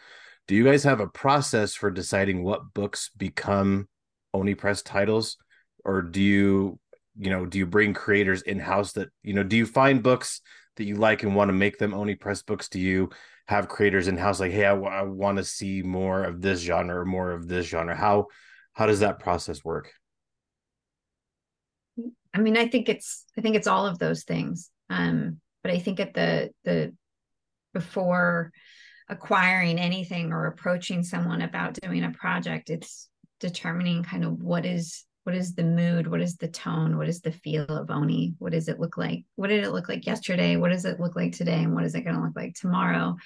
Do 0.48 0.54
you 0.54 0.64
guys 0.64 0.84
have 0.84 1.00
a 1.00 1.08
process 1.08 1.74
for 1.74 1.90
deciding 1.90 2.42
what 2.42 2.72
books 2.74 3.10
become 3.16 3.88
Oni 4.32 4.54
Press 4.54 4.82
titles, 4.82 5.36
or 5.84 6.02
do 6.02 6.20
you, 6.20 6.78
you 7.18 7.30
know, 7.30 7.46
do 7.46 7.58
you 7.58 7.66
bring 7.66 7.94
creators 7.94 8.42
in 8.42 8.58
house 8.58 8.92
that 8.92 9.08
you 9.22 9.34
know? 9.34 9.42
Do 9.42 9.56
you 9.56 9.66
find 9.66 10.02
books 10.02 10.40
that 10.76 10.84
you 10.84 10.96
like 10.96 11.22
and 11.22 11.34
want 11.34 11.48
to 11.48 11.54
make 11.54 11.78
them 11.78 11.94
Oni 11.94 12.14
Press 12.14 12.42
books? 12.42 12.68
Do 12.68 12.78
you 12.78 13.10
have 13.48 13.68
creators 13.68 14.08
in 14.08 14.16
house 14.16 14.40
like, 14.40 14.52
hey, 14.52 14.66
I, 14.66 14.70
w- 14.70 14.90
I 14.90 15.02
want 15.02 15.38
to 15.38 15.44
see 15.44 15.82
more 15.82 16.24
of 16.24 16.42
this 16.42 16.60
genre 16.60 17.00
or 17.00 17.04
more 17.04 17.32
of 17.32 17.48
this 17.48 17.66
genre? 17.66 17.96
How 17.96 18.26
how 18.72 18.86
does 18.86 19.00
that 19.00 19.18
process 19.18 19.64
work? 19.64 19.92
I 22.34 22.38
mean, 22.38 22.56
I 22.56 22.68
think 22.68 22.88
it's 22.88 23.24
I 23.36 23.40
think 23.40 23.56
it's 23.56 23.66
all 23.66 23.86
of 23.86 23.98
those 23.98 24.24
things. 24.24 24.70
Um, 24.90 25.40
but 25.66 25.74
i 25.74 25.78
think 25.80 25.98
at 25.98 26.14
the 26.14 26.50
the 26.64 26.94
before 27.74 28.52
acquiring 29.08 29.78
anything 29.78 30.32
or 30.32 30.46
approaching 30.46 31.02
someone 31.02 31.42
about 31.42 31.74
doing 31.74 32.04
a 32.04 32.10
project 32.12 32.70
it's 32.70 33.08
determining 33.40 34.04
kind 34.04 34.24
of 34.24 34.40
what 34.40 34.64
is 34.64 35.04
what 35.24 35.34
is 35.34 35.56
the 35.56 35.64
mood 35.64 36.06
what 36.06 36.20
is 36.20 36.36
the 36.36 36.46
tone 36.46 36.96
what 36.96 37.08
is 37.08 37.20
the 37.20 37.32
feel 37.32 37.64
of 37.64 37.90
oni 37.90 38.34
what 38.38 38.52
does 38.52 38.68
it 38.68 38.78
look 38.78 38.96
like 38.96 39.24
what 39.34 39.48
did 39.48 39.64
it 39.64 39.72
look 39.72 39.88
like 39.88 40.06
yesterday 40.06 40.54
what 40.54 40.70
does 40.70 40.84
it 40.84 41.00
look 41.00 41.16
like 41.16 41.32
today 41.32 41.64
and 41.64 41.74
what 41.74 41.84
is 41.84 41.96
it 41.96 42.02
going 42.02 42.14
to 42.14 42.22
look 42.22 42.36
like 42.36 42.54
tomorrow? 42.54 43.16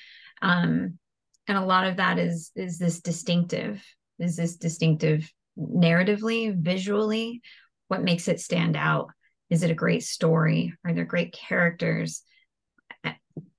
Um, 0.40 0.98
and 1.46 1.58
a 1.58 1.64
lot 1.64 1.86
of 1.86 1.98
that 1.98 2.18
is 2.18 2.52
is 2.56 2.78
this 2.78 3.00
distinctive 3.00 3.84
is 4.18 4.36
this 4.36 4.56
distinctive 4.56 5.30
narratively 5.58 6.56
visually 6.56 7.42
what 7.88 8.02
makes 8.02 8.28
it 8.28 8.40
stand 8.40 8.76
out 8.76 9.10
is 9.50 9.62
it 9.62 9.70
a 9.70 9.74
great 9.74 10.02
story 10.02 10.72
are 10.84 10.94
there 10.94 11.04
great 11.04 11.32
characters 11.32 12.22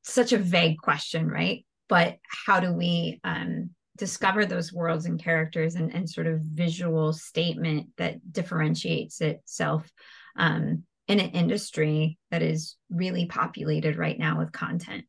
such 0.04 0.34
a 0.34 0.38
vague 0.38 0.78
question, 0.78 1.28
right? 1.28 1.66
But 1.88 2.18
how 2.46 2.60
do 2.60 2.74
we 2.74 3.20
um, 3.24 3.72
discover 3.98 4.46
those 4.46 4.74
worlds 4.74 5.06
and 5.06 5.22
characters 5.22 5.76
and, 5.76 5.94
and 5.94 6.10
sort 6.10 6.28
of 6.28 6.42
visual 6.42 7.14
statement 7.14 7.88
that 7.98 8.32
differentiates 8.32 9.22
itself 9.22 9.90
um, 10.38 10.84
in 11.08 11.20
an 11.20 11.32
industry 11.32 12.18
that 12.32 12.42
is 12.42 12.78
really 12.90 13.26
populated 13.26 13.98
right 13.98 14.18
now 14.18 14.40
with 14.40 14.52
content? 14.52 15.06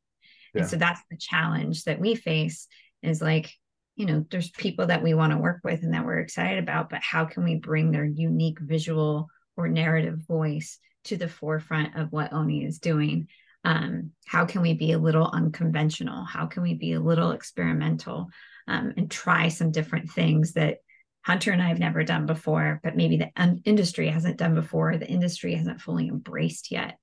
Yeah. 0.55 0.63
And 0.63 0.71
so 0.71 0.77
that's 0.77 1.01
the 1.11 1.17
challenge 1.17 1.85
that 1.85 2.01
we 2.01 2.15
face 2.15 2.67
is 3.03 3.23
like, 3.23 3.53
you 3.97 4.07
know, 4.07 4.25
there's 4.31 4.51
people 4.51 4.87
that 4.87 5.03
we 5.03 5.15
want 5.15 5.33
to 5.33 5.39
work 5.39 5.61
with 5.65 5.83
and 5.83 5.95
that 5.95 6.05
we're 6.05 6.19
excited 6.19 6.59
about, 6.59 6.91
but 6.91 7.01
how 7.03 7.25
can 7.25 7.45
we 7.45 7.57
bring 7.57 7.91
their 7.91 8.05
unique 8.05 8.59
visual 8.59 9.29
or 9.57 9.69
narrative 9.69 10.19
voice 10.27 10.79
to 11.05 11.17
the 11.17 11.29
forefront 11.29 11.97
of 11.97 12.13
what 12.13 12.33
Oni 12.33 12.65
is 12.65 12.79
doing? 12.79 13.29
um, 13.65 14.11
how 14.27 14.45
can 14.45 14.63
we 14.63 14.75
be 14.75 14.93
a 14.93 14.99
little 14.99 15.29
unconventional? 15.29 16.25
How 16.25 16.47
can 16.47 16.63
we 16.63 16.75
be 16.75 16.95
a 16.95 17.01
little 17.01 17.31
experimental 17.31 18.29
um, 18.67 18.93
and 18.97 19.11
try 19.11 19.49
some 19.49 19.71
different 19.71 20.11
things 20.11 20.53
that 20.53 20.79
hunter 21.25 21.53
and 21.53 21.63
i 21.63 21.69
have 21.69 21.79
never 21.79 22.03
done 22.03 22.27
before 22.27 22.81
but 22.83 22.97
maybe 22.97 23.17
the 23.17 23.31
industry 23.65 24.09
hasn't 24.09 24.39
done 24.39 24.57
before 24.57 24.97
the 24.97 25.07
industry 25.07 25.55
hasn't 25.55 25.81
fully 25.81 26.09
embraced 26.09 26.71
yet? 26.71 26.99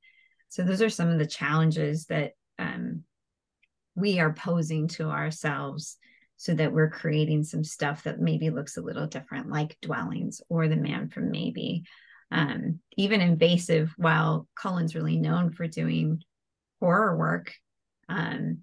So 0.49 0.63
those 0.63 0.81
are 0.81 0.89
some 0.89 1.09
of 1.09 1.19
the 1.19 1.27
challenges 1.27 2.05
that 2.07 2.33
um, 2.57 3.03
we 3.95 4.19
are 4.19 4.33
posing 4.33 4.87
to 4.89 5.09
ourselves 5.09 5.97
so 6.37 6.53
that 6.55 6.73
we're 6.73 6.89
creating 6.89 7.43
some 7.43 7.63
stuff 7.63 8.03
that 8.03 8.19
maybe 8.19 8.49
looks 8.49 8.77
a 8.77 8.81
little 8.81 9.07
different 9.07 9.49
like 9.49 9.77
dwellings 9.81 10.41
or 10.49 10.67
the 10.67 10.75
man 10.75 11.09
from 11.09 11.31
maybe 11.31 11.83
um, 12.31 12.79
even 12.97 13.21
invasive 13.21 13.93
while 13.97 14.47
cullen's 14.55 14.95
really 14.95 15.17
known 15.17 15.51
for 15.51 15.67
doing 15.67 16.21
horror 16.79 17.17
work 17.17 17.53
um, 18.07 18.59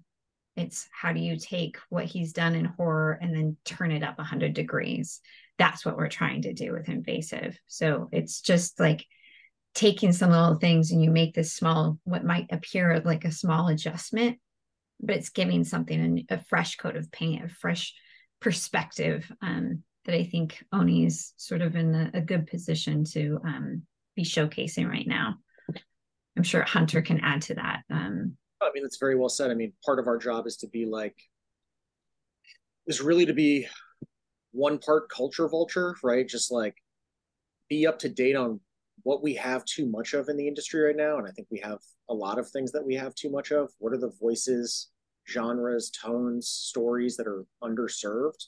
it's 0.57 0.89
how 0.91 1.13
do 1.13 1.19
you 1.19 1.37
take 1.37 1.77
what 1.89 2.05
he's 2.05 2.33
done 2.33 2.55
in 2.55 2.65
horror 2.65 3.17
and 3.21 3.33
then 3.33 3.57
turn 3.63 3.91
it 3.91 4.03
up 4.03 4.17
100 4.17 4.53
degrees? 4.53 5.21
That's 5.59 5.85
what 5.85 5.95
we're 5.95 6.09
trying 6.09 6.41
to 6.43 6.53
do 6.53 6.73
with 6.73 6.89
invasive. 6.89 7.57
So 7.67 8.09
it's 8.11 8.41
just 8.41 8.79
like 8.79 9.05
taking 9.75 10.11
some 10.11 10.31
little 10.31 10.55
things 10.55 10.91
and 10.91 11.03
you 11.03 11.11
make 11.11 11.35
this 11.35 11.53
small 11.53 11.99
what 12.03 12.25
might 12.25 12.47
appear 12.51 12.99
like 13.05 13.25
a 13.25 13.31
small 13.31 13.67
adjustment 13.67 14.39
but 14.99 15.17
it's 15.17 15.29
giving 15.29 15.63
something 15.63 16.25
a, 16.31 16.43
fresh 16.45 16.77
coat 16.77 16.95
of 16.95 17.11
paint 17.11 17.45
a 17.45 17.47
fresh 17.47 17.93
perspective 18.41 19.31
um, 19.43 19.83
that 20.07 20.15
i 20.15 20.23
think 20.23 20.63
oni 20.73 21.05
is 21.05 21.33
sort 21.37 21.61
of 21.61 21.75
in 21.75 21.93
a, 21.93 22.11
a 22.15 22.21
good 22.21 22.47
position 22.47 23.03
to 23.03 23.39
um, 23.45 23.83
be 24.15 24.23
showcasing 24.23 24.89
right 24.89 25.07
now 25.07 25.37
I'm 26.37 26.43
sure 26.43 26.61
Hunter 26.61 27.01
can 27.01 27.19
add 27.21 27.41
to 27.43 27.55
that. 27.55 27.81
Um, 27.89 28.37
I 28.61 28.69
mean, 28.73 28.83
that's 28.83 28.99
very 28.99 29.15
well 29.15 29.29
said. 29.29 29.49
I 29.49 29.55
mean, 29.55 29.73
part 29.83 29.97
of 29.97 30.07
our 30.07 30.17
job 30.17 30.45
is 30.45 30.57
to 30.57 30.67
be 30.67 30.85
like, 30.85 31.15
is 32.85 33.01
really 33.01 33.25
to 33.25 33.33
be 33.33 33.67
one 34.51 34.77
part 34.77 35.09
culture 35.09 35.49
vulture, 35.49 35.95
right? 36.03 36.27
Just 36.27 36.51
like 36.51 36.75
be 37.69 37.87
up 37.87 37.97
to 37.99 38.09
date 38.09 38.35
on 38.35 38.59
what 39.01 39.23
we 39.23 39.33
have 39.33 39.65
too 39.65 39.87
much 39.87 40.13
of 40.13 40.29
in 40.29 40.37
the 40.37 40.47
industry 40.47 40.81
right 40.81 40.95
now. 40.95 41.17
And 41.17 41.27
I 41.27 41.31
think 41.31 41.47
we 41.49 41.59
have 41.59 41.79
a 42.09 42.13
lot 42.13 42.37
of 42.37 42.49
things 42.49 42.71
that 42.71 42.85
we 42.85 42.93
have 42.95 43.15
too 43.15 43.31
much 43.31 43.51
of. 43.51 43.71
What 43.79 43.93
are 43.93 43.99
the 43.99 44.13
voices, 44.21 44.89
genres, 45.27 45.89
tones, 45.89 46.47
stories 46.47 47.17
that 47.17 47.27
are 47.27 47.45
underserved? 47.63 48.45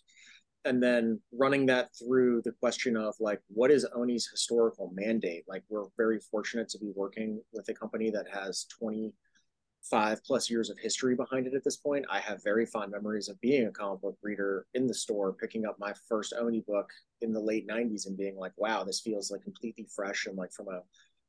And 0.66 0.84
then 0.84 1.20
running 1.32 1.66
that 1.66 1.90
through 1.98 2.42
the 2.44 2.52
question 2.52 2.98
of 2.98 3.16
like 3.20 3.42
what 3.48 3.72
is 3.72 3.86
oni's 3.96 4.28
historical 4.28 4.92
mandate 4.94 5.44
like 5.48 5.64
we're 5.70 5.86
very 5.98 6.20
fortunate 6.20 6.68
to 6.68 6.78
be 6.78 6.92
working 6.96 7.42
with 7.54 7.68
a 7.70 7.74
company 7.74 8.10
that 8.10 8.26
has 8.32 8.66
25 8.78 10.24
plus 10.26 10.50
years 10.50 10.70
of 10.70 10.78
history 10.78 11.16
behind 11.16 11.48
it 11.48 11.54
at 11.54 11.64
this 11.64 11.78
point 11.78 12.06
i 12.12 12.20
have 12.20 12.44
very 12.44 12.66
fond 12.66 12.92
memories 12.92 13.30
of 13.30 13.40
being 13.40 13.68
a 13.68 13.72
comic 13.72 14.02
book 14.02 14.18
reader 14.22 14.66
in 14.74 14.86
the 14.86 14.94
store 14.94 15.34
picking 15.34 15.66
up 15.66 15.78
my 15.80 15.94
first 16.08 16.34
oni 16.38 16.62
book 16.68 16.90
in 17.22 17.32
the 17.32 17.40
late 17.40 17.68
90s 17.68 18.08
and 18.08 18.18
being 18.18 18.36
like 18.38 18.54
wow 18.58 18.84
this 18.84 19.00
feels 19.00 19.32
like 19.32 19.42
completely 19.44 19.88
fresh 19.96 20.26
and 20.26 20.38
like 20.38 20.52
from 20.52 20.68
a 20.68 20.82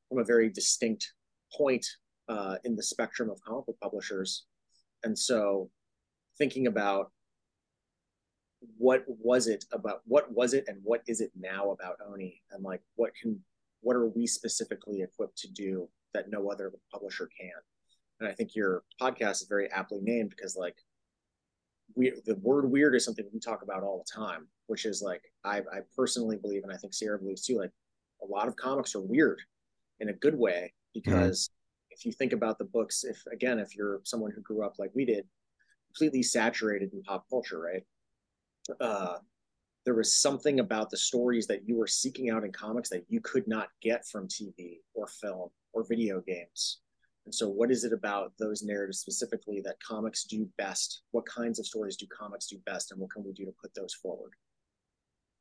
from 0.08 0.18
a 0.18 0.24
very 0.24 0.50
distinct 0.50 1.12
point 1.56 1.86
uh, 2.28 2.56
in 2.64 2.76
the 2.76 2.82
spectrum 2.82 3.30
of 3.30 3.40
comic 3.42 3.66
book 3.66 3.76
publishers. 3.82 4.44
And 5.02 5.18
so 5.18 5.70
thinking 6.38 6.66
about 6.66 7.10
what 8.76 9.04
was 9.06 9.46
it 9.46 9.64
about 9.72 10.02
what 10.04 10.30
was 10.32 10.52
it 10.52 10.64
and 10.68 10.78
what 10.82 11.02
is 11.06 11.20
it 11.20 11.30
now 11.38 11.70
about 11.70 11.96
Oni 12.06 12.42
and 12.52 12.62
like 12.62 12.82
what 12.96 13.12
can 13.20 13.40
what 13.80 13.96
are 13.96 14.08
we 14.08 14.26
specifically 14.26 15.02
equipped 15.02 15.38
to 15.38 15.48
do 15.48 15.88
that 16.12 16.30
no 16.30 16.50
other 16.50 16.72
publisher 16.92 17.28
can 17.38 17.50
and 18.20 18.28
I 18.28 18.32
think 18.32 18.54
your 18.54 18.82
podcast 19.00 19.42
is 19.42 19.46
very 19.48 19.70
aptly 19.70 20.00
named 20.02 20.30
because 20.30 20.56
like 20.56 20.76
we 21.96 22.12
the 22.26 22.36
word 22.36 22.70
weird 22.70 22.94
is 22.94 23.04
something 23.04 23.24
we 23.32 23.40
talk 23.40 23.62
about 23.62 23.82
all 23.82 24.04
the 24.04 24.20
time 24.20 24.46
which 24.66 24.84
is 24.84 25.02
like 25.02 25.22
I, 25.44 25.58
I 25.58 25.80
personally 25.96 26.36
believe 26.36 26.62
and 26.62 26.72
I 26.72 26.76
think 26.76 26.92
Sierra 26.92 27.18
believes 27.18 27.42
too 27.42 27.58
like 27.58 27.72
a 28.22 28.26
lot 28.26 28.48
of 28.48 28.56
comics 28.56 28.94
are 28.94 29.00
weird 29.00 29.40
in 30.00 30.10
a 30.10 30.14
good 30.14 30.38
way 30.38 30.72
because 30.92 31.48
mm-hmm. 31.48 31.92
if 31.92 32.04
you 32.04 32.12
think 32.12 32.32
about 32.32 32.58
the 32.58 32.64
books 32.64 33.04
if 33.04 33.22
again 33.32 33.58
if 33.58 33.74
you're 33.74 34.00
someone 34.04 34.32
who 34.32 34.42
grew 34.42 34.64
up 34.64 34.74
like 34.78 34.90
we 34.94 35.06
did 35.06 35.24
completely 35.86 36.22
saturated 36.22 36.92
in 36.92 37.02
pop 37.02 37.24
culture 37.30 37.58
right 37.58 37.84
uh, 38.80 39.18
there 39.84 39.94
was 39.94 40.14
something 40.14 40.60
about 40.60 40.90
the 40.90 40.96
stories 40.96 41.46
that 41.46 41.66
you 41.66 41.76
were 41.76 41.86
seeking 41.86 42.30
out 42.30 42.44
in 42.44 42.52
comics 42.52 42.90
that 42.90 43.04
you 43.08 43.20
could 43.20 43.46
not 43.48 43.68
get 43.80 44.06
from 44.06 44.28
TV 44.28 44.78
or 44.94 45.06
film 45.06 45.50
or 45.72 45.84
video 45.84 46.20
games. 46.20 46.80
And 47.26 47.34
so, 47.34 47.48
what 47.48 47.70
is 47.70 47.84
it 47.84 47.92
about 47.92 48.32
those 48.38 48.62
narratives 48.62 48.98
specifically 48.98 49.60
that 49.62 49.76
comics 49.86 50.24
do 50.24 50.48
best? 50.58 51.02
What 51.10 51.26
kinds 51.26 51.58
of 51.58 51.66
stories 51.66 51.96
do 51.96 52.06
comics 52.06 52.46
do 52.46 52.58
best, 52.66 52.92
and 52.92 53.00
what 53.00 53.10
can 53.10 53.24
we 53.24 53.32
do 53.32 53.44
to 53.44 53.54
put 53.60 53.74
those 53.74 53.94
forward? 53.94 54.32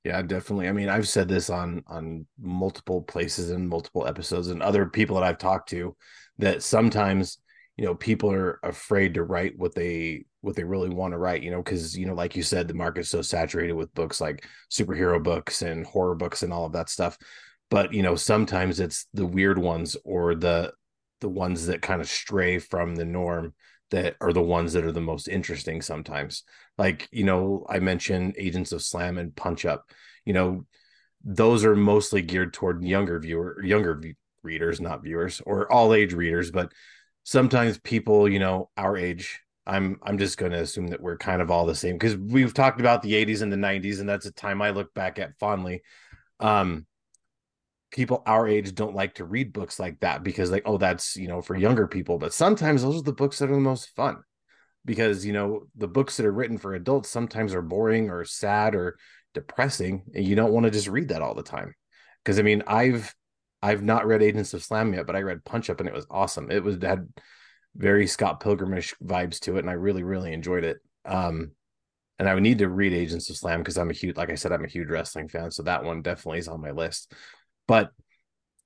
Yeah, 0.03 0.21
definitely. 0.21 0.69
I 0.69 0.71
mean, 0.71 0.89
I've 0.89 1.07
said 1.07 1.27
this 1.27 1.49
on 1.49 1.83
on 1.87 2.25
multiple 2.39 3.01
places 3.01 3.51
and 3.51 3.67
multiple 3.67 4.07
episodes, 4.07 4.47
and 4.47 4.61
other 4.61 4.85
people 4.85 5.15
that 5.15 5.25
I've 5.25 5.37
talked 5.37 5.69
to 5.69 5.95
that 6.37 6.63
sometimes 6.63 7.39
you 7.77 7.85
know 7.85 7.95
people 7.95 8.31
are 8.31 8.59
afraid 8.63 9.13
to 9.13 9.23
write 9.23 9.57
what 9.57 9.75
they 9.75 10.25
what 10.41 10.55
they 10.55 10.63
really 10.63 10.89
want 10.89 11.13
to 11.13 11.17
write 11.17 11.43
you 11.43 11.51
know 11.51 11.61
because 11.61 11.97
you 11.97 12.05
know 12.05 12.13
like 12.13 12.35
you 12.35 12.43
said 12.43 12.67
the 12.67 12.73
market's 12.73 13.09
so 13.09 13.21
saturated 13.21 13.73
with 13.73 13.93
books 13.93 14.21
like 14.21 14.45
superhero 14.71 15.21
books 15.21 15.61
and 15.61 15.85
horror 15.85 16.15
books 16.15 16.43
and 16.43 16.53
all 16.53 16.65
of 16.65 16.73
that 16.73 16.89
stuff. 16.89 17.17
But 17.69 17.93
you 17.93 18.03
know 18.03 18.15
sometimes 18.15 18.79
it's 18.79 19.07
the 19.13 19.25
weird 19.25 19.57
ones 19.59 19.97
or 20.03 20.35
the 20.35 20.73
the 21.21 21.29
ones 21.29 21.67
that 21.67 21.81
kind 21.81 22.01
of 22.01 22.09
stray 22.09 22.59
from 22.59 22.95
the 22.95 23.05
norm 23.05 23.53
that 23.91 24.15
are 24.21 24.33
the 24.33 24.41
ones 24.41 24.73
that 24.73 24.85
are 24.85 24.91
the 24.91 25.01
most 25.01 25.27
interesting 25.27 25.81
sometimes. 25.81 26.43
Like 26.77 27.07
you 27.11 27.25
know 27.25 27.65
i 27.69 27.79
mentioned 27.79 28.35
agents 28.37 28.71
of 28.71 28.81
slam 28.81 29.17
and 29.17 29.35
punch 29.35 29.65
up. 29.65 29.89
You 30.25 30.33
know 30.33 30.65
those 31.23 31.65
are 31.65 31.75
mostly 31.75 32.21
geared 32.21 32.53
toward 32.53 32.83
younger 32.83 33.19
viewer 33.19 33.61
younger 33.63 34.01
readers 34.41 34.79
not 34.79 35.03
viewers 35.03 35.41
or 35.45 35.69
all 35.69 35.93
age 35.93 36.13
readers 36.13 36.49
but 36.49 36.71
sometimes 37.29 37.77
people, 37.79 38.27
you 38.27 38.39
know, 38.39 38.69
our 38.75 38.97
age, 38.97 39.41
I'm 39.65 39.99
I'm 40.03 40.17
just 40.17 40.37
going 40.37 40.51
to 40.51 40.59
assume 40.59 40.87
that 40.87 41.01
we're 41.01 41.17
kind 41.17 41.41
of 41.41 41.51
all 41.51 41.65
the 41.65 41.75
same 41.75 41.95
because 41.95 42.15
we've 42.15 42.53
talked 42.53 42.79
about 42.79 43.01
the 43.01 43.13
80s 43.13 43.41
and 43.41 43.51
the 43.51 43.57
90s, 43.57 43.99
and 43.99 44.09
that's 44.09 44.25
a 44.25 44.31
time 44.31 44.61
I 44.61 44.71
look 44.71 44.93
back 44.93 45.19
at 45.19 45.37
fondly. 45.39 45.81
Um, 46.39 46.85
people 47.91 48.21
our 48.25 48.47
age 48.47 48.75
don't 48.75 48.95
like 48.95 49.15
to 49.15 49.25
read 49.25 49.53
books 49.53 49.79
like 49.79 49.99
that 49.99 50.23
because 50.23 50.51
like, 50.51 50.63
oh, 50.65 50.77
that's 50.77 51.15
you 51.15 51.27
know 51.27 51.41
for 51.41 51.55
younger 51.55 51.87
people. 51.87 52.17
But 52.17 52.33
sometimes 52.33 52.81
those 52.81 52.99
are 52.99 53.03
the 53.03 53.13
books 53.13 53.39
that 53.39 53.49
are 53.49 53.55
the 53.55 53.59
most 53.59 53.95
fun 53.95 54.17
because 54.85 55.25
you 55.25 55.33
know 55.33 55.67
the 55.75 55.87
books 55.87 56.17
that 56.17 56.25
are 56.25 56.31
written 56.31 56.57
for 56.57 56.73
adults 56.73 57.09
sometimes 57.09 57.53
are 57.53 57.61
boring 57.61 58.09
or 58.09 58.25
sad 58.25 58.75
or 58.75 58.97
depressing, 59.33 60.03
and 60.15 60.25
you 60.25 60.35
don't 60.35 60.53
want 60.53 60.65
to 60.65 60.71
just 60.71 60.87
read 60.87 61.09
that 61.09 61.21
all 61.21 61.35
the 61.35 61.43
time. 61.43 61.75
Because 62.23 62.39
I 62.39 62.41
mean, 62.43 62.63
I've 62.67 63.13
I've 63.61 63.83
not 63.83 64.07
read 64.07 64.23
Agents 64.23 64.53
of 64.53 64.63
Slam 64.63 64.93
yet, 64.93 65.05
but 65.05 65.15
I 65.15 65.21
read 65.21 65.43
Punch 65.43 65.69
Up 65.69 65.79
and 65.79 65.89
it 65.89 65.95
was 65.95 66.07
awesome. 66.09 66.49
It 66.49 66.63
was 66.63 66.77
had 66.81 67.07
very 67.75 68.07
Scott 68.07 68.41
Pilgrimish 68.41 68.93
vibes 69.03 69.39
to 69.41 69.57
it, 69.57 69.59
and 69.59 69.69
I 69.69 69.73
really, 69.73 70.03
really 70.03 70.33
enjoyed 70.33 70.63
it. 70.63 70.77
Um, 71.05 71.51
and 72.17 72.27
I 72.27 72.33
would 72.33 72.43
need 72.43 72.59
to 72.59 72.69
read 72.69 72.93
Agents 72.93 73.29
of 73.29 73.37
Slam 73.37 73.59
because 73.59 73.77
I'm 73.77 73.89
a 73.89 73.93
huge, 73.93 74.17
like 74.17 74.29
I 74.29 74.35
said, 74.35 74.51
I'm 74.51 74.65
a 74.65 74.69
huge 74.69 74.89
wrestling 74.89 75.29
fan, 75.29 75.51
so 75.51 75.63
that 75.63 75.83
one 75.83 76.01
definitely 76.01 76.39
is 76.39 76.47
on 76.47 76.61
my 76.61 76.71
list. 76.71 77.13
But 77.67 77.91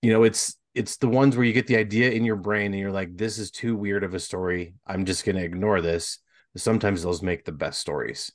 you 0.02 0.12
know, 0.12 0.24
it's 0.24 0.58
it's 0.74 0.98
the 0.98 1.08
ones 1.08 1.36
where 1.36 1.46
you 1.46 1.54
get 1.54 1.68
the 1.68 1.78
idea 1.78 2.12
in 2.12 2.26
your 2.26 2.36
brain 2.36 2.74
and 2.74 2.80
you're 2.80 2.92
like, 2.92 3.16
this 3.16 3.38
is 3.38 3.52
too 3.52 3.76
weird 3.76 4.04
of 4.04 4.14
a 4.14 4.20
story. 4.20 4.74
I'm 4.88 5.06
just 5.06 5.24
to 5.24 5.38
ignore 5.38 5.82
this. 5.82 6.20
Sometimes 6.58 7.04
those 7.04 7.22
make 7.22 7.46
the 7.46 7.52
best 7.52 7.80
stories. 7.80 8.32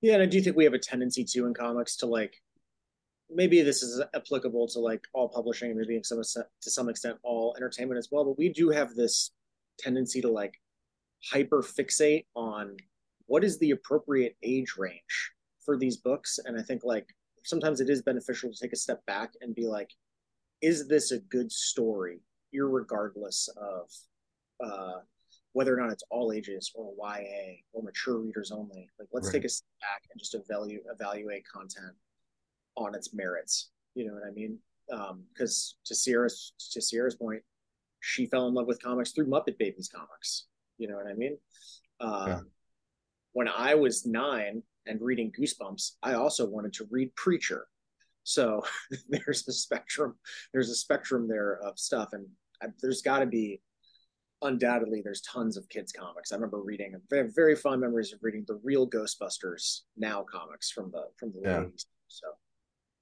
Yeah, 0.00 0.14
and 0.14 0.22
I 0.22 0.26
do 0.26 0.40
think 0.40 0.56
we 0.56 0.64
have 0.64 0.74
a 0.74 0.78
tendency 0.78 1.24
to 1.24 1.46
in 1.46 1.54
comics 1.54 1.96
to 1.98 2.06
like 2.06 2.40
maybe 3.30 3.62
this 3.62 3.82
is 3.82 4.02
applicable 4.14 4.66
to 4.68 4.78
like 4.78 5.02
all 5.12 5.28
publishing 5.28 5.70
and 5.70 5.78
maybe 5.78 6.00
some 6.02 6.22
to 6.22 6.70
some 6.70 6.88
extent 6.88 7.16
all 7.22 7.54
entertainment 7.56 7.98
as 7.98 8.08
well 8.10 8.24
but 8.24 8.38
we 8.38 8.48
do 8.48 8.70
have 8.70 8.94
this 8.94 9.32
tendency 9.78 10.20
to 10.20 10.28
like 10.30 10.54
hyper 11.30 11.62
fixate 11.62 12.24
on 12.34 12.76
what 13.26 13.44
is 13.44 13.58
the 13.58 13.72
appropriate 13.72 14.36
age 14.42 14.74
range 14.78 15.32
for 15.64 15.76
these 15.76 15.96
books 15.96 16.38
and 16.44 16.58
i 16.58 16.62
think 16.62 16.82
like 16.84 17.06
sometimes 17.44 17.80
it 17.80 17.90
is 17.90 18.02
beneficial 18.02 18.50
to 18.50 18.58
take 18.60 18.72
a 18.72 18.76
step 18.76 19.04
back 19.06 19.32
and 19.40 19.54
be 19.54 19.66
like 19.66 19.90
is 20.62 20.88
this 20.88 21.12
a 21.12 21.18
good 21.18 21.50
story 21.52 22.20
regardless 22.54 23.48
of 23.56 23.90
uh, 24.64 25.00
whether 25.52 25.74
or 25.74 25.80
not 25.80 25.90
it's 25.90 26.04
all 26.10 26.32
ages 26.32 26.72
or 26.74 26.92
YA 26.98 27.56
or 27.72 27.82
mature 27.82 28.18
readers 28.18 28.50
only. 28.50 28.88
Like, 28.98 29.08
let's 29.12 29.26
right. 29.28 29.34
take 29.34 29.44
a 29.44 29.48
step 29.48 29.68
back 29.80 30.02
and 30.10 30.18
just 30.18 30.34
evaluate 30.34 30.82
evaluate 30.92 31.44
content 31.48 31.94
on 32.78 32.94
its 32.94 33.12
merits. 33.12 33.70
You 33.94 34.06
know 34.06 34.14
what 34.14 34.24
I 34.26 34.30
mean? 34.30 34.58
Because 34.88 35.74
um, 35.74 35.80
to 35.84 35.94
Sierra's 35.94 36.52
to 36.72 36.80
Sierra's 36.80 37.16
point, 37.16 37.42
she 38.00 38.26
fell 38.26 38.46
in 38.48 38.54
love 38.54 38.66
with 38.66 38.82
comics 38.82 39.12
through 39.12 39.26
Muppet 39.26 39.58
Babies 39.58 39.90
comics. 39.94 40.46
You 40.78 40.88
know 40.88 40.96
what 40.96 41.06
I 41.06 41.14
mean? 41.14 41.36
Uh, 42.00 42.24
yeah. 42.28 42.40
When 43.32 43.48
I 43.48 43.74
was 43.74 44.06
nine 44.06 44.62
and 44.86 45.00
reading 45.02 45.32
Goosebumps, 45.38 45.92
I 46.02 46.14
also 46.14 46.46
wanted 46.46 46.72
to 46.74 46.88
read 46.90 47.14
Preacher. 47.16 47.66
So 48.22 48.64
there's 49.08 49.46
a 49.48 49.52
spectrum. 49.52 50.14
There's 50.52 50.70
a 50.70 50.74
spectrum 50.74 51.28
there 51.28 51.58
of 51.62 51.78
stuff, 51.78 52.10
and 52.12 52.26
I, 52.62 52.66
there's 52.80 53.02
got 53.02 53.18
to 53.18 53.26
be 53.26 53.60
undoubtedly 54.42 55.02
there's 55.02 55.20
tons 55.22 55.56
of 55.56 55.68
kids 55.68 55.92
comics. 55.92 56.32
I 56.32 56.36
remember 56.36 56.60
reading 56.60 56.94
very, 57.10 57.28
very 57.34 57.56
fond 57.56 57.80
memories 57.80 58.12
of 58.12 58.20
reading 58.22 58.44
the 58.46 58.60
real 58.62 58.88
Ghostbusters 58.88 59.80
now 59.96 60.24
comics 60.30 60.70
from 60.70 60.90
the 60.90 61.04
from 61.16 61.32
the 61.32 61.40
yeah. 61.42 61.60
80s. 61.60 61.86
So 62.08 62.26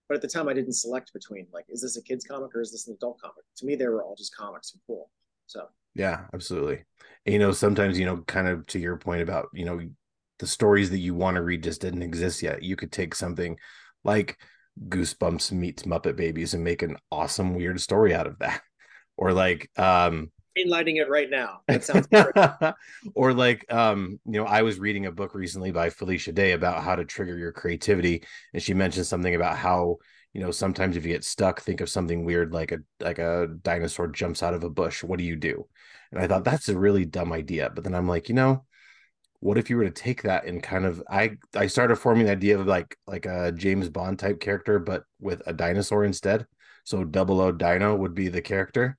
but 0.08 0.14
at 0.14 0.22
the 0.22 0.28
time, 0.28 0.48
I 0.48 0.54
didn't 0.54 0.74
select 0.74 1.12
between 1.12 1.46
like, 1.52 1.64
is 1.68 1.82
this 1.82 1.96
a 1.96 2.02
kids 2.02 2.24
comic 2.24 2.54
or 2.54 2.60
is 2.60 2.72
this 2.72 2.86
an 2.86 2.94
adult 2.94 3.20
comic? 3.20 3.44
To 3.56 3.66
me, 3.66 3.74
they 3.74 3.86
were 3.86 4.04
all 4.04 4.14
just 4.16 4.34
comics 4.34 4.72
and 4.72 4.80
cool. 4.86 5.10
So 5.46 5.68
yeah, 5.94 6.26
absolutely. 6.34 6.84
And, 7.24 7.32
you 7.32 7.38
know, 7.38 7.52
sometimes 7.52 7.98
you 7.98 8.06
know, 8.06 8.18
kind 8.26 8.48
of 8.48 8.66
to 8.68 8.78
your 8.78 8.96
point 8.96 9.22
about 9.22 9.48
you 9.52 9.64
know 9.64 9.80
the 10.38 10.46
stories 10.46 10.90
that 10.90 10.98
you 10.98 11.14
want 11.14 11.36
to 11.36 11.42
read 11.42 11.62
just 11.62 11.80
didn't 11.80 12.02
exist 12.02 12.42
yet. 12.42 12.62
You 12.62 12.76
could 12.76 12.92
take 12.92 13.14
something 13.14 13.56
like 14.04 14.38
Goosebumps 14.88 15.52
meets 15.52 15.84
Muppet 15.84 16.16
Babies 16.16 16.54
and 16.54 16.62
make 16.62 16.82
an 16.82 16.96
awesome 17.10 17.54
weird 17.54 17.80
story 17.80 18.14
out 18.14 18.26
of 18.26 18.38
that, 18.40 18.60
or 19.16 19.32
like 19.32 19.70
um 19.76 20.30
lighting 20.64 20.96
it 20.96 21.08
right 21.08 21.28
now. 21.28 21.60
That 21.68 21.84
sounds 21.84 22.08
or 23.14 23.34
like 23.34 23.70
um, 23.72 24.18
you 24.24 24.40
know, 24.40 24.46
I 24.46 24.62
was 24.62 24.78
reading 24.78 25.06
a 25.06 25.12
book 25.12 25.34
recently 25.34 25.70
by 25.70 25.90
Felicia 25.90 26.32
Day 26.32 26.52
about 26.52 26.82
how 26.82 26.96
to 26.96 27.04
trigger 27.04 27.36
your 27.36 27.52
creativity. 27.52 28.22
And 28.54 28.62
she 28.62 28.74
mentioned 28.74 29.06
something 29.06 29.34
about 29.34 29.56
how, 29.56 29.98
you 30.32 30.40
know, 30.40 30.50
sometimes 30.50 30.96
if 30.96 31.04
you 31.04 31.12
get 31.12 31.24
stuck, 31.24 31.60
think 31.60 31.80
of 31.80 31.88
something 31.88 32.24
weird 32.24 32.52
like 32.52 32.72
a 32.72 32.78
like 33.00 33.18
a 33.18 33.48
dinosaur 33.62 34.08
jumps 34.08 34.42
out 34.42 34.54
of 34.54 34.64
a 34.64 34.70
bush. 34.70 35.02
What 35.02 35.18
do 35.18 35.24
you 35.24 35.36
do? 35.36 35.66
And 36.12 36.20
I 36.20 36.26
thought 36.26 36.44
that's 36.44 36.68
a 36.68 36.78
really 36.78 37.04
dumb 37.04 37.32
idea. 37.32 37.70
But 37.74 37.84
then 37.84 37.94
I'm 37.94 38.08
like, 38.08 38.28
you 38.28 38.34
know, 38.34 38.64
what 39.40 39.58
if 39.58 39.70
you 39.70 39.76
were 39.76 39.84
to 39.84 39.90
take 39.90 40.22
that 40.22 40.46
and 40.46 40.62
kind 40.62 40.84
of 40.86 41.02
I 41.08 41.36
I 41.54 41.66
started 41.66 41.96
forming 41.96 42.26
the 42.26 42.32
idea 42.32 42.58
of 42.58 42.66
like 42.66 42.96
like 43.06 43.26
a 43.26 43.52
James 43.52 43.88
Bond 43.88 44.18
type 44.18 44.40
character, 44.40 44.78
but 44.78 45.04
with 45.20 45.42
a 45.46 45.52
dinosaur 45.52 46.04
instead. 46.04 46.46
So 46.84 47.04
double 47.04 47.40
O 47.40 47.52
Dino 47.52 47.96
would 47.96 48.14
be 48.14 48.28
the 48.28 48.42
character. 48.42 48.96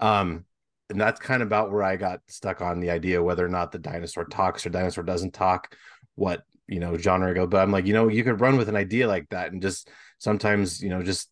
Um, 0.00 0.44
and 0.90 1.00
that's 1.00 1.20
kind 1.20 1.42
of 1.42 1.48
about 1.48 1.70
where 1.70 1.82
I 1.82 1.96
got 1.96 2.20
stuck 2.26 2.60
on 2.62 2.80
the 2.80 2.90
idea 2.90 3.22
whether 3.22 3.44
or 3.44 3.50
not 3.50 3.72
the 3.72 3.78
dinosaur 3.78 4.24
talks 4.24 4.64
or 4.64 4.70
dinosaur 4.70 5.04
doesn't 5.04 5.34
talk, 5.34 5.76
what 6.14 6.42
you 6.66 6.80
know 6.80 6.96
genre 6.96 7.34
go. 7.34 7.46
But 7.46 7.62
I'm 7.62 7.72
like, 7.72 7.86
you 7.86 7.92
know, 7.92 8.08
you 8.08 8.24
could 8.24 8.40
run 8.40 8.56
with 8.56 8.68
an 8.68 8.76
idea 8.76 9.06
like 9.06 9.28
that, 9.30 9.52
and 9.52 9.60
just 9.62 9.90
sometimes, 10.18 10.82
you 10.82 10.88
know, 10.88 11.02
just 11.02 11.30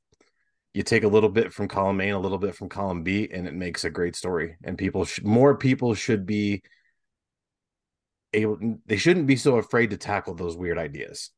you 0.75 0.83
take 0.83 1.05
a 1.05 1.09
little 1.09 1.31
bit 1.31 1.53
from 1.53 1.69
column 1.69 2.01
A 2.01 2.05
and 2.05 2.17
a 2.17 2.21
little 2.21 2.39
bit 2.39 2.55
from 2.55 2.69
column 2.69 3.03
B, 3.03 3.29
and 3.33 3.47
it 3.47 3.55
makes 3.55 3.85
a 3.85 3.91
great 3.91 4.15
story. 4.15 4.57
And 4.63 4.77
people 4.77 5.07
more 5.23 5.57
people 5.57 5.95
should 5.95 6.27
be 6.27 6.63
able. 8.35 8.59
They 8.87 8.99
shouldn't 8.99 9.27
be 9.27 9.37
so 9.37 9.57
afraid 9.57 9.91
to 9.91 9.97
tackle 9.97 10.35
those 10.35 10.57
weird 10.57 10.79
ideas. 10.79 11.31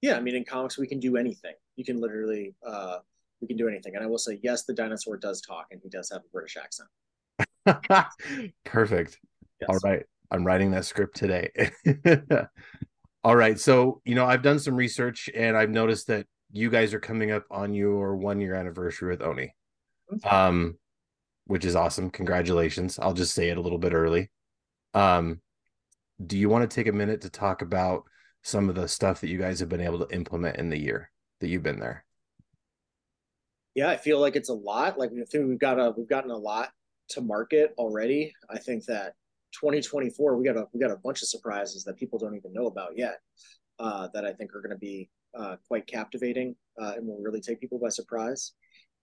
Yeah, 0.00 0.16
I 0.16 0.20
mean, 0.20 0.34
in 0.34 0.44
comics, 0.44 0.76
we 0.76 0.86
can 0.86 1.00
do 1.00 1.16
anything. 1.16 1.54
You 1.76 1.84
can 1.84 2.00
literally 2.00 2.54
uh, 2.66 2.98
we 3.40 3.48
can 3.48 3.56
do 3.56 3.68
anything. 3.68 3.94
And 3.94 4.04
I 4.04 4.06
will 4.06 4.18
say, 4.18 4.38
yes, 4.42 4.64
the 4.64 4.74
dinosaur 4.74 5.16
does 5.16 5.40
talk, 5.40 5.66
and 5.70 5.80
he 5.82 5.88
does 5.88 6.10
have 6.10 6.22
a 6.22 6.28
British 6.32 6.56
accent. 6.56 6.88
Perfect. 8.64 9.18
Yes. 9.60 9.68
All 9.68 9.78
right, 9.84 10.04
I'm 10.30 10.46
writing 10.46 10.70
that 10.72 10.84
script 10.84 11.16
today. 11.16 11.50
All 13.24 13.36
right, 13.36 13.58
so 13.58 14.00
you 14.04 14.14
know, 14.14 14.26
I've 14.26 14.42
done 14.42 14.58
some 14.58 14.74
research, 14.74 15.30
and 15.34 15.56
I've 15.56 15.70
noticed 15.70 16.08
that 16.08 16.26
you 16.50 16.70
guys 16.70 16.94
are 16.94 17.00
coming 17.00 17.30
up 17.30 17.44
on 17.50 17.74
your 17.74 18.16
one 18.16 18.40
year 18.40 18.54
anniversary 18.54 19.10
with 19.10 19.22
Oni, 19.22 19.54
um, 20.24 20.78
which 21.46 21.64
is 21.64 21.74
awesome. 21.74 22.10
Congratulations! 22.10 22.98
I'll 22.98 23.14
just 23.14 23.34
say 23.34 23.48
it 23.48 23.58
a 23.58 23.60
little 23.60 23.78
bit 23.78 23.94
early. 23.94 24.30
Um, 24.92 25.40
do 26.24 26.38
you 26.38 26.48
want 26.48 26.68
to 26.68 26.74
take 26.74 26.86
a 26.86 26.92
minute 26.92 27.22
to 27.22 27.30
talk 27.30 27.62
about 27.62 28.04
some 28.42 28.68
of 28.68 28.74
the 28.74 28.86
stuff 28.86 29.20
that 29.20 29.28
you 29.28 29.38
guys 29.38 29.60
have 29.60 29.68
been 29.68 29.80
able 29.80 29.98
to 29.98 30.14
implement 30.14 30.58
in 30.58 30.68
the 30.68 30.78
year 30.78 31.10
that 31.40 31.48
you've 31.48 31.62
been 31.62 31.80
there? 31.80 32.03
Yeah, 33.74 33.88
I 33.88 33.96
feel 33.96 34.20
like 34.20 34.36
it's 34.36 34.48
a 34.48 34.54
lot. 34.54 34.98
Like 34.98 35.10
we 35.10 35.24
think 35.24 35.48
we've 35.48 35.58
got 35.58 35.80
a 35.80 35.92
we've 35.96 36.08
gotten 36.08 36.30
a 36.30 36.36
lot 36.36 36.70
to 37.10 37.20
market 37.20 37.74
already. 37.76 38.32
I 38.50 38.58
think 38.58 38.84
that 38.86 39.14
2024 39.60 40.36
we 40.36 40.44
got 40.44 40.56
a 40.56 40.66
we 40.72 40.80
got 40.80 40.90
a 40.90 40.96
bunch 40.96 41.22
of 41.22 41.28
surprises 41.28 41.84
that 41.84 41.96
people 41.96 42.18
don't 42.18 42.36
even 42.36 42.52
know 42.52 42.66
about 42.66 42.96
yet. 42.96 43.20
Uh, 43.78 44.08
that 44.14 44.24
I 44.24 44.32
think 44.32 44.54
are 44.54 44.60
going 44.60 44.70
to 44.70 44.78
be 44.78 45.10
uh, 45.36 45.56
quite 45.66 45.86
captivating 45.86 46.54
uh, 46.80 46.92
and 46.96 47.06
will 47.06 47.20
really 47.20 47.40
take 47.40 47.60
people 47.60 47.78
by 47.78 47.88
surprise. 47.88 48.52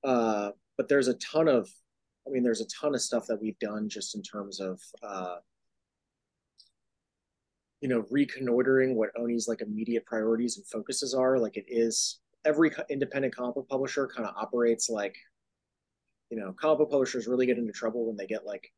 Uh, 0.03 0.51
but 0.77 0.87
there's 0.87 1.09
a 1.09 1.13
ton 1.15 1.47
of, 1.47 1.69
I 2.25 2.31
mean, 2.31 2.41
there's 2.41 2.61
a 2.61 2.67
ton 2.67 2.95
of 2.95 3.01
stuff 3.01 3.25
that 3.27 3.41
we've 3.41 3.59
done 3.59 3.89
just 3.89 4.15
in 4.15 4.21
terms 4.21 4.61
of, 4.61 4.79
uh, 5.03 5.35
you 7.81 7.89
know, 7.89 8.05
reconnoitering 8.09 8.95
what 8.95 9.09
Oni's 9.19 9.47
like 9.47 9.61
immediate 9.61 10.05
priorities 10.05 10.57
and 10.57 10.65
focuses 10.67 11.13
are. 11.13 11.37
Like 11.37 11.57
it 11.57 11.65
is 11.67 12.19
every 12.45 12.71
independent 12.89 13.35
comic 13.35 13.55
book 13.55 13.69
publisher 13.69 14.07
kind 14.07 14.27
of 14.27 14.35
operates 14.35 14.89
like, 14.89 15.15
you 16.29 16.37
know, 16.37 16.53
comic 16.53 16.79
book 16.79 16.91
publishers 16.91 17.27
really 17.27 17.45
get 17.45 17.57
into 17.57 17.73
trouble 17.73 18.07
when 18.07 18.17
they 18.17 18.27
get 18.27 18.45
like 18.45 18.71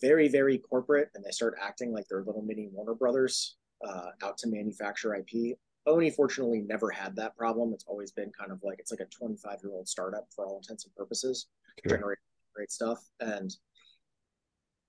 very, 0.00 0.28
very 0.28 0.58
corporate 0.58 1.10
and 1.14 1.24
they 1.24 1.30
start 1.30 1.54
acting 1.60 1.92
like 1.92 2.04
they're 2.08 2.22
little 2.24 2.42
mini 2.42 2.68
Warner 2.72 2.94
Brothers 2.94 3.56
uh, 3.86 4.10
out 4.22 4.38
to 4.38 4.48
manufacture 4.48 5.14
IP. 5.14 5.56
Oni 5.86 6.10
fortunately 6.10 6.60
never 6.60 6.90
had 6.90 7.16
that 7.16 7.36
problem. 7.36 7.72
It's 7.72 7.86
always 7.86 8.10
been 8.10 8.30
kind 8.38 8.52
of 8.52 8.60
like 8.62 8.78
it's 8.78 8.90
like 8.90 9.00
a 9.00 9.06
25 9.06 9.58
year 9.62 9.72
old 9.72 9.88
startup 9.88 10.26
for 10.34 10.46
all 10.46 10.58
intents 10.58 10.84
and 10.84 10.94
purposes, 10.94 11.46
sure. 11.86 11.96
generate 11.96 12.18
great 12.54 12.70
stuff. 12.70 12.98
And 13.20 13.54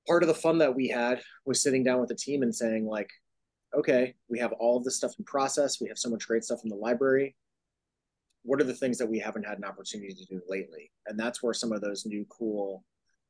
part 0.07 0.23
of 0.23 0.27
the 0.27 0.35
fun 0.35 0.57
that 0.57 0.75
we 0.75 0.87
had 0.87 1.21
was 1.45 1.61
sitting 1.61 1.83
down 1.83 1.99
with 1.99 2.09
the 2.09 2.15
team 2.15 2.43
and 2.43 2.53
saying 2.53 2.85
like, 2.85 3.09
okay, 3.75 4.15
we 4.27 4.39
have 4.39 4.51
all 4.53 4.77
of 4.77 4.83
this 4.83 4.97
stuff 4.97 5.13
in 5.17 5.25
process. 5.25 5.79
We 5.79 5.87
have 5.87 5.99
so 5.99 6.09
much 6.09 6.27
great 6.27 6.43
stuff 6.43 6.61
in 6.63 6.69
the 6.69 6.75
library. 6.75 7.35
What 8.43 8.61
are 8.61 8.65
the 8.65 8.73
things 8.73 8.97
that 8.97 9.09
we 9.09 9.19
haven't 9.19 9.45
had 9.45 9.57
an 9.57 9.65
opportunity 9.65 10.13
to 10.13 10.25
do 10.25 10.41
lately? 10.47 10.91
And 11.07 11.19
that's 11.19 11.43
where 11.43 11.53
some 11.53 11.71
of 11.71 11.81
those 11.81 12.05
new 12.05 12.25
cool 12.29 12.83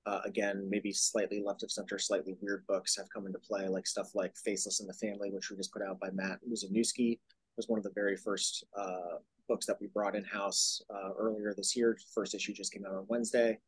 uh, 0.06 0.22
again, 0.26 0.67
maybe 0.69 0.91
slightly 0.91 1.41
left 1.45 1.62
of 1.63 1.72
center, 1.72 2.00
slightly 2.00 2.36
weird 2.41 2.65
books 2.67 2.95
have 2.98 3.10
come 3.13 3.28
into 3.28 3.39
play, 3.39 3.67
like 3.67 3.86
stuff 3.86 4.15
like 4.15 4.36
Faceless 4.38 4.80
and 4.80 4.89
the 4.89 4.93
Family, 4.93 5.30
which 5.30 5.50
we 5.50 5.58
just 5.58 5.74
put 5.74 5.84
out 5.84 6.00
by 6.00 6.10
Matt 6.12 6.39
Lesniewski, 6.50 7.19
was 7.58 7.67
one 7.67 7.78
of 7.78 7.84
the 7.84 7.91
very 7.93 8.15
first 8.15 8.63
uh, 8.78 9.17
books 9.48 9.65
that 9.65 9.80
we 9.80 9.88
brought 9.88 10.15
in 10.15 10.24
house 10.24 10.82
uh, 10.89 11.12
earlier 11.17 11.54
this 11.56 11.76
year. 11.76 11.98
First 12.13 12.34
issue 12.34 12.54
just 12.54 12.74
came 12.74 12.86
out 12.86 12.95
on 12.95 13.06
Wednesday. 13.08 13.60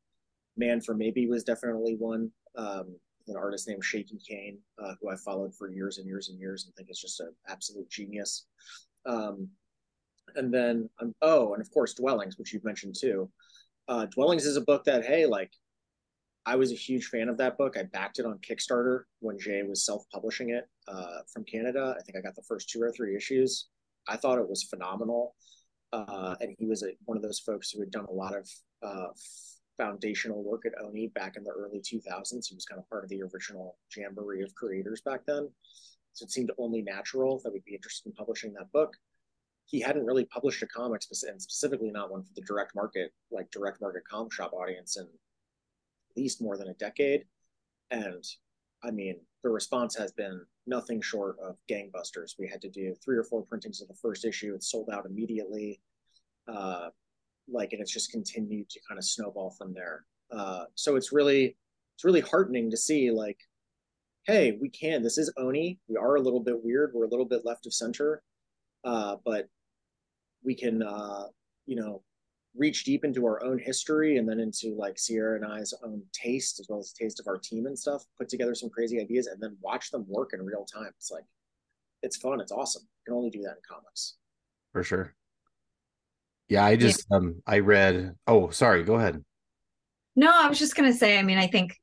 Man 0.58 0.82
from 0.82 0.97
Maybe 0.97 1.27
was 1.27 1.43
definitely 1.43 1.95
one. 1.95 2.32
Um, 2.56 2.95
an 3.27 3.36
artist 3.38 3.67
named 3.67 3.84
Shaky 3.84 4.19
Kane, 4.27 4.58
uh, 4.84 4.93
who 4.99 5.10
I 5.10 5.15
followed 5.15 5.54
for 5.54 5.69
years 5.69 5.99
and 5.99 6.08
years 6.08 6.30
and 6.30 6.39
years, 6.39 6.65
and 6.65 6.75
think 6.75 6.89
is 6.89 6.99
just 6.99 7.19
an 7.19 7.34
absolute 7.47 7.89
genius. 7.89 8.45
Um, 9.06 9.47
and 10.35 10.53
then, 10.53 10.89
um, 10.99 11.13
oh, 11.21 11.53
and 11.53 11.61
of 11.61 11.71
course, 11.71 11.93
Dwellings, 11.93 12.37
which 12.37 12.53
you've 12.53 12.63
mentioned 12.63 12.95
too. 12.99 13.29
Uh, 13.87 14.05
Dwellings 14.05 14.45
is 14.45 14.57
a 14.57 14.61
book 14.61 14.83
that, 14.85 15.05
hey, 15.05 15.25
like 15.25 15.51
I 16.45 16.55
was 16.55 16.71
a 16.71 16.75
huge 16.75 17.05
fan 17.05 17.29
of 17.29 17.37
that 17.37 17.57
book. 17.57 17.77
I 17.77 17.83
backed 17.83 18.19
it 18.19 18.25
on 18.25 18.39
Kickstarter 18.39 19.03
when 19.19 19.37
Jay 19.37 19.61
was 19.63 19.85
self-publishing 19.85 20.49
it 20.49 20.67
uh, 20.87 21.19
from 21.31 21.43
Canada. 21.43 21.95
I 21.97 22.01
think 22.03 22.17
I 22.17 22.21
got 22.21 22.35
the 22.35 22.43
first 22.47 22.69
two 22.69 22.81
or 22.81 22.91
three 22.91 23.15
issues. 23.15 23.67
I 24.07 24.17
thought 24.17 24.39
it 24.39 24.49
was 24.49 24.63
phenomenal, 24.63 25.35
uh, 25.93 26.35
and 26.39 26.55
he 26.57 26.65
was 26.65 26.81
a, 26.81 26.87
one 27.05 27.17
of 27.17 27.23
those 27.23 27.39
folks 27.39 27.69
who 27.69 27.79
had 27.79 27.91
done 27.91 28.05
a 28.09 28.13
lot 28.13 28.35
of 28.35 28.49
uh, 28.81 29.09
foundational 29.77 30.43
work 30.43 30.65
at 30.65 30.73
Oni 30.83 31.07
back 31.07 31.35
in 31.37 31.43
the 31.43 31.51
early 31.51 31.79
2000s. 31.79 32.47
He 32.47 32.55
was 32.55 32.65
kind 32.65 32.79
of 32.79 32.89
part 32.89 33.03
of 33.03 33.09
the 33.09 33.21
original 33.21 33.77
jamboree 33.95 34.41
of 34.41 34.55
creators 34.55 35.01
back 35.01 35.21
then, 35.27 35.47
so 36.13 36.23
it 36.23 36.31
seemed 36.31 36.51
only 36.57 36.81
natural 36.81 37.39
that 37.43 37.53
we'd 37.53 37.65
be 37.65 37.75
interested 37.75 38.09
in 38.09 38.13
publishing 38.13 38.53
that 38.53 38.71
book. 38.71 38.95
He 39.65 39.80
hadn't 39.80 40.06
really 40.06 40.26
published 40.26 40.62
a 40.63 40.67
comic, 40.67 41.02
and 41.28 41.41
specifically 41.41 41.91
not 41.91 42.12
one 42.12 42.24
for 42.24 42.34
the 42.36 42.41
direct 42.41 42.76
market, 42.76 43.13
like 43.32 43.50
direct 43.52 43.80
market 43.82 44.04
comic 44.10 44.34
shop 44.34 44.52
audience, 44.54 44.97
in 44.97 45.04
at 45.04 46.17
least 46.17 46.41
more 46.41 46.58
than 46.58 46.67
a 46.67 46.74
decade. 46.74 47.24
And 47.89 48.24
I 48.84 48.91
mean, 48.91 49.15
the 49.43 49.50
response 49.50 49.95
has 49.95 50.12
been 50.12 50.41
nothing 50.67 51.02
short 51.02 51.38
of 51.39 51.58
gangbusters. 51.69 52.34
We 52.38 52.47
had 52.47 52.62
to 52.62 52.69
do 52.69 52.95
three 53.04 53.17
or 53.17 53.24
four 53.24 53.43
printings 53.43 53.82
of 53.82 53.88
the 53.88 53.95
first 54.02 54.26
issue. 54.26 54.54
It 54.54 54.63
sold 54.63 54.89
out 54.91 55.06
immediately. 55.06 55.82
Uh, 56.47 56.89
like, 57.47 57.74
and 57.74 57.82
it's 57.82 57.93
just 57.93 58.12
continued 58.12 58.69
to 58.69 58.80
kind 58.88 58.97
of 58.97 59.06
snowball 59.06 59.52
from 59.58 59.74
there. 59.74 60.06
Uh, 60.32 60.65
so 60.76 60.95
it's 60.95 61.12
really, 61.12 61.58
it's 61.95 62.06
really 62.06 62.21
heartening 62.21 62.69
to 62.71 62.78
see 62.78 63.12
like, 63.12 63.38
hey, 64.26 64.58
we 64.62 64.69
can. 64.69 65.02
This 65.02 65.17
is 65.17 65.34
Oni. 65.38 65.80
We 65.88 65.97
are 65.97 66.15
a 66.15 66.21
little 66.21 66.39
bit 66.39 66.63
weird. 66.63 66.91
We're 66.93 67.06
a 67.06 67.10
little 67.10 67.26
bit 67.26 67.45
left 67.45 67.65
of 67.65 67.74
center, 67.74 68.21
uh, 68.83 69.17
but 69.23 69.47
we 70.43 70.55
can, 70.55 70.81
uh, 70.81 71.25
you 71.65 71.75
know, 71.75 72.01
reach 72.55 72.83
deep 72.83 73.05
into 73.05 73.25
our 73.25 73.43
own 73.43 73.57
history 73.57 74.17
and 74.17 74.27
then 74.27 74.39
into 74.39 74.75
like 74.75 74.99
Sierra 74.99 75.35
and 75.35 75.45
I's 75.45 75.73
own 75.83 76.01
taste 76.11 76.59
as 76.59 76.67
well 76.69 76.79
as 76.79 76.91
the 76.91 77.03
taste 77.03 77.19
of 77.19 77.27
our 77.27 77.37
team 77.37 77.65
and 77.65 77.77
stuff, 77.77 78.03
put 78.17 78.27
together 78.27 78.55
some 78.55 78.69
crazy 78.69 78.99
ideas 78.99 79.27
and 79.27 79.41
then 79.41 79.55
watch 79.61 79.91
them 79.91 80.05
work 80.07 80.31
in 80.33 80.45
real 80.45 80.65
time. 80.65 80.91
It's 80.97 81.11
like 81.11 81.23
it's 82.03 82.17
fun, 82.17 82.41
it's 82.41 82.51
awesome. 82.51 82.83
You 82.83 83.11
can 83.11 83.17
only 83.17 83.29
do 83.29 83.41
that 83.43 83.51
in 83.51 83.61
comics. 83.67 84.15
For 84.73 84.83
sure. 84.83 85.13
Yeah, 86.49 86.65
I 86.65 86.75
just 86.75 87.05
yeah. 87.09 87.17
um 87.17 87.41
I 87.47 87.59
read 87.59 88.15
oh 88.27 88.49
sorry, 88.49 88.83
go 88.83 88.95
ahead. 88.95 89.23
No, 90.15 90.29
I 90.33 90.49
was 90.49 90.59
just 90.59 90.75
gonna 90.75 90.93
say, 90.93 91.17
I 91.17 91.23
mean, 91.23 91.37
I 91.37 91.47
think 91.47 91.79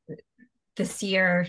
this 0.76 1.02
year 1.02 1.48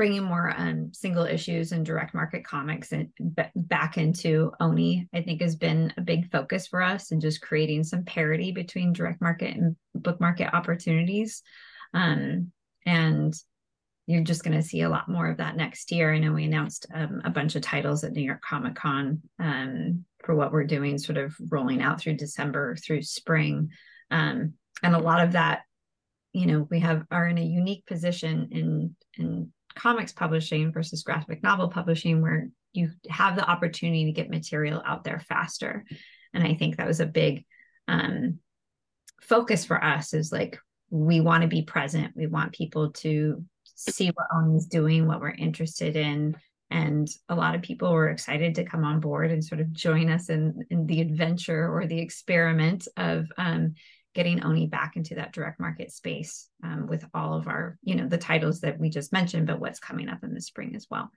bringing 0.00 0.24
more 0.24 0.54
um, 0.56 0.90
single 0.94 1.26
issues 1.26 1.72
and 1.72 1.84
direct 1.84 2.14
market 2.14 2.42
comics 2.42 2.92
and 2.92 3.10
b- 3.36 3.42
back 3.54 3.98
into 3.98 4.50
Oni, 4.58 5.06
I 5.12 5.20
think 5.20 5.42
has 5.42 5.56
been 5.56 5.92
a 5.98 6.00
big 6.00 6.32
focus 6.32 6.66
for 6.66 6.80
us 6.80 7.10
and 7.10 7.20
just 7.20 7.42
creating 7.42 7.84
some 7.84 8.04
parity 8.04 8.50
between 8.50 8.94
direct 8.94 9.20
market 9.20 9.54
and 9.54 9.76
book 9.94 10.18
market 10.18 10.54
opportunities. 10.54 11.42
Um, 11.92 12.50
and 12.86 13.34
you're 14.06 14.24
just 14.24 14.42
going 14.42 14.56
to 14.56 14.66
see 14.66 14.80
a 14.80 14.88
lot 14.88 15.10
more 15.10 15.28
of 15.28 15.36
that 15.36 15.58
next 15.58 15.92
year. 15.92 16.14
I 16.14 16.18
know 16.18 16.32
we 16.32 16.44
announced 16.44 16.86
um, 16.94 17.20
a 17.26 17.28
bunch 17.28 17.54
of 17.54 17.60
titles 17.60 18.02
at 18.02 18.12
New 18.12 18.22
York 18.22 18.40
Comic 18.40 18.76
Con 18.76 19.20
um, 19.38 20.06
for 20.24 20.34
what 20.34 20.50
we're 20.50 20.64
doing, 20.64 20.96
sort 20.96 21.18
of 21.18 21.36
rolling 21.50 21.82
out 21.82 22.00
through 22.00 22.14
December 22.14 22.74
through 22.76 23.02
spring. 23.02 23.68
Um, 24.10 24.54
and 24.82 24.94
a 24.94 24.98
lot 24.98 25.22
of 25.22 25.32
that, 25.32 25.64
you 26.32 26.46
know, 26.46 26.66
we 26.70 26.80
have 26.80 27.04
are 27.10 27.28
in 27.28 27.36
a 27.36 27.44
unique 27.44 27.84
position 27.84 28.48
in 28.50 28.96
in 29.18 29.52
comics 29.74 30.12
publishing 30.12 30.72
versus 30.72 31.02
graphic 31.02 31.42
novel 31.42 31.68
publishing 31.68 32.20
where 32.20 32.48
you 32.72 32.90
have 33.08 33.36
the 33.36 33.48
opportunity 33.48 34.04
to 34.06 34.12
get 34.12 34.30
material 34.30 34.82
out 34.84 35.04
there 35.04 35.20
faster. 35.20 35.84
And 36.32 36.44
i 36.44 36.54
think 36.54 36.76
that 36.76 36.86
was 36.86 37.00
a 37.00 37.06
big 37.06 37.44
um, 37.88 38.38
focus 39.20 39.64
for 39.64 39.82
us 39.82 40.14
is 40.14 40.32
like 40.32 40.58
we 40.90 41.20
want 41.20 41.42
to 41.42 41.48
be 41.48 41.62
present. 41.62 42.12
We 42.16 42.26
want 42.26 42.52
people 42.52 42.90
to 42.92 43.44
see 43.64 44.08
what 44.08 44.26
Oni's 44.34 44.66
doing 44.66 45.06
what 45.06 45.20
we're 45.20 45.30
interested 45.30 45.96
in. 45.96 46.36
And 46.70 47.08
a 47.28 47.34
lot 47.34 47.54
of 47.54 47.62
people 47.62 47.92
were 47.92 48.10
excited 48.10 48.54
to 48.56 48.64
come 48.64 48.84
on 48.84 49.00
board 49.00 49.30
and 49.30 49.44
sort 49.44 49.60
of 49.60 49.72
join 49.72 50.10
us 50.10 50.28
in, 50.28 50.64
in 50.70 50.86
the 50.86 51.00
adventure 51.00 51.68
or 51.72 51.86
the 51.86 51.98
experiment 51.98 52.86
of 52.96 53.26
um, 53.38 53.74
getting 54.14 54.44
Oni 54.44 54.66
back 54.66 54.96
into 54.96 55.14
that 55.14 55.32
direct 55.32 55.60
market 55.60 55.92
space 55.92 56.48
um, 56.64 56.86
with 56.88 57.04
all 57.14 57.34
of 57.34 57.46
our, 57.46 57.78
you 57.82 57.94
know, 57.94 58.08
the 58.08 58.18
titles 58.18 58.60
that 58.60 58.78
we 58.78 58.90
just 58.90 59.12
mentioned, 59.12 59.46
but 59.46 59.60
what's 59.60 59.78
coming 59.78 60.08
up 60.08 60.24
in 60.24 60.34
the 60.34 60.40
spring 60.40 60.74
as 60.74 60.86
well. 60.90 61.10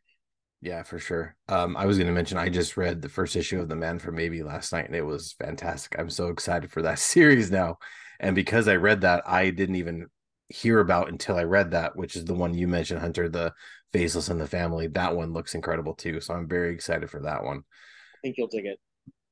Yeah, 0.62 0.84
for 0.84 0.98
sure. 0.98 1.36
Um, 1.50 1.76
I 1.76 1.86
was 1.86 1.98
going 1.98 2.08
to 2.08 2.14
mention 2.14 2.38
I 2.38 2.48
just 2.48 2.78
read 2.78 3.02
the 3.02 3.10
first 3.10 3.36
issue 3.36 3.60
of 3.60 3.68
The 3.68 3.76
Man 3.76 4.00
from 4.00 4.16
Maybe 4.16 4.44
last 4.44 4.72
night, 4.72 4.86
and 4.86 4.96
it 4.96 5.06
was 5.06 5.34
fantastic. 5.34 6.00
I'm 6.00 6.10
so 6.10 6.30
excited 6.30 6.72
for 6.72 6.82
that 6.84 7.00
series 7.00 7.52
now, 7.52 7.80
and 8.20 8.36
because 8.36 8.68
I 8.68 8.76
read 8.76 9.02
that, 9.02 9.24
I 9.28 9.50
didn't 9.50 9.76
even 9.76 10.08
hear 10.48 10.80
about 10.80 11.10
until 11.10 11.36
I 11.36 11.44
read 11.44 11.72
that, 11.72 11.96
which 11.96 12.16
is 12.16 12.26
the 12.26 12.34
one 12.34 12.54
you 12.54 12.68
mentioned, 12.68 13.02
Hunter, 13.02 13.28
the 13.28 13.54
Faceless 13.92 14.30
and 14.30 14.40
the 14.40 14.48
Family. 14.48 14.88
That 14.88 15.16
one 15.16 15.34
looks 15.34 15.56
incredible 15.56 15.96
too, 15.96 16.22
so 16.22 16.34
I'm 16.34 16.48
very 16.48 16.74
excited 16.74 17.10
for 17.10 17.22
that 17.22 17.44
one. 17.44 17.58
I 17.58 18.18
think 18.22 18.38
you'll 18.38 18.48
dig 18.48 18.66
it. 18.66 18.80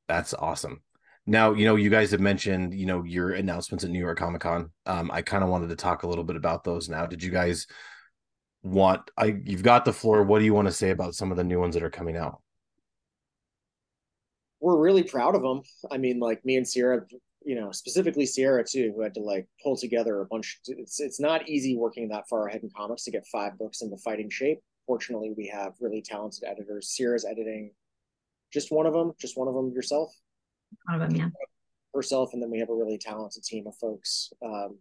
That's 0.09 0.33
awesome. 0.33 0.81
Now, 1.27 1.53
you 1.53 1.65
know, 1.65 1.75
you 1.75 1.89
guys 1.89 2.11
have 2.11 2.19
mentioned, 2.19 2.73
you 2.73 2.85
know, 2.85 3.03
your 3.03 3.31
announcements 3.31 3.83
at 3.83 3.91
New 3.91 3.99
York 3.99 4.17
Comic 4.17 4.41
Con. 4.41 4.71
Um, 4.85 5.11
I 5.11 5.21
kind 5.21 5.43
of 5.43 5.49
wanted 5.49 5.69
to 5.69 5.75
talk 5.75 6.03
a 6.03 6.07
little 6.07 6.23
bit 6.23 6.35
about 6.35 6.63
those 6.63 6.89
now. 6.89 7.05
Did 7.05 7.21
you 7.23 7.31
guys 7.31 7.67
want 8.63 9.09
I 9.17 9.37
you've 9.45 9.63
got 9.63 9.85
the 9.85 9.93
floor. 9.93 10.23
What 10.23 10.39
do 10.39 10.45
you 10.45 10.53
want 10.53 10.67
to 10.67 10.73
say 10.73 10.91
about 10.91 11.15
some 11.15 11.31
of 11.31 11.37
the 11.37 11.43
new 11.43 11.59
ones 11.59 11.75
that 11.75 11.83
are 11.83 11.89
coming 11.89 12.17
out? 12.17 12.41
We're 14.59 14.77
really 14.77 15.03
proud 15.03 15.35
of 15.35 15.41
them. 15.41 15.61
I 15.89 15.97
mean, 15.97 16.19
like 16.19 16.45
me 16.45 16.55
and 16.57 16.67
Sierra, 16.67 17.01
you 17.43 17.55
know, 17.59 17.71
specifically 17.71 18.27
Sierra 18.27 18.63
too, 18.63 18.93
who 18.95 19.01
had 19.01 19.15
to 19.15 19.19
like 19.19 19.47
pull 19.63 19.75
together 19.75 20.21
a 20.21 20.25
bunch. 20.25 20.59
It's 20.67 20.99
it's 20.99 21.19
not 21.19 21.49
easy 21.49 21.75
working 21.75 22.09
that 22.09 22.27
far 22.29 22.47
ahead 22.47 22.61
in 22.63 22.69
comics 22.75 23.03
to 23.05 23.11
get 23.11 23.25
five 23.27 23.57
books 23.57 23.81
into 23.81 23.97
fighting 23.97 24.29
shape. 24.29 24.59
Fortunately, 24.85 25.33
we 25.35 25.47
have 25.47 25.73
really 25.79 26.01
talented 26.01 26.43
editors. 26.43 26.89
Sierra's 26.89 27.25
editing 27.25 27.71
just 28.53 28.71
one 28.71 28.85
of 28.85 28.93
them, 28.93 29.13
just 29.19 29.37
one 29.37 29.47
of 29.47 29.55
them 29.55 29.71
yourself. 29.71 30.13
One 30.85 31.01
of 31.01 31.09
them, 31.09 31.17
yeah. 31.17 31.29
herself, 31.93 32.31
and 32.33 32.41
then 32.41 32.49
we 32.49 32.59
have 32.59 32.69
a 32.69 32.75
really 32.75 32.97
talented 32.97 33.43
team 33.43 33.67
of 33.67 33.75
folks 33.75 34.31
um, 34.43 34.77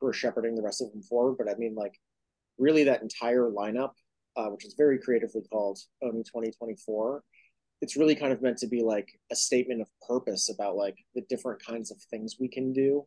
who 0.00 0.06
are 0.06 0.12
shepherding 0.12 0.54
the 0.54 0.62
rest 0.62 0.82
of 0.82 0.90
them 0.92 1.02
forward. 1.02 1.36
But 1.38 1.48
I 1.48 1.54
mean, 1.56 1.74
like, 1.74 1.98
really, 2.58 2.84
that 2.84 3.02
entire 3.02 3.50
lineup, 3.50 3.92
uh, 4.36 4.46
which 4.46 4.64
is 4.64 4.74
very 4.76 4.98
creatively 4.98 5.42
called 5.50 5.78
Oni 6.02 6.22
2024, 6.22 7.22
it's 7.80 7.96
really 7.96 8.14
kind 8.14 8.32
of 8.32 8.42
meant 8.42 8.58
to 8.58 8.66
be 8.66 8.82
like 8.82 9.08
a 9.30 9.36
statement 9.36 9.80
of 9.80 9.88
purpose 10.06 10.50
about 10.52 10.76
like 10.76 10.96
the 11.14 11.22
different 11.28 11.64
kinds 11.64 11.90
of 11.90 11.98
things 12.10 12.36
we 12.40 12.48
can 12.48 12.72
do 12.72 13.06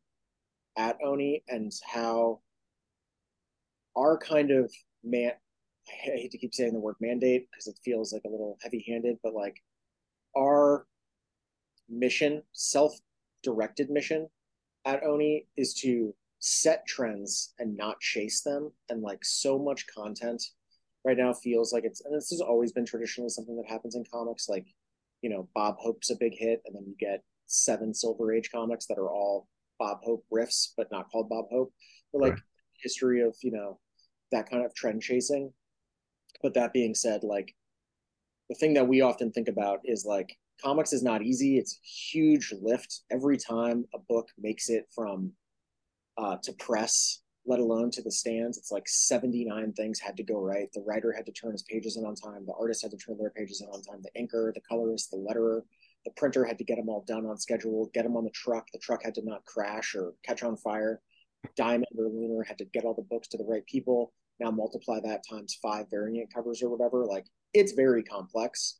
at 0.77 0.97
Oni 1.03 1.43
and 1.49 1.71
how 1.93 2.39
our 3.97 4.17
kind 4.17 4.51
of 4.51 4.71
man 5.03 5.33
I 5.87 6.17
hate 6.17 6.31
to 6.31 6.37
keep 6.37 6.53
saying 6.53 6.73
the 6.73 6.79
word 6.79 6.95
mandate 7.01 7.47
because 7.51 7.67
it 7.67 7.79
feels 7.83 8.13
like 8.13 8.23
a 8.25 8.29
little 8.29 8.57
heavy 8.61 8.85
handed, 8.87 9.17
but 9.23 9.33
like 9.33 9.61
our 10.37 10.85
mission, 11.91 12.41
self 12.53 12.93
directed 13.43 13.89
mission 13.89 14.27
at 14.85 15.03
Oni 15.03 15.47
is 15.57 15.73
to 15.75 16.13
set 16.39 16.85
trends 16.87 17.53
and 17.59 17.77
not 17.77 17.99
chase 17.99 18.41
them. 18.41 18.71
And 18.89 19.01
like 19.01 19.23
so 19.23 19.59
much 19.59 19.85
content 19.87 20.43
right 21.05 21.17
now 21.17 21.33
feels 21.33 21.71
like 21.71 21.83
it's, 21.83 22.01
and 22.01 22.15
this 22.15 22.29
has 22.29 22.41
always 22.41 22.71
been 22.71 22.85
traditionally 22.85 23.29
something 23.29 23.55
that 23.57 23.69
happens 23.71 23.95
in 23.95 24.03
comics. 24.11 24.49
Like, 24.49 24.65
you 25.21 25.29
know, 25.29 25.47
Bob 25.53 25.75
Hope's 25.77 26.09
a 26.09 26.15
big 26.15 26.33
hit, 26.35 26.61
and 26.65 26.75
then 26.75 26.83
you 26.87 26.95
get 26.99 27.23
seven 27.45 27.93
Silver 27.93 28.33
Age 28.33 28.49
comics 28.51 28.87
that 28.87 28.97
are 28.97 29.09
all 29.09 29.47
Bob 29.77 29.99
Hope 30.03 30.25
riffs, 30.33 30.69
but 30.75 30.91
not 30.91 31.11
called 31.11 31.29
Bob 31.29 31.45
Hope. 31.51 31.73
But 32.11 32.21
like 32.21 32.33
right. 32.33 32.41
history 32.81 33.21
of, 33.21 33.35
you 33.43 33.51
know, 33.51 33.79
that 34.31 34.49
kind 34.49 34.65
of 34.65 34.73
trend 34.73 35.01
chasing. 35.01 35.53
But 36.41 36.55
that 36.55 36.73
being 36.73 36.95
said, 36.95 37.23
like 37.23 37.53
the 38.49 38.55
thing 38.55 38.73
that 38.73 38.87
we 38.87 39.01
often 39.01 39.31
think 39.31 39.47
about 39.47 39.79
is 39.83 40.05
like 40.05 40.37
comics 40.63 40.93
is 40.93 41.03
not 41.03 41.21
easy. 41.21 41.57
It's 41.57 41.75
a 41.75 41.87
huge 41.87 42.53
lift 42.61 43.01
every 43.11 43.37
time 43.37 43.85
a 43.93 43.99
book 43.99 44.29
makes 44.39 44.69
it 44.69 44.87
from 44.93 45.31
uh, 46.17 46.37
to 46.43 46.53
press, 46.53 47.21
let 47.45 47.59
alone 47.59 47.91
to 47.91 48.01
the 48.01 48.11
stands. 48.11 48.57
It's 48.57 48.71
like 48.71 48.87
79 48.87 49.73
things 49.73 49.99
had 49.99 50.17
to 50.17 50.23
go 50.23 50.39
right. 50.39 50.69
The 50.73 50.81
writer 50.81 51.11
had 51.11 51.25
to 51.25 51.31
turn 51.31 51.51
his 51.51 51.63
pages 51.63 51.97
in 51.97 52.05
on 52.05 52.15
time. 52.15 52.45
The 52.45 52.53
artist 52.59 52.81
had 52.81 52.91
to 52.91 52.97
turn 52.97 53.17
their 53.17 53.31
pages 53.31 53.61
in 53.61 53.67
on 53.67 53.81
time. 53.81 54.01
The 54.01 54.21
inker, 54.21 54.53
the 54.53 54.61
colorist, 54.61 55.11
the 55.11 55.17
letterer, 55.17 55.61
the 56.05 56.11
printer 56.17 56.43
had 56.43 56.57
to 56.57 56.63
get 56.63 56.77
them 56.77 56.89
all 56.89 57.03
done 57.07 57.25
on 57.25 57.37
schedule, 57.37 57.89
get 57.93 58.03
them 58.03 58.17
on 58.17 58.23
the 58.23 58.31
truck. 58.31 58.67
The 58.71 58.79
truck 58.79 59.03
had 59.03 59.15
to 59.15 59.25
not 59.25 59.45
crash 59.45 59.95
or 59.95 60.13
catch 60.23 60.43
on 60.43 60.57
fire. 60.57 61.01
Diamond 61.55 61.87
or 61.97 62.05
Lunar 62.05 62.43
had 62.43 62.57
to 62.59 62.65
get 62.65 62.85
all 62.85 62.93
the 62.93 63.01
books 63.01 63.27
to 63.29 63.37
the 63.37 63.45
right 63.45 63.65
people 63.65 64.13
now 64.41 64.51
multiply 64.51 64.99
that 64.99 65.23
times 65.29 65.57
five 65.61 65.85
variant 65.89 66.33
covers 66.33 66.61
or 66.61 66.69
whatever 66.69 67.05
like 67.05 67.25
it's 67.53 67.73
very 67.73 68.03
complex 68.03 68.79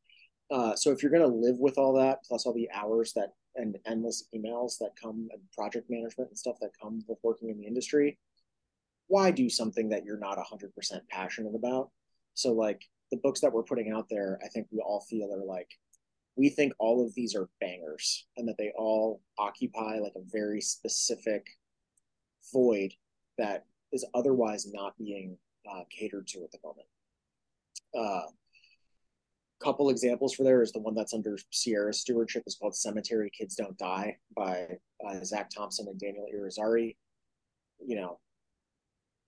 uh, 0.52 0.76
so 0.76 0.92
if 0.92 1.02
you're 1.02 1.12
going 1.12 1.22
to 1.22 1.48
live 1.48 1.60
with 1.60 1.78
all 1.78 1.94
that 1.94 2.24
plus 2.24 2.46
all 2.46 2.54
the 2.54 2.70
hours 2.74 3.14
that 3.14 3.34
and 3.56 3.78
endless 3.86 4.28
emails 4.36 4.78
that 4.80 4.92
come 5.02 5.28
and 5.32 5.42
project 5.54 5.90
management 5.90 6.30
and 6.30 6.38
stuff 6.38 6.56
that 6.62 6.72
come 6.82 7.04
with 7.08 7.18
working 7.24 7.50
in 7.50 7.58
the 7.58 7.68
industry 7.68 8.18
why 9.08 9.30
do 9.30 9.50
something 9.50 9.90
that 9.90 10.06
you're 10.06 10.18
not 10.18 10.38
100% 10.38 10.70
passionate 11.10 11.56
about 11.56 11.90
so 12.34 12.52
like 12.52 12.84
the 13.12 13.18
books 13.18 13.42
that 13.42 13.52
we're 13.52 13.64
putting 13.64 13.92
out 13.92 14.08
there 14.10 14.40
i 14.44 14.48
think 14.48 14.68
we 14.72 14.80
all 14.80 15.02
feel 15.10 15.34
are 15.34 15.46
like 15.46 15.70
we 16.36 16.50
think 16.50 16.74
all 16.80 17.06
of 17.06 17.14
these 17.14 17.36
are 17.36 17.50
bangers 17.60 18.26
and 18.38 18.48
that 18.48 18.58
they 18.58 18.72
all 18.78 19.22
occupy 19.38 20.00
like 20.00 20.14
a 20.16 20.32
very 20.32 20.62
specific 20.62 21.46
void 22.54 22.94
that 23.38 23.66
is 23.92 24.06
otherwise 24.14 24.72
not 24.72 24.98
being 24.98 25.38
uh, 25.70 25.84
catered 25.90 26.28
to 26.28 26.44
at 26.44 26.52
the 26.52 26.60
moment. 26.64 26.88
Uh, 27.94 28.32
couple 29.64 29.90
examples 29.90 30.34
for 30.34 30.44
there 30.44 30.62
is 30.62 30.72
the 30.72 30.80
one 30.80 30.96
that's 30.96 31.14
under 31.14 31.38
Sierra 31.52 31.94
stewardship 31.94 32.44
is 32.46 32.56
called 32.56 32.76
Cemetery 32.76 33.30
Kids 33.30 33.56
Don't 33.56 33.78
Die 33.78 34.18
by 34.36 34.68
uh, 35.06 35.24
Zac 35.24 35.50
Thompson 35.50 35.88
and 35.88 36.00
Daniel 36.00 36.28
Irizarry. 36.34 36.96
You 37.86 37.96
know, 37.96 38.20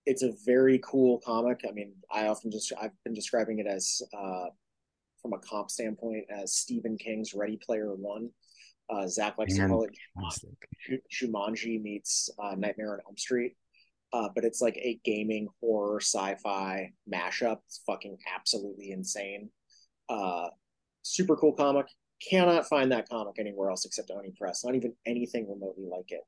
it's 0.05 0.23
a 0.23 0.33
very 0.45 0.79
cool 0.83 1.19
comic. 1.25 1.61
I 1.67 1.71
mean, 1.71 1.93
I 2.11 2.27
often 2.27 2.51
just 2.51 2.71
I've 2.81 2.91
been 3.03 3.13
describing 3.13 3.59
it 3.59 3.67
as 3.67 4.01
uh, 4.17 4.45
from 5.21 5.33
a 5.33 5.39
comp 5.39 5.71
standpoint 5.71 6.25
as 6.29 6.55
Stephen 6.55 6.97
King's 6.97 7.33
Ready 7.33 7.57
Player 7.57 7.93
One. 7.95 8.29
Uh, 8.89 9.07
Zac 9.07 9.37
likes 9.37 9.57
Man, 9.57 9.69
to 9.69 9.73
call 9.73 9.83
it 9.85 11.01
Jumanji 11.11 11.81
meets 11.81 12.29
uh, 12.37 12.53
Nightmare 12.55 12.93
on 12.93 12.99
Elm 13.07 13.17
Street 13.17 13.55
uh, 14.13 14.29
but 14.33 14.45
it's 14.45 14.61
like 14.61 14.77
a 14.77 14.99
gaming 15.03 15.47
horror 15.59 15.99
sci-fi 15.99 16.91
mashup. 17.11 17.57
It's 17.65 17.81
fucking 17.85 18.17
absolutely 18.33 18.91
insane. 18.91 19.49
Uh, 20.09 20.49
super 21.01 21.35
cool 21.35 21.53
comic. 21.53 21.87
Cannot 22.29 22.67
find 22.67 22.91
that 22.91 23.09
comic 23.09 23.35
anywhere 23.39 23.69
else 23.69 23.85
except 23.85 24.11
Oni 24.11 24.31
Press. 24.37 24.63
Not 24.63 24.75
even 24.75 24.93
anything 25.05 25.49
remotely 25.49 25.85
like 25.85 26.11
it. 26.11 26.21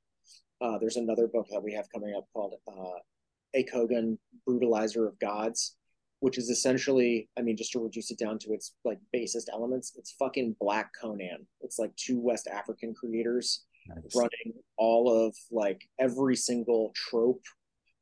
Uh, 0.61 0.77
there's 0.77 0.97
another 0.97 1.27
book 1.27 1.47
that 1.51 1.61
we 1.61 1.73
have 1.73 1.85
coming 1.93 2.13
up 2.17 2.25
called 2.33 2.55
uh, 2.67 3.59
Akogun 3.59 4.17
Brutalizer 4.47 5.07
of 5.07 5.17
Gods, 5.19 5.75
which 6.19 6.37
is 6.37 6.49
essentially, 6.49 7.29
I 7.37 7.41
mean, 7.41 7.57
just 7.57 7.71
to 7.73 7.79
reduce 7.79 8.11
it 8.11 8.19
down 8.19 8.39
to 8.39 8.53
its 8.53 8.73
like 8.83 8.99
basest 9.11 9.49
elements, 9.51 9.93
it's 9.95 10.11
fucking 10.13 10.55
Black 10.59 10.91
Conan. 10.99 11.45
It's 11.61 11.79
like 11.79 11.95
two 11.95 12.19
West 12.19 12.47
African 12.47 12.93
creators 12.93 13.65
nice. 13.87 14.15
running 14.15 14.53
all 14.77 15.27
of 15.27 15.35
like 15.51 15.87
every 15.99 16.35
single 16.35 16.91
trope 16.95 17.43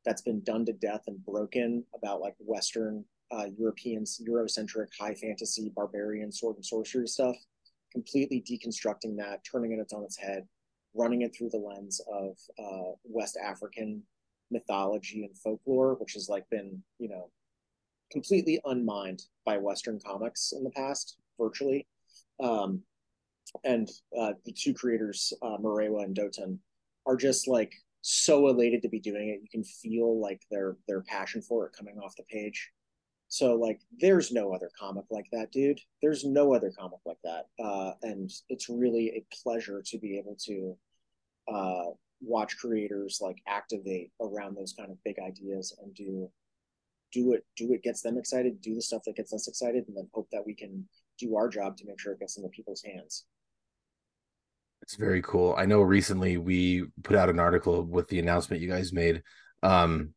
that's 0.06 0.22
been 0.22 0.44
done 0.44 0.66
to 0.66 0.74
death 0.74 1.04
and 1.08 1.24
broken 1.26 1.84
about 1.96 2.22
like 2.22 2.36
Western 2.40 3.06
uh, 3.34 3.46
European, 3.58 4.04
Eurocentric, 4.04 4.88
high 5.00 5.14
fantasy, 5.16 5.72
barbarian 5.76 6.32
sword 6.32 6.56
and 6.58 6.66
sorcery 6.66 7.08
stuff, 7.08 7.36
completely 7.92 8.44
deconstructing 8.50 9.18
that, 9.18 9.42
turning 9.50 9.72
it 9.72 9.94
on 9.94 10.04
its 10.04 10.18
head, 10.18 10.48
running 10.94 11.22
it 11.22 11.36
through 11.36 11.50
the 11.50 11.58
lens 11.58 12.02
of 12.12 12.38
uh, 12.60 12.92
West 13.04 13.38
African 13.44 14.04
mythology 14.52 15.24
and 15.24 15.38
folklore, 15.38 15.96
which 15.96 16.14
has 16.14 16.30
like 16.30 16.48
been, 16.50 16.82
you 17.00 17.10
know, 17.10 17.32
completely 18.12 18.60
unmined 18.66 19.24
by 19.46 19.58
Western 19.58 20.00
comics 20.00 20.54
in 20.56 20.64
the 20.64 20.70
past, 20.70 21.18
virtually. 21.40 21.88
Um, 22.40 22.84
and 23.64 23.90
uh, 24.18 24.34
the 24.46 24.52
two 24.52 24.74
creators, 24.74 25.34
uh, 25.42 25.58
Murewa 25.58 26.04
and 26.04 26.16
Dotun, 26.16 26.60
are 27.06 27.18
just 27.18 27.48
like 27.48 27.74
so 28.02 28.48
elated 28.48 28.82
to 28.82 28.90
be 28.90 29.00
doing 29.00 29.30
it. 29.30 29.42
You 29.42 29.50
can 29.52 29.64
feel 29.64 30.20
like 30.20 30.42
their 30.50 30.78
their 30.88 31.02
passion 31.02 31.42
for 31.42 31.66
it 31.66 31.74
coming 31.78 31.98
off 31.98 32.16
the 32.16 32.24
page. 32.24 32.72
So 33.34 33.56
like 33.56 33.80
there's 34.00 34.32
no 34.32 34.54
other 34.54 34.70
comic 34.80 35.06
like 35.10 35.26
that, 35.32 35.52
dude. 35.52 35.80
There's 36.04 36.24
no 36.24 36.54
other 36.54 36.72
comic 36.78 37.00
like 37.04 37.18
that. 37.24 37.48
Uh, 37.60 37.94
and 38.04 38.30
it's 38.48 38.70
really 38.70 39.08
a 39.10 39.26
pleasure 39.42 39.82
to 39.88 39.98
be 39.98 40.20
able 40.20 40.38
to 40.46 40.78
uh, 41.52 41.96
watch 42.22 42.56
creators 42.56 43.18
like 43.24 43.38
activate 43.48 44.12
around 44.22 44.56
those 44.56 44.76
kind 44.78 44.92
of 44.92 45.04
big 45.04 45.16
ideas 45.18 45.76
and 45.82 45.96
do 45.96 46.30
do 47.12 47.34
it 47.34 47.44
do 47.58 47.72
what 47.72 47.82
gets 47.82 48.04
them 48.04 48.20
excited, 48.20 48.62
do 48.62 48.76
the 48.76 48.82
stuff 48.84 49.02
that 49.08 49.16
gets 49.16 49.34
us 49.34 49.48
excited, 49.48 49.86
and 49.88 49.98
then 49.98 50.08
hope 50.14 50.28
that 50.32 50.46
we 50.46 50.54
can 50.54 50.88
do 51.18 51.36
our 51.36 51.50
job 51.50 51.76
to 51.78 51.88
make 51.88 52.00
sure 52.00 52.14
it 52.14 52.20
gets 52.20 52.38
into 52.38 52.50
people's 52.50 52.84
hands. 52.84 53.26
It's 54.84 54.96
very 54.96 55.24
cool. 55.24 55.56
I 55.58 55.66
know 55.66 55.82
recently 55.82 56.38
we 56.38 56.86
put 57.02 57.16
out 57.16 57.30
an 57.30 57.40
article 57.40 57.82
with 57.82 58.10
the 58.10 58.20
announcement 58.20 58.62
you 58.62 58.70
guys 58.70 58.94
made. 58.94 59.24
Um, 59.64 60.14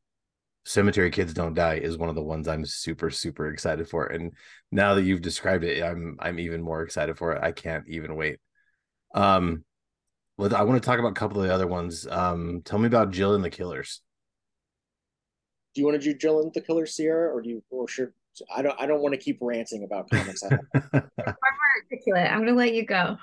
Cemetery 0.66 1.12
Kids 1.12 1.32
Don't 1.32 1.54
Die 1.54 1.76
is 1.76 1.96
one 1.96 2.08
of 2.08 2.16
the 2.16 2.22
ones 2.22 2.48
I'm 2.48 2.66
super 2.66 3.08
super 3.08 3.48
excited 3.48 3.88
for, 3.88 4.06
and 4.06 4.32
now 4.72 4.94
that 4.94 5.04
you've 5.04 5.22
described 5.22 5.62
it, 5.62 5.82
I'm 5.82 6.16
I'm 6.18 6.40
even 6.40 6.60
more 6.60 6.82
excited 6.82 7.16
for 7.16 7.32
it. 7.32 7.42
I 7.42 7.52
can't 7.52 7.84
even 7.88 8.16
wait. 8.16 8.40
Um, 9.14 9.64
let 10.38 10.52
I 10.52 10.64
want 10.64 10.82
to 10.82 10.84
talk 10.84 10.98
about 10.98 11.12
a 11.12 11.14
couple 11.14 11.40
of 11.40 11.46
the 11.46 11.54
other 11.54 11.68
ones. 11.68 12.06
Um, 12.08 12.62
tell 12.64 12.80
me 12.80 12.88
about 12.88 13.12
Jill 13.12 13.36
and 13.36 13.44
the 13.44 13.50
Killers. 13.50 14.02
Do 15.74 15.82
you 15.82 15.86
want 15.86 16.02
to 16.02 16.12
do 16.12 16.18
Jill 16.18 16.40
and 16.40 16.52
the 16.52 16.60
Killers, 16.60 16.96
Sierra, 16.96 17.32
or 17.32 17.42
do 17.42 17.48
you 17.48 17.62
or 17.70 17.86
should 17.86 18.12
I 18.52 18.62
don't 18.62 18.78
I 18.80 18.86
don't 18.86 19.00
want 19.00 19.14
to 19.14 19.20
keep 19.20 19.38
ranting 19.40 19.84
about 19.84 20.10
comics. 20.10 20.40
far 20.40 20.60
more 20.92 21.10
articulate. 21.80 22.30
I'm 22.30 22.40
gonna 22.40 22.54
let 22.54 22.74
you 22.74 22.84
go. 22.84 23.16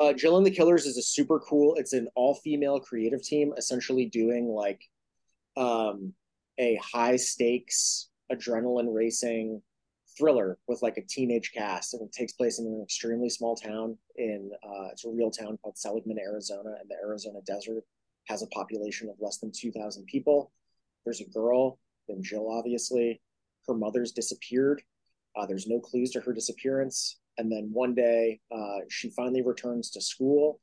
uh, 0.00 0.12
Jill 0.14 0.38
and 0.38 0.46
the 0.46 0.50
Killers 0.50 0.86
is 0.86 0.96
a 0.96 1.02
super 1.02 1.40
cool. 1.40 1.74
It's 1.74 1.92
an 1.92 2.08
all 2.14 2.36
female 2.36 2.80
creative 2.80 3.22
team, 3.22 3.52
essentially 3.58 4.06
doing 4.06 4.48
like 4.48 4.80
um, 5.56 6.12
a 6.58 6.78
high 6.82 7.16
stakes 7.16 8.08
adrenaline 8.32 8.92
racing 8.92 9.62
thriller 10.16 10.58
with 10.66 10.82
like 10.82 10.96
a 10.96 11.02
teenage 11.02 11.52
cast, 11.52 11.94
and 11.94 12.02
it 12.02 12.12
takes 12.12 12.32
place 12.32 12.58
in 12.58 12.66
an 12.66 12.82
extremely 12.82 13.28
small 13.28 13.54
town. 13.56 13.96
In 14.16 14.50
uh, 14.62 14.88
it's 14.92 15.04
a 15.04 15.10
real 15.10 15.30
town 15.30 15.58
called 15.62 15.78
Seligman, 15.78 16.18
Arizona, 16.18 16.74
and 16.80 16.88
the 16.88 16.96
Arizona 17.02 17.40
desert 17.46 17.84
has 18.28 18.42
a 18.42 18.48
population 18.48 19.08
of 19.08 19.16
less 19.20 19.38
than 19.38 19.52
two 19.52 19.70
thousand 19.72 20.06
people. 20.06 20.52
There's 21.04 21.20
a 21.20 21.28
girl 21.28 21.78
named 22.08 22.24
Jill, 22.24 22.50
obviously. 22.50 23.20
Her 23.68 23.74
mother's 23.74 24.12
disappeared. 24.12 24.82
Uh, 25.36 25.46
there's 25.46 25.66
no 25.66 25.80
clues 25.80 26.10
to 26.12 26.20
her 26.20 26.32
disappearance 26.32 27.18
and 27.38 27.50
then 27.50 27.70
one 27.72 27.94
day 27.94 28.40
uh, 28.54 28.78
she 28.88 29.10
finally 29.10 29.42
returns 29.42 29.90
to 29.90 30.00
school 30.00 30.60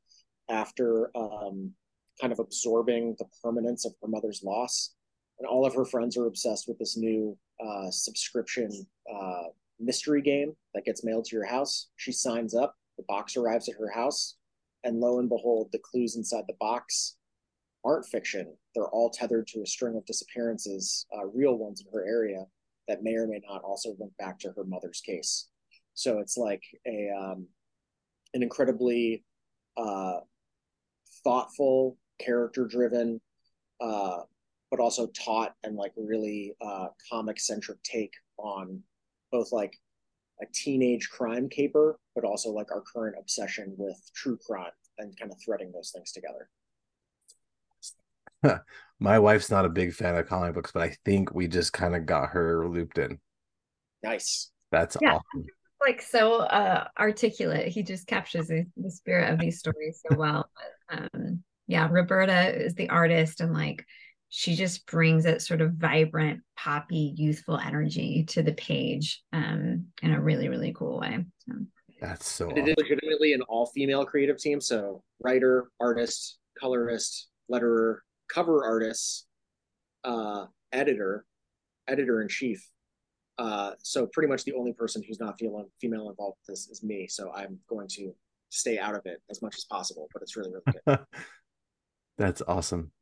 after 0.50 1.10
um, 1.16 1.72
kind 2.20 2.32
of 2.32 2.38
absorbing 2.38 3.14
the 3.18 3.26
permanence 3.42 3.84
of 3.84 3.94
her 4.00 4.08
mother's 4.08 4.42
loss 4.42 4.94
and 5.38 5.48
all 5.48 5.66
of 5.66 5.74
her 5.74 5.84
friends 5.84 6.16
are 6.16 6.26
obsessed 6.26 6.68
with 6.68 6.78
this 6.78 6.96
new 6.96 7.36
uh, 7.64 7.90
subscription 7.90 8.70
uh, 9.12 9.44
mystery 9.80 10.22
game 10.22 10.54
that 10.74 10.84
gets 10.84 11.04
mailed 11.04 11.24
to 11.24 11.36
your 11.36 11.46
house 11.46 11.88
she 11.96 12.12
signs 12.12 12.54
up 12.54 12.76
the 12.96 13.04
box 13.08 13.36
arrives 13.36 13.68
at 13.68 13.76
her 13.78 13.90
house 13.90 14.36
and 14.84 15.00
lo 15.00 15.18
and 15.18 15.28
behold, 15.28 15.70
the 15.72 15.78
clues 15.78 16.16
inside 16.16 16.44
the 16.46 16.56
box 16.60 17.16
aren't 17.84 18.06
fiction. 18.06 18.54
They're 18.74 18.88
all 18.88 19.10
tethered 19.10 19.46
to 19.48 19.62
a 19.62 19.66
string 19.66 19.96
of 19.96 20.04
disappearances, 20.04 21.06
uh, 21.16 21.26
real 21.26 21.56
ones 21.56 21.80
in 21.80 21.92
her 21.92 22.06
area 22.06 22.44
that 22.86 23.02
may 23.02 23.14
or 23.14 23.26
may 23.26 23.40
not 23.48 23.62
also 23.62 23.96
link 23.98 24.12
back 24.18 24.38
to 24.40 24.52
her 24.52 24.64
mother's 24.64 25.00
case. 25.00 25.48
So 25.94 26.18
it's 26.18 26.36
like 26.36 26.62
a 26.86 27.10
um, 27.18 27.48
an 28.34 28.42
incredibly 28.42 29.24
uh, 29.76 30.20
thoughtful, 31.24 31.96
character 32.18 32.66
driven, 32.66 33.20
uh, 33.80 34.20
but 34.70 34.80
also 34.80 35.08
taught 35.08 35.54
and 35.62 35.76
like 35.76 35.92
really 35.96 36.54
uh, 36.60 36.88
comic 37.10 37.38
centric 37.38 37.82
take 37.82 38.12
on 38.38 38.82
both 39.30 39.52
like 39.52 39.76
a 40.42 40.46
teenage 40.52 41.08
crime 41.10 41.48
caper, 41.48 41.98
but 42.14 42.24
also 42.24 42.50
like 42.50 42.72
our 42.72 42.82
current 42.92 43.16
obsession 43.18 43.74
with 43.76 43.98
true 44.14 44.38
crime 44.46 44.72
and 44.98 45.18
kind 45.18 45.30
of 45.30 45.38
threading 45.44 45.72
those 45.72 45.92
things 45.94 46.12
together. 46.12 46.48
My 49.00 49.18
wife's 49.18 49.50
not 49.50 49.64
a 49.64 49.70
big 49.70 49.94
fan 49.94 50.16
of 50.16 50.28
comic 50.28 50.54
books, 50.54 50.72
but 50.72 50.82
I 50.82 50.96
think 51.04 51.34
we 51.34 51.48
just 51.48 51.72
kind 51.72 51.96
of 51.96 52.06
got 52.06 52.30
her 52.30 52.68
looped 52.68 52.98
in. 52.98 53.18
Nice. 54.02 54.50
That's 54.70 54.96
yeah. 55.00 55.14
awesome. 55.14 55.46
Like 55.80 56.02
so 56.02 56.40
uh 56.40 56.88
articulate. 56.98 57.68
He 57.68 57.82
just 57.82 58.06
captures 58.06 58.48
the, 58.48 58.66
the 58.76 58.90
spirit 58.90 59.32
of 59.32 59.38
these 59.38 59.58
stories 59.58 60.02
so 60.08 60.16
well. 60.16 60.48
But, 60.88 60.98
um 61.14 61.44
yeah, 61.66 61.88
Roberta 61.90 62.54
is 62.54 62.74
the 62.74 62.90
artist 62.90 63.40
and 63.40 63.52
like 63.52 63.84
she 64.28 64.56
just 64.56 64.86
brings 64.86 65.24
that 65.24 65.42
sort 65.42 65.60
of 65.60 65.74
vibrant, 65.74 66.40
poppy, 66.56 67.14
youthful 67.16 67.56
energy 67.58 68.24
to 68.30 68.42
the 68.42 68.52
page 68.52 69.22
um 69.32 69.86
in 70.02 70.12
a 70.12 70.20
really, 70.20 70.48
really 70.48 70.72
cool 70.72 71.00
way. 71.00 71.24
So 71.46 71.54
that's 72.00 72.28
so 72.28 72.46
awesome. 72.46 72.58
it 72.58 72.68
is 72.68 72.74
legitimately 72.76 73.32
an 73.32 73.42
all-female 73.42 74.04
creative 74.04 74.38
team. 74.38 74.60
So 74.60 75.02
writer, 75.22 75.70
artist, 75.80 76.38
colorist, 76.58 77.28
letterer, 77.50 77.98
cover 78.28 78.64
artist, 78.64 79.26
uh, 80.04 80.46
editor, 80.72 81.24
editor 81.88 82.20
in 82.20 82.28
chief. 82.28 82.68
Uh, 83.38 83.72
so 83.82 84.06
pretty 84.12 84.28
much 84.28 84.44
the 84.44 84.52
only 84.52 84.72
person 84.72 85.02
who's 85.06 85.18
not 85.18 85.38
female 85.38 85.66
female 85.80 86.10
involved 86.10 86.38
with 86.40 86.54
this 86.54 86.68
is 86.68 86.82
me. 86.82 87.06
So 87.08 87.32
I'm 87.32 87.58
going 87.68 87.88
to 87.88 88.12
stay 88.50 88.78
out 88.78 88.94
of 88.94 89.02
it 89.06 89.20
as 89.30 89.42
much 89.42 89.56
as 89.56 89.64
possible. 89.64 90.08
But 90.12 90.22
it's 90.22 90.36
really 90.36 90.50
really 90.50 90.80
good. 90.86 90.98
That's 92.18 92.42
awesome. 92.46 92.92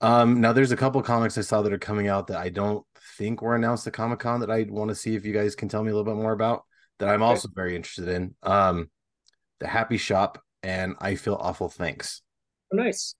Um, 0.00 0.40
now 0.40 0.52
there's 0.52 0.72
a 0.72 0.76
couple 0.76 1.00
comics 1.02 1.38
I 1.38 1.42
saw 1.42 1.62
that 1.62 1.72
are 1.72 1.78
coming 1.78 2.08
out 2.08 2.26
that 2.26 2.38
I 2.38 2.50
don't 2.50 2.84
think 3.16 3.40
were 3.40 3.56
announced 3.56 3.86
at 3.86 3.94
Comic 3.94 4.18
Con 4.18 4.40
that 4.40 4.50
I 4.50 4.66
want 4.68 4.90
to 4.90 4.94
see 4.94 5.14
if 5.14 5.24
you 5.24 5.32
guys 5.32 5.54
can 5.54 5.68
tell 5.68 5.82
me 5.82 5.90
a 5.90 5.94
little 5.94 6.12
bit 6.12 6.20
more 6.20 6.32
about 6.32 6.64
that 6.98 7.08
I'm 7.08 7.22
also 7.22 7.48
very 7.54 7.76
interested 7.76 8.08
in. 8.08 8.34
Um, 8.42 8.90
the 9.58 9.66
Happy 9.66 9.96
Shop 9.96 10.38
and 10.62 10.94
I 11.00 11.14
Feel 11.14 11.38
Awful 11.40 11.68
Thanks. 11.68 12.22
Oh, 12.72 12.76
nice. 12.76 13.14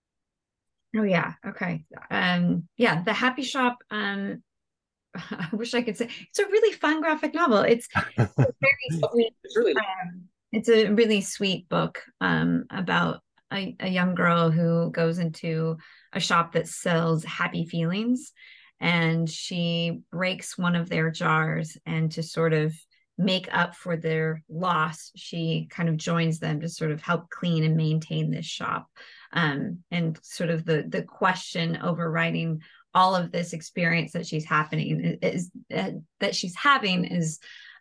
Oh 0.97 1.03
yeah. 1.03 1.35
Okay. 1.47 1.85
Um 2.11 2.69
yeah, 2.77 3.03
The 3.03 3.13
Happy 3.13 3.43
Shop 3.43 3.79
um 3.91 4.43
I 5.15 5.49
wish 5.53 5.75
I 5.75 5.83
could 5.83 5.97
say 5.97 6.09
it's 6.29 6.39
a 6.39 6.47
really 6.47 6.73
fun 6.75 7.01
graphic 7.01 7.35
novel. 7.35 7.59
It's, 7.59 7.89
it's 8.19 8.35
very 8.37 8.91
sweet. 8.91 9.33
It's 9.45 9.57
really 9.57 9.75
um, 9.77 10.25
it's 10.53 10.69
a 10.69 10.89
really 10.89 11.21
sweet 11.21 11.69
book 11.69 12.03
um 12.21 12.65
about 12.71 13.21
a, 13.53 13.77
a 13.81 13.89
young 13.89 14.15
girl 14.15 14.51
who 14.51 14.91
goes 14.91 15.19
into 15.19 15.77
a 16.13 16.21
shop 16.21 16.53
that 16.53 16.69
sells 16.69 17.25
happy 17.25 17.67
feelings 17.67 18.33
and 18.81 19.29
she 19.29 20.01
breaks 20.11 20.59
one 20.59 20.77
of 20.77 20.89
their 20.89 21.11
jars 21.11 21.79
and 21.87 22.13
to 22.13 22.23
sort 22.23 22.53
of 22.53 22.75
make 23.19 23.49
up 23.51 23.75
for 23.75 23.97
their 23.97 24.43
loss 24.49 25.11
she 25.17 25.67
kind 25.71 25.89
of 25.89 25.97
joins 25.97 26.39
them 26.39 26.61
to 26.61 26.69
sort 26.69 26.91
of 26.91 27.01
help 27.01 27.31
clean 27.31 27.65
and 27.65 27.77
maintain 27.77 28.31
this 28.31 28.45
shop. 28.45 28.89
Um, 29.33 29.79
and 29.91 30.19
sort 30.23 30.51
of 30.51 30.65
the 30.65 30.85
the 30.87 31.03
question 31.03 31.79
overriding 31.83 32.61
all 32.95 33.15
of 33.15 33.31
this 33.31 33.53
experience 33.53 34.13
that 34.13 34.27
she's 34.27 34.45
happening 34.45 35.19
is, 35.21 35.51
uh, 35.75 35.91
that 36.21 36.35
she's 36.35 36.57
having 36.57 37.05
is 37.05 37.39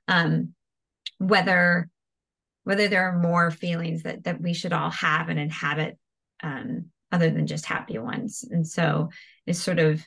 um, 0.09 0.53
whether 1.19 1.89
whether 2.65 2.87
there 2.87 3.09
are 3.09 3.17
more 3.17 3.49
feelings 3.49 4.03
that 4.03 4.25
that 4.25 4.41
we 4.41 4.53
should 4.53 4.73
all 4.73 4.89
have 4.91 5.29
and 5.29 5.39
inhabit 5.39 5.97
um, 6.43 6.87
other 7.11 7.29
than 7.29 7.47
just 7.47 7.65
happy 7.65 7.97
ones. 7.97 8.43
And 8.49 8.67
so 8.67 9.09
it's 9.47 9.59
sort 9.59 9.79
of 9.79 10.05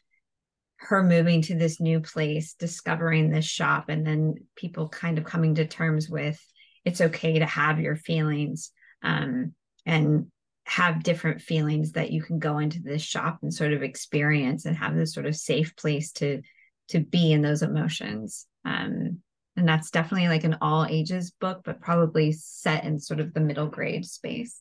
her 0.81 1.03
moving 1.03 1.43
to 1.43 1.57
this 1.57 1.81
new 1.81 2.01
place 2.01 2.55
discovering 2.55 3.31
this 3.31 3.47
shop 3.47 3.89
and 3.89 4.07
then 4.07 4.35
people 4.55 4.89
kind 4.89 5.19
of 5.19 5.25
coming 5.25 5.57
to 5.57 5.67
terms 5.67 6.09
with 6.09 6.41
it's 6.85 7.01
okay 7.01 7.39
to 7.41 7.47
have 7.47 7.81
your 7.81 7.97
feelings 7.97 8.71
um, 9.03 9.55
and 9.85 10.27
have 10.65 11.03
different 11.03 11.41
feelings 11.41 11.93
that 11.93 12.11
you 12.13 12.23
can 12.23 12.39
go 12.39 12.59
into 12.59 12.81
this 12.81 13.03
shop 13.03 13.39
and 13.43 13.53
sort 13.53 13.73
of 13.73 13.83
experience 13.83 14.67
and 14.67 14.77
have 14.77 14.95
this 14.95 15.15
sort 15.15 15.27
of 15.27 15.35
safe 15.35 15.75
place 15.77 16.13
to 16.13 16.43
to 16.89 17.01
be 17.01 17.33
in 17.33 17.43
those 17.43 17.63
emotions. 17.63 18.47
Um, 18.65 19.21
and 19.59 19.69
that's 19.69 19.91
definitely 19.91 20.29
like 20.29 20.45
an 20.45 20.57
all 20.61 20.87
ages 20.89 21.31
book 21.33 21.63
but 21.65 21.81
probably 21.81 22.33
set 22.33 22.85
in 22.85 22.99
sort 22.99 23.21
of 23.21 23.35
the 23.35 23.41
middle 23.41 23.67
grade 23.67 24.07
space. 24.07 24.61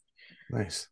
Nice. 0.50 0.88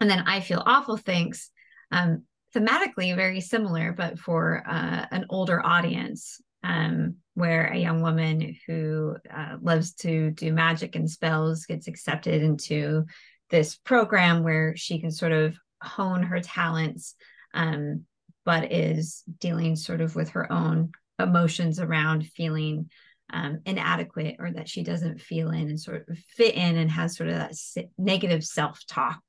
And 0.00 0.10
then 0.10 0.24
i 0.26 0.40
feel 0.40 0.62
awful 0.64 0.96
thanks 0.96 1.50
um, 1.90 2.24
thematically 2.54 3.14
very 3.14 3.40
similar 3.40 3.92
but 3.92 4.18
for 4.18 4.62
uh, 4.66 5.06
an 5.10 5.26
older 5.30 5.64
audience 5.64 6.40
um, 6.62 7.16
where 7.34 7.66
a 7.66 7.76
young 7.76 8.00
woman 8.00 8.56
who 8.66 9.16
uh, 9.32 9.56
loves 9.60 9.92
to 9.94 10.30
do 10.30 10.52
magic 10.52 10.96
and 10.96 11.10
spells 11.10 11.66
gets 11.66 11.88
accepted 11.88 12.42
into 12.42 13.04
this 13.50 13.76
program 13.76 14.42
where 14.42 14.74
she 14.76 14.98
can 14.98 15.10
sort 15.10 15.32
of 15.32 15.56
hone 15.82 16.22
her 16.22 16.40
talents 16.40 17.14
um, 17.52 18.04
but 18.44 18.72
is 18.72 19.22
dealing 19.40 19.76
sort 19.76 20.00
of 20.00 20.16
with 20.16 20.30
her 20.30 20.50
own 20.50 20.92
emotions 21.18 21.80
around 21.80 22.26
feeling 22.26 22.90
um, 23.32 23.60
inadequate 23.64 24.36
or 24.38 24.50
that 24.52 24.68
she 24.68 24.82
doesn't 24.82 25.20
feel 25.20 25.50
in 25.50 25.68
and 25.68 25.80
sort 25.80 26.06
of 26.08 26.18
fit 26.18 26.54
in 26.54 26.76
and 26.76 26.90
has 26.90 27.16
sort 27.16 27.30
of 27.30 27.36
that 27.36 27.54
negative 27.96 28.44
self-talk 28.44 29.22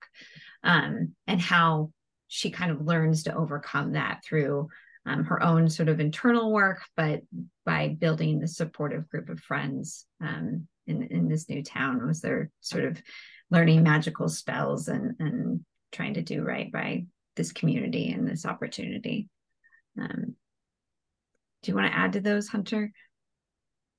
um, 0.64 1.14
and 1.28 1.40
how 1.40 1.92
she 2.28 2.50
kind 2.50 2.72
of 2.72 2.86
learns 2.86 3.24
to 3.24 3.36
overcome 3.36 3.94
that 3.94 4.22
through 4.26 4.68
um, 5.06 5.24
her 5.24 5.42
own 5.42 5.70
sort 5.70 5.88
of 5.88 6.00
internal 6.00 6.52
work 6.52 6.82
but 6.98 7.22
by 7.66 7.96
building 8.00 8.40
the 8.40 8.48
supportive 8.48 9.08
group 9.08 9.30
of 9.30 9.40
friends 9.40 10.06
um, 10.22 10.68
in, 10.88 11.04
in 11.04 11.28
this 11.30 11.48
new 11.48 11.64
town 11.64 12.06
was 12.06 12.22
their 12.22 12.50
sort 12.60 12.84
of 12.84 13.02
learning 13.50 13.84
magical 13.84 14.28
spells 14.28 14.88
and 14.88 15.16
and 15.20 15.62
trying 15.96 16.16
to 16.16 16.22
do 16.22 16.44
right 16.44 16.72
by 16.72 17.06
this 17.36 17.52
community 17.52 18.12
and 18.12 18.28
this 18.28 18.46
opportunity. 18.46 19.30
Um, 20.00 20.36
do 21.66 21.72
you 21.72 21.76
want 21.76 21.92
to 21.92 21.98
add 21.98 22.14
to 22.14 22.22
those, 22.22 22.48
Hunter? 22.48 22.92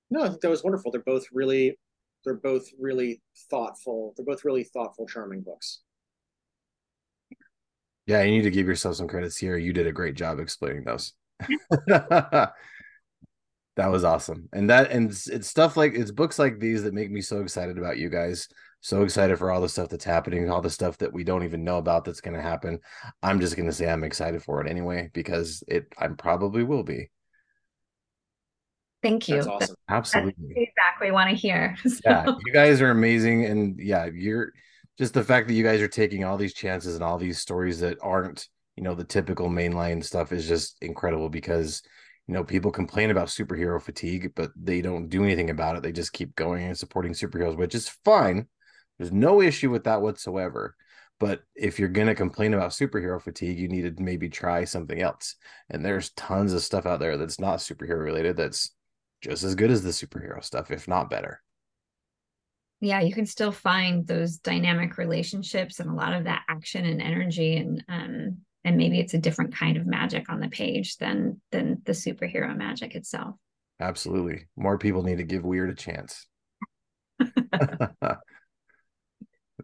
No, 0.09 0.23
I 0.23 0.29
think 0.29 0.41
that 0.41 0.51
was 0.51 0.63
wonderful. 0.63 0.93
They're 0.93 1.03
both 1.05 1.27
really, 1.33 1.77
they're 2.25 2.35
both 2.35 2.65
really 2.79 3.21
thoughtful. 3.51 4.15
They're 4.17 4.25
both 4.25 4.45
really 4.45 4.63
thoughtful, 4.63 5.07
charming 5.07 5.43
books. 5.43 5.81
Yeah, 8.07 8.23
you 8.23 8.31
need 8.31 8.43
to 8.43 8.53
give 8.53 8.69
yourself 8.69 8.97
some 8.97 9.09
credits 9.09 9.37
here. 9.37 9.57
You 9.57 9.73
did 9.73 9.89
a 9.89 9.93
great 9.93 10.15
job 10.15 10.39
explaining 10.39 10.85
those. 10.85 11.13
that 11.87 12.53
was 13.77 14.05
awesome 14.05 14.49
and 14.55 14.71
that 14.71 14.91
and 14.91 15.11
it's, 15.11 15.29
it's, 15.29 15.49
stuff 15.49 15.77
like 15.77 15.93
it's 15.95 16.11
books 16.11 16.39
like 16.39 16.59
these 16.59 16.83
that 16.83 16.95
make 16.95 17.11
me 17.11 17.21
so 17.21 17.43
excited 17.43 17.77
about 17.77 17.99
you 17.99 18.09
guys 18.09 18.49
so 18.81 19.03
excited 19.03 19.37
for 19.37 19.51
all 19.51 19.61
the 19.61 19.69
stuff 19.69 19.91
that's 19.91 20.05
happening 20.05 20.49
all 20.49 20.63
the 20.63 20.71
stuff 20.71 20.97
that 20.97 21.13
we 21.13 21.23
don't 21.23 21.45
even 21.45 21.63
know 21.63 21.77
about 21.77 22.03
that's 22.03 22.23
going 22.23 22.35
to 22.35 22.41
happen 22.41 22.79
i'm 23.23 23.39
just 23.39 23.55
going 23.55 23.69
to 23.69 23.73
say 23.75 23.87
i'm 23.87 24.03
excited 24.03 24.43
for 24.43 24.65
it 24.65 24.71
anyway 24.71 25.11
because 25.13 25.63
it 25.69 25.85
i 25.99 26.09
probably 26.09 26.65
will 26.65 26.83
be 26.83 27.11
thank 29.07 29.29
you. 29.29 29.41
Awesome. 29.41 29.77
absolutely. 29.89 30.35
that's 30.39 30.71
exactly 30.71 31.11
want 31.11 31.31
to 31.31 31.37
hear. 31.37 31.77
So. 31.87 32.01
yeah 32.05 32.27
you 32.45 32.53
guys 32.53 32.81
are 32.81 32.91
amazing 32.91 33.45
and 33.47 33.79
yeah 33.79 34.07
you're 34.13 34.53
just 34.99 35.15
the 35.15 35.25
fact 35.25 35.49
that 35.49 35.55
you 35.55 35.63
guys 35.63 35.81
are 35.81 35.89
taking 35.89 36.25
all 36.25 36.37
these 36.37 36.53
chances 36.55 36.95
and 36.95 37.05
all 37.05 37.17
these 37.17 37.39
stories 37.39 37.81
that 37.81 37.99
aren't 38.03 38.49
you 38.77 38.83
know 38.83 38.95
the 38.95 39.05
typical 39.05 39.49
mainline 39.49 40.05
stuff 40.05 40.33
is 40.33 40.47
just 40.47 40.77
incredible 40.83 41.29
because 41.29 41.83
you 42.27 42.35
know 42.35 42.45
people 42.45 42.71
complain 42.71 43.11
about 43.11 43.29
superhero 43.29 43.81
fatigue 43.81 44.33
but 44.35 44.51
they 44.57 44.83
don't 44.83 45.09
do 45.09 45.25
anything 45.25 45.51
about 45.51 45.77
it. 45.77 45.83
They 45.83 45.93
just 45.93 46.13
keep 46.13 46.35
going 46.35 46.65
and 46.65 46.77
supporting 46.79 47.13
superheroes 47.13 47.57
which 47.57 47.75
is 47.75 47.89
fine. 48.05 48.47
There's 48.99 49.13
no 49.13 49.41
issue 49.41 49.71
with 49.71 49.85
that 49.85 50.03
whatsoever. 50.03 50.75
But 51.19 51.43
if 51.55 51.79
you're 51.79 51.89
going 51.89 52.09
to 52.09 52.15
complain 52.15 52.53
about 52.53 52.73
superhero 52.73 53.21
fatigue 53.23 53.59
you 53.59 53.69
need 53.69 53.97
to 53.97 54.03
maybe 54.03 54.29
try 54.29 54.65
something 54.65 55.01
else. 55.01 55.37
And 55.71 55.85
there's 55.85 56.11
tons 56.11 56.53
of 56.53 56.63
stuff 56.63 56.85
out 56.85 57.01
there 57.01 57.17
that's 57.17 57.41
not 57.41 57.61
superhero 57.61 58.05
related 58.05 58.37
that's 58.37 58.73
just 59.21 59.43
as 59.43 59.55
good 59.55 59.71
as 59.71 59.83
the 59.83 59.91
superhero 59.91 60.43
stuff 60.43 60.71
if 60.71 60.87
not 60.89 61.11
better 61.11 61.41
yeah 62.81 63.01
you 63.01 63.13
can 63.13 63.27
still 63.27 63.53
find 63.53 64.07
those 64.07 64.39
dynamic 64.39 64.99
relationships 64.99 65.81
and 65.81 65.91
a 65.91 65.95
lot 65.95 66.13
of 66.13 66.25
that 66.25 66.43
action 66.49 66.85
and 66.85 67.01
energy 67.01 67.57
and 67.57 67.85
um 67.89 68.39
and 68.65 68.77
maybe 68.77 68.99
it's 68.99 69.15
a 69.15 69.19
different 69.19 69.55
kind 69.55 69.77
of 69.77 69.87
magic 69.87 70.29
on 70.29 70.41
the 70.41 70.49
page 70.49 70.97
than 70.97 71.41
than 71.53 71.81
the 71.85 71.93
superhero 71.93 72.57
magic 72.57 72.95
itself 72.95 73.37
absolutely 73.81 74.47
more 74.57 74.79
people 74.79 75.03
need 75.03 75.19
to 75.19 75.25
give 75.25 75.45
weird 75.45 75.71
a 75.71 75.75
chance 75.75 76.27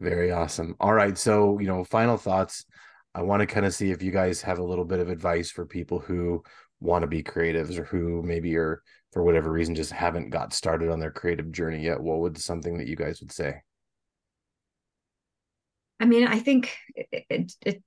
Very 0.00 0.32
awesome. 0.32 0.74
All 0.80 0.92
right. 0.92 1.16
So, 1.16 1.58
you 1.58 1.66
know, 1.66 1.84
final 1.84 2.16
thoughts. 2.16 2.64
I 3.14 3.22
want 3.22 3.40
to 3.40 3.46
kind 3.46 3.66
of 3.66 3.74
see 3.74 3.90
if 3.90 4.02
you 4.02 4.10
guys 4.10 4.40
have 4.42 4.58
a 4.58 4.64
little 4.64 4.86
bit 4.86 5.00
of 5.00 5.10
advice 5.10 5.50
for 5.50 5.66
people 5.66 5.98
who 5.98 6.42
want 6.82 7.02
to 7.02 7.06
be 7.06 7.22
creatives 7.22 7.78
or 7.78 7.84
who 7.84 8.22
maybe 8.22 8.56
are, 8.56 8.82
for 9.12 9.22
whatever 9.22 9.50
reason, 9.50 9.74
just 9.74 9.92
haven't 9.92 10.30
got 10.30 10.52
started 10.52 10.90
on 10.90 11.00
their 11.00 11.10
creative 11.10 11.52
journey 11.52 11.82
yet. 11.82 12.00
What 12.00 12.20
would 12.20 12.38
something 12.38 12.78
that 12.78 12.88
you 12.88 12.96
guys 12.96 13.20
would 13.20 13.32
say? 13.32 13.62
I 16.00 16.04
mean, 16.04 16.26
I 16.26 16.40
think 16.40 16.76
it, 16.94 17.24
it, 17.30 17.52
it 17.64 17.82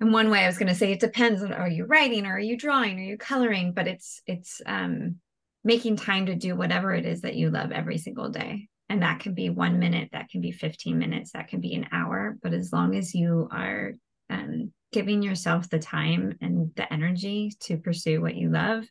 in 0.00 0.12
one 0.12 0.30
way 0.30 0.44
I 0.44 0.46
was 0.46 0.58
going 0.58 0.68
to 0.68 0.74
say 0.74 0.92
it 0.92 1.00
depends 1.00 1.42
on 1.42 1.52
are 1.52 1.68
you 1.68 1.84
writing 1.84 2.26
or 2.26 2.34
are 2.34 2.38
you 2.38 2.56
drawing 2.56 2.98
or 2.98 3.02
are 3.02 3.06
you 3.06 3.18
coloring 3.18 3.72
but 3.72 3.86
it's 3.86 4.22
it's 4.26 4.60
um 4.66 5.16
making 5.62 5.96
time 5.96 6.26
to 6.26 6.34
do 6.34 6.56
whatever 6.56 6.94
it 6.94 7.04
is 7.04 7.20
that 7.20 7.34
you 7.34 7.50
love 7.50 7.70
every 7.70 7.98
single 7.98 8.30
day 8.30 8.68
and 8.88 9.02
that 9.02 9.20
can 9.20 9.34
be 9.34 9.50
1 9.50 9.78
minute 9.78 10.08
that 10.12 10.30
can 10.30 10.40
be 10.40 10.52
15 10.52 10.98
minutes 10.98 11.32
that 11.32 11.48
can 11.48 11.60
be 11.60 11.74
an 11.74 11.88
hour 11.92 12.38
but 12.42 12.54
as 12.54 12.72
long 12.72 12.96
as 12.96 13.14
you 13.14 13.48
are 13.52 13.92
um, 14.30 14.72
giving 14.92 15.22
yourself 15.22 15.68
the 15.68 15.78
time 15.78 16.36
and 16.40 16.72
the 16.76 16.92
energy 16.92 17.52
to 17.60 17.76
pursue 17.78 18.20
what 18.20 18.34
you 18.34 18.50
love 18.50 18.84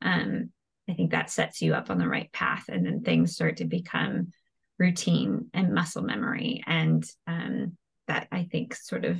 um, 0.00 0.50
I 0.88 0.94
think 0.94 1.12
that 1.12 1.30
sets 1.30 1.62
you 1.62 1.74
up 1.74 1.90
on 1.90 1.98
the 1.98 2.08
right 2.08 2.30
path 2.32 2.64
and 2.68 2.84
then 2.84 3.02
things 3.02 3.34
start 3.34 3.58
to 3.58 3.64
become 3.64 4.32
routine 4.78 5.48
and 5.54 5.74
muscle 5.74 6.02
memory 6.02 6.62
and 6.66 7.04
um, 7.26 7.76
that 8.08 8.26
I 8.32 8.48
think 8.50 8.74
sort 8.74 9.04
of 9.04 9.18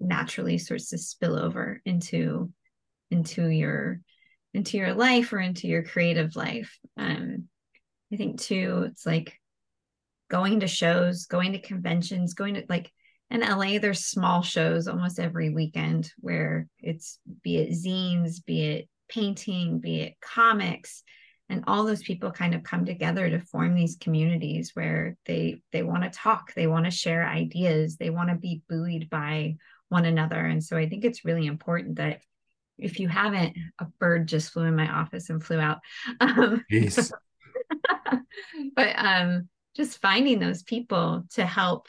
naturally 0.00 0.58
starts 0.58 0.90
to 0.90 0.98
spill 0.98 1.38
over 1.38 1.80
into 1.84 2.52
into 3.10 3.46
your 3.46 4.00
into 4.52 4.78
your 4.78 4.94
life 4.94 5.32
or 5.32 5.38
into 5.38 5.68
your 5.68 5.82
creative 5.82 6.36
life. 6.36 6.78
Um 6.96 7.44
i 8.12 8.16
think 8.16 8.40
too 8.40 8.84
it's 8.88 9.04
like 9.04 9.40
going 10.30 10.60
to 10.60 10.68
shows 10.68 11.26
going 11.26 11.52
to 11.52 11.58
conventions 11.58 12.34
going 12.34 12.54
to 12.54 12.64
like 12.68 12.92
in 13.30 13.40
la 13.40 13.78
there's 13.78 14.06
small 14.06 14.42
shows 14.42 14.88
almost 14.88 15.18
every 15.18 15.50
weekend 15.50 16.12
where 16.18 16.68
it's 16.78 17.18
be 17.42 17.58
it 17.58 17.70
zines 17.70 18.44
be 18.44 18.64
it 18.64 18.88
painting 19.08 19.78
be 19.78 20.00
it 20.00 20.14
comics 20.20 21.02
and 21.48 21.62
all 21.68 21.84
those 21.84 22.02
people 22.02 22.32
kind 22.32 22.54
of 22.54 22.64
come 22.64 22.84
together 22.84 23.30
to 23.30 23.38
form 23.38 23.74
these 23.74 23.96
communities 24.00 24.72
where 24.74 25.16
they 25.26 25.60
they 25.72 25.82
want 25.82 26.02
to 26.02 26.10
talk 26.10 26.54
they 26.54 26.66
want 26.66 26.84
to 26.84 26.90
share 26.90 27.26
ideas 27.26 27.96
they 27.96 28.10
want 28.10 28.30
to 28.30 28.36
be 28.36 28.62
buoyed 28.68 29.08
by 29.10 29.56
one 29.88 30.04
another. 30.04 30.40
And 30.40 30.62
so 30.62 30.76
I 30.76 30.88
think 30.88 31.04
it's 31.04 31.24
really 31.24 31.46
important 31.46 31.96
that 31.96 32.20
if 32.78 33.00
you 33.00 33.08
haven't, 33.08 33.56
a 33.78 33.86
bird 33.98 34.28
just 34.28 34.52
flew 34.52 34.64
in 34.64 34.76
my 34.76 34.88
office 34.88 35.30
and 35.30 35.42
flew 35.42 35.58
out. 35.58 35.78
Um, 36.20 36.64
but 38.76 38.94
um, 38.96 39.48
just 39.74 40.00
finding 40.00 40.38
those 40.38 40.62
people 40.62 41.24
to 41.32 41.44
help 41.44 41.88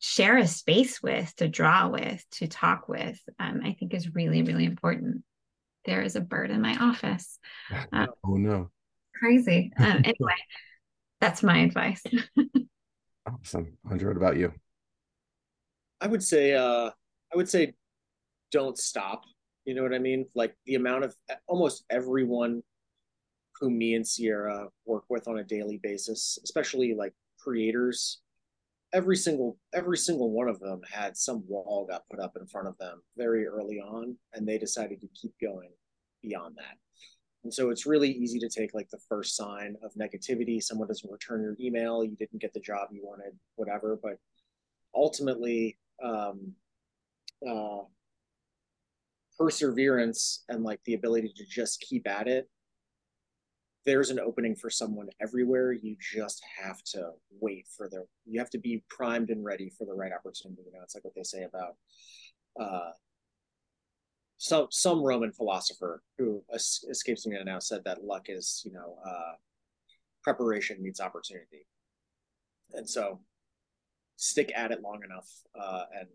share 0.00 0.36
a 0.36 0.46
space 0.46 1.02
with, 1.02 1.34
to 1.36 1.48
draw 1.48 1.88
with, 1.88 2.24
to 2.32 2.46
talk 2.46 2.88
with, 2.88 3.18
um, 3.38 3.60
I 3.64 3.76
think 3.78 3.94
is 3.94 4.14
really, 4.14 4.42
really 4.42 4.64
important. 4.64 5.22
There 5.84 6.02
is 6.02 6.16
a 6.16 6.20
bird 6.20 6.50
in 6.50 6.60
my 6.60 6.76
office. 6.76 7.38
Um, 7.92 8.08
oh 8.24 8.36
no. 8.36 8.70
Crazy. 9.18 9.72
Um, 9.78 10.02
anyway, 10.04 10.36
that's 11.20 11.42
my 11.42 11.58
advice. 11.58 12.02
awesome. 13.26 13.76
Andre, 13.90 14.08
what 14.08 14.16
about 14.16 14.36
you? 14.36 14.52
I 16.00 16.06
would 16.06 16.22
say 16.22 16.54
uh 16.54 16.90
I 17.32 17.36
would 17.36 17.48
say 17.48 17.74
don't 18.52 18.78
stop. 18.78 19.22
You 19.64 19.74
know 19.74 19.82
what 19.82 19.94
I 19.94 19.98
mean? 19.98 20.26
Like 20.34 20.54
the 20.66 20.76
amount 20.76 21.04
of 21.04 21.14
almost 21.48 21.84
everyone 21.90 22.62
who 23.58 23.70
me 23.70 23.94
and 23.94 24.06
Sierra 24.06 24.68
work 24.84 25.04
with 25.08 25.26
on 25.26 25.38
a 25.38 25.44
daily 25.44 25.80
basis, 25.82 26.38
especially 26.44 26.94
like 26.94 27.14
creators, 27.40 28.20
every 28.92 29.16
single 29.16 29.58
every 29.74 29.98
single 29.98 30.30
one 30.30 30.48
of 30.48 30.60
them 30.60 30.80
had 30.90 31.16
some 31.16 31.44
wall 31.48 31.86
got 31.88 32.08
put 32.10 32.20
up 32.20 32.36
in 32.40 32.46
front 32.46 32.68
of 32.68 32.78
them 32.78 33.02
very 33.16 33.46
early 33.46 33.78
on 33.80 34.16
and 34.32 34.46
they 34.46 34.58
decided 34.58 35.00
to 35.00 35.08
keep 35.20 35.32
going 35.40 35.70
beyond 36.22 36.56
that. 36.56 36.76
And 37.44 37.52
so 37.52 37.70
it's 37.70 37.86
really 37.86 38.10
easy 38.10 38.40
to 38.40 38.48
take 38.48 38.74
like 38.74 38.88
the 38.90 39.00
first 39.08 39.36
sign 39.36 39.76
of 39.82 39.92
negativity, 39.94 40.62
someone 40.62 40.88
doesn't 40.88 41.10
return 41.10 41.42
your 41.42 41.56
email, 41.60 42.04
you 42.04 42.16
didn't 42.16 42.40
get 42.40 42.52
the 42.52 42.60
job 42.60 42.88
you 42.90 43.02
wanted, 43.04 43.32
whatever, 43.56 43.98
but 44.02 44.18
ultimately 44.94 45.76
um 46.02 46.52
uh, 47.46 47.82
perseverance 49.38 50.44
and 50.48 50.64
like 50.64 50.80
the 50.84 50.94
ability 50.94 51.32
to 51.36 51.44
just 51.44 51.80
keep 51.80 52.08
at 52.08 52.26
it 52.26 52.48
there's 53.86 54.10
an 54.10 54.20
opening 54.20 54.54
for 54.54 54.68
someone 54.68 55.08
everywhere 55.20 55.72
you 55.72 55.96
just 56.00 56.42
have 56.62 56.82
to 56.82 57.10
wait 57.40 57.66
for 57.76 57.88
the 57.88 58.04
you 58.24 58.38
have 58.38 58.50
to 58.50 58.58
be 58.58 58.82
primed 58.88 59.30
and 59.30 59.44
ready 59.44 59.70
for 59.70 59.84
the 59.86 59.94
right 59.94 60.12
opportunity 60.12 60.62
you 60.66 60.72
know 60.72 60.80
it's 60.82 60.94
like 60.94 61.04
what 61.04 61.14
they 61.14 61.22
say 61.22 61.44
about 61.44 61.76
uh 62.60 62.90
some 64.38 64.66
some 64.70 65.02
roman 65.02 65.32
philosopher 65.32 66.02
who 66.18 66.42
escapes 66.52 67.26
me 67.26 67.36
now 67.44 67.58
said 67.58 67.82
that 67.84 68.04
luck 68.04 68.26
is 68.28 68.62
you 68.66 68.72
know 68.72 68.96
uh 69.06 69.34
preparation 70.22 70.82
meets 70.82 71.00
opportunity 71.00 71.66
and 72.72 72.88
so 72.88 73.20
stick 74.16 74.50
at 74.54 74.72
it 74.72 74.82
long 74.82 75.00
enough 75.04 75.28
uh 75.58 75.84
and 75.98 76.08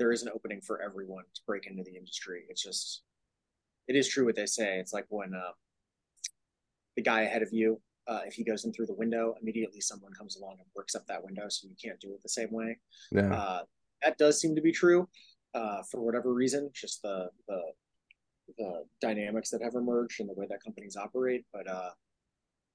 there 0.00 0.10
is 0.10 0.22
an 0.22 0.30
opening 0.34 0.62
for 0.62 0.80
everyone 0.80 1.24
to 1.34 1.42
break 1.46 1.66
into 1.66 1.82
the 1.84 1.94
industry. 1.94 2.44
It's 2.48 2.62
just, 2.62 3.02
it 3.86 3.94
is 3.94 4.08
true 4.08 4.24
what 4.24 4.34
they 4.34 4.46
say. 4.46 4.78
It's 4.78 4.94
like 4.94 5.04
when 5.10 5.34
uh, 5.34 5.52
the 7.00 7.10
guy 7.10 7.22
ahead 7.22 7.42
of 7.42 7.48
you, 7.50 7.80
uh, 8.06 8.20
if 8.26 8.34
he 8.34 8.44
goes 8.44 8.64
in 8.64 8.72
through 8.72 8.86
the 8.86 8.94
window, 8.94 9.34
immediately 9.40 9.80
someone 9.80 10.12
comes 10.12 10.36
along 10.36 10.56
and 10.58 10.66
bricks 10.74 10.94
up 10.94 11.06
that 11.06 11.24
window, 11.24 11.48
so 11.48 11.66
you 11.66 11.74
can't 11.82 11.98
do 11.98 12.12
it 12.12 12.22
the 12.22 12.28
same 12.28 12.52
way. 12.52 12.78
Yeah. 13.10 13.32
Uh, 13.32 13.62
that 14.02 14.18
does 14.18 14.38
seem 14.40 14.54
to 14.54 14.60
be 14.60 14.72
true 14.72 15.08
uh, 15.54 15.82
for 15.90 16.02
whatever 16.02 16.34
reason, 16.34 16.70
just 16.74 17.00
the 17.02 17.28
the 17.48 17.60
the 18.58 18.82
dynamics 19.00 19.48
that 19.50 19.62
have 19.62 19.74
emerged 19.74 20.20
and 20.20 20.28
the 20.28 20.34
way 20.34 20.46
that 20.50 20.62
companies 20.62 20.96
operate. 20.96 21.44
But 21.52 21.68
uh, 21.68 21.90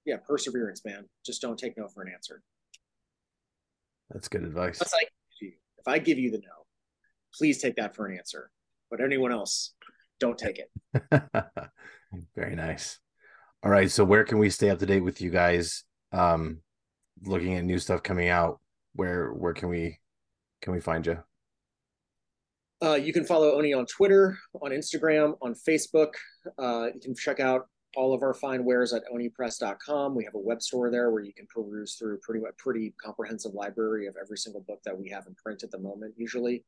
yeah, 0.05 0.17
perseverance, 0.27 0.83
man. 0.85 1.05
Just 1.25 1.41
don't 1.41 1.59
take 1.59 1.77
no 1.77 1.87
for 1.87 2.01
an 2.01 2.11
answer. 2.13 2.41
That's 4.09 4.27
good 4.27 4.43
advice. 4.43 4.79
That's 4.79 4.93
like 4.93 5.11
if 5.41 5.87
I 5.87 5.99
give 5.99 6.17
you 6.17 6.31
the 6.31 6.37
no, 6.37 6.65
please 7.37 7.61
take 7.61 7.75
that 7.75 7.95
for 7.95 8.07
an 8.07 8.17
answer. 8.17 8.49
But 8.89 9.01
anyone 9.01 9.31
else, 9.31 9.73
don't 10.19 10.37
take 10.37 10.59
it. 10.59 10.71
Very 12.35 12.55
nice. 12.55 12.99
All 13.65 13.71
right. 13.71 13.89
So 13.89 14.03
where 14.03 14.23
can 14.23 14.37
we 14.37 14.51
stay 14.51 14.69
up 14.69 14.77
to 14.77 14.85
date 14.85 15.01
with 15.01 15.21
you 15.21 15.31
guys? 15.31 15.85
Um, 16.11 16.59
looking 17.23 17.55
at 17.55 17.65
new 17.65 17.79
stuff 17.79 18.03
coming 18.03 18.29
out. 18.29 18.59
Where 18.93 19.33
where 19.33 19.53
can 19.53 19.69
we 19.69 19.99
can 20.61 20.71
we 20.71 20.79
find 20.79 21.03
you? 21.03 21.17
Uh, 22.83 22.93
you 22.93 23.11
can 23.11 23.25
follow 23.25 23.55
Oni 23.55 23.73
on 23.73 23.87
Twitter, 23.87 24.37
on 24.61 24.69
Instagram, 24.69 25.33
on 25.41 25.55
Facebook. 25.55 26.13
Uh, 26.59 26.89
you 26.93 27.01
can 27.01 27.15
check 27.15 27.39
out 27.39 27.67
all 27.95 28.13
of 28.13 28.21
our 28.21 28.35
fine 28.35 28.63
wares 28.65 28.93
at 28.93 29.01
onipress.com. 29.11 30.13
We 30.13 30.25
have 30.25 30.35
a 30.35 30.39
web 30.39 30.61
store 30.61 30.91
there 30.91 31.09
where 31.09 31.23
you 31.23 31.33
can 31.33 31.47
peruse 31.47 31.95
through 31.95 32.19
pretty 32.19 32.45
pretty 32.59 32.93
comprehensive 33.03 33.55
library 33.55 34.05
of 34.05 34.15
every 34.21 34.37
single 34.37 34.61
book 34.61 34.81
that 34.85 34.95
we 34.95 35.09
have 35.09 35.25
in 35.25 35.33
print 35.43 35.63
at 35.63 35.71
the 35.71 35.79
moment. 35.79 36.13
Usually, 36.17 36.63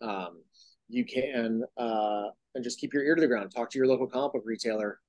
um, 0.00 0.42
you 0.88 1.04
can 1.04 1.64
uh, 1.76 2.28
and 2.54 2.64
just 2.64 2.80
keep 2.80 2.94
your 2.94 3.04
ear 3.04 3.16
to 3.16 3.20
the 3.20 3.26
ground. 3.26 3.52
Talk 3.54 3.68
to 3.72 3.78
your 3.78 3.86
local 3.86 4.06
comic 4.06 4.32
book 4.32 4.44
retailer. 4.46 5.00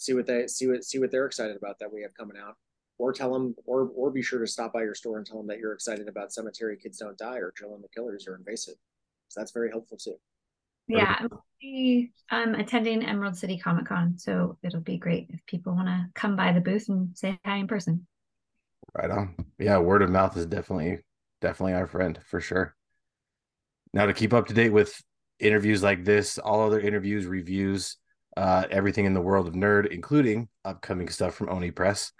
See 0.00 0.14
what 0.14 0.26
they 0.26 0.46
see 0.46 0.66
what 0.66 0.82
see 0.82 0.98
what 0.98 1.10
they're 1.10 1.26
excited 1.26 1.58
about 1.58 1.78
that 1.78 1.92
we 1.92 2.00
have 2.00 2.14
coming 2.14 2.38
out, 2.38 2.56
or 2.96 3.12
tell 3.12 3.30
them, 3.34 3.54
or 3.66 3.90
or 3.94 4.10
be 4.10 4.22
sure 4.22 4.38
to 4.38 4.46
stop 4.46 4.72
by 4.72 4.80
your 4.80 4.94
store 4.94 5.18
and 5.18 5.26
tell 5.26 5.36
them 5.36 5.46
that 5.48 5.58
you're 5.58 5.74
excited 5.74 6.08
about 6.08 6.32
Cemetery 6.32 6.78
Kids 6.78 6.96
Don't 6.96 7.18
Die 7.18 7.36
or 7.36 7.52
Jill 7.54 7.74
and 7.74 7.84
the 7.84 7.88
Killers 7.94 8.26
or 8.26 8.34
Invasive. 8.34 8.76
So 9.28 9.40
that's 9.40 9.52
very 9.52 9.68
helpful 9.68 9.98
too. 9.98 10.14
Yeah, 10.88 11.16
I'm 11.20 11.28
be, 11.60 12.12
um, 12.30 12.54
attending 12.54 13.04
Emerald 13.04 13.36
City 13.36 13.58
Comic 13.58 13.84
Con, 13.84 14.16
so 14.16 14.56
it'll 14.62 14.80
be 14.80 14.96
great 14.96 15.26
if 15.28 15.44
people 15.44 15.74
want 15.74 15.88
to 15.88 16.06
come 16.14 16.34
by 16.34 16.52
the 16.52 16.62
booth 16.62 16.88
and 16.88 17.10
say 17.14 17.38
hi 17.44 17.58
in 17.58 17.66
person. 17.66 18.06
Right 18.94 19.10
on. 19.10 19.34
Yeah, 19.58 19.76
word 19.80 20.00
of 20.00 20.08
mouth 20.08 20.34
is 20.38 20.46
definitely 20.46 21.00
definitely 21.42 21.74
our 21.74 21.86
friend 21.86 22.18
for 22.24 22.40
sure. 22.40 22.74
Now 23.92 24.06
to 24.06 24.14
keep 24.14 24.32
up 24.32 24.46
to 24.46 24.54
date 24.54 24.72
with 24.72 24.98
interviews 25.38 25.82
like 25.82 26.06
this, 26.06 26.38
all 26.38 26.62
other 26.62 26.80
interviews, 26.80 27.26
reviews, 27.26 27.98
uh, 28.40 28.64
everything 28.70 29.04
in 29.04 29.14
the 29.14 29.20
world 29.20 29.46
of 29.46 29.54
nerd, 29.54 29.92
including 29.92 30.48
upcoming 30.64 31.08
stuff 31.08 31.34
from 31.34 31.50
Oni 31.50 31.70
Press. 31.70 32.12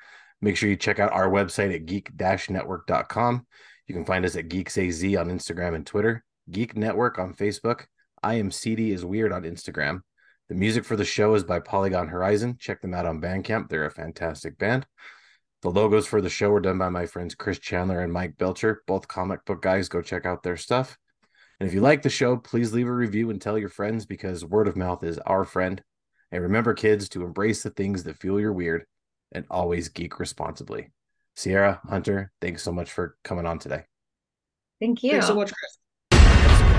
Make 0.43 0.57
sure 0.57 0.69
you 0.69 0.77
check 0.77 0.99
out 0.99 1.13
our 1.13 1.29
website 1.29 1.75
at 1.75 1.87
geek-network.com. 1.87 3.47
You 3.87 3.95
can 3.95 4.05
find 4.05 4.25
us 4.25 4.37
at 4.37 4.49
GeeksAZ 4.49 5.19
on 5.19 5.29
Instagram 5.29 5.75
and 5.75 5.87
Twitter, 5.87 6.25
Geek 6.51 6.77
Network 6.77 7.19
on 7.19 7.35
Facebook, 7.35 7.87
I 8.23 8.35
am 8.35 8.51
CD 8.51 8.93
is 8.93 9.05
weird 9.05 9.33
on 9.33 9.45
Instagram. 9.45 10.01
The 10.49 10.55
music 10.55 10.85
for 10.85 10.97
the 10.97 11.05
show 11.05 11.35
is 11.35 11.45
by 11.45 11.61
Polygon 11.61 12.09
Horizon. 12.09 12.57
Check 12.59 12.83
them 12.83 12.93
out 12.93 13.07
on 13.07 13.21
Bandcamp. 13.21 13.69
They're 13.69 13.87
a 13.87 13.91
fantastic 13.91 14.59
band. 14.59 14.87
The 15.63 15.71
logos 15.71 16.07
for 16.07 16.21
the 16.21 16.29
show 16.29 16.51
were 16.51 16.61
done 16.61 16.79
by 16.79 16.91
my 16.91 17.07
friends 17.07 17.35
Chris 17.35 17.59
Chandler 17.59 18.01
and 18.01 18.13
Mike 18.13 18.37
Belcher, 18.37 18.83
both 18.87 19.09
comic 19.09 19.45
book 19.45 19.63
guys. 19.63 19.89
Go 19.89 20.03
check 20.03 20.27
out 20.27 20.43
their 20.43 20.57
stuff. 20.57 20.99
And 21.61 21.69
if 21.69 21.75
you 21.75 21.81
like 21.81 22.03
the 22.03 22.11
show, 22.11 22.37
please 22.37 22.73
leave 22.73 22.89
a 22.89 22.93
review 22.93 23.31
and 23.31 23.41
tell 23.41 23.59
your 23.59 23.69
friends 23.69 24.07
because 24.07 24.45
word 24.45 24.69
of 24.69 24.77
mouth 24.77 25.03
is 25.03 25.19
our 25.21 25.45
friend. 25.45 25.83
And 26.33 26.43
remember, 26.43 26.75
kids, 26.75 27.09
to 27.11 27.25
embrace 27.25 27.63
the 27.63 27.71
things 27.71 28.05
that 28.05 28.19
fuel 28.19 28.41
your 28.41 28.53
weird 28.53 28.87
and 29.33 29.45
always 29.51 29.89
geek 29.89 30.19
responsibly. 30.19 30.91
Sierra, 31.35 31.81
Hunter, 31.89 32.33
thanks 32.41 32.63
so 32.63 32.73
much 32.73 32.91
for 32.91 33.17
coming 33.25 33.47
on 33.47 33.59
today. 33.59 33.85
Thank 34.81 35.03
you. 35.03 35.13
Thanks 35.13 35.27
so 35.27 35.35
much, 35.35 35.53
Chris. 35.53 36.71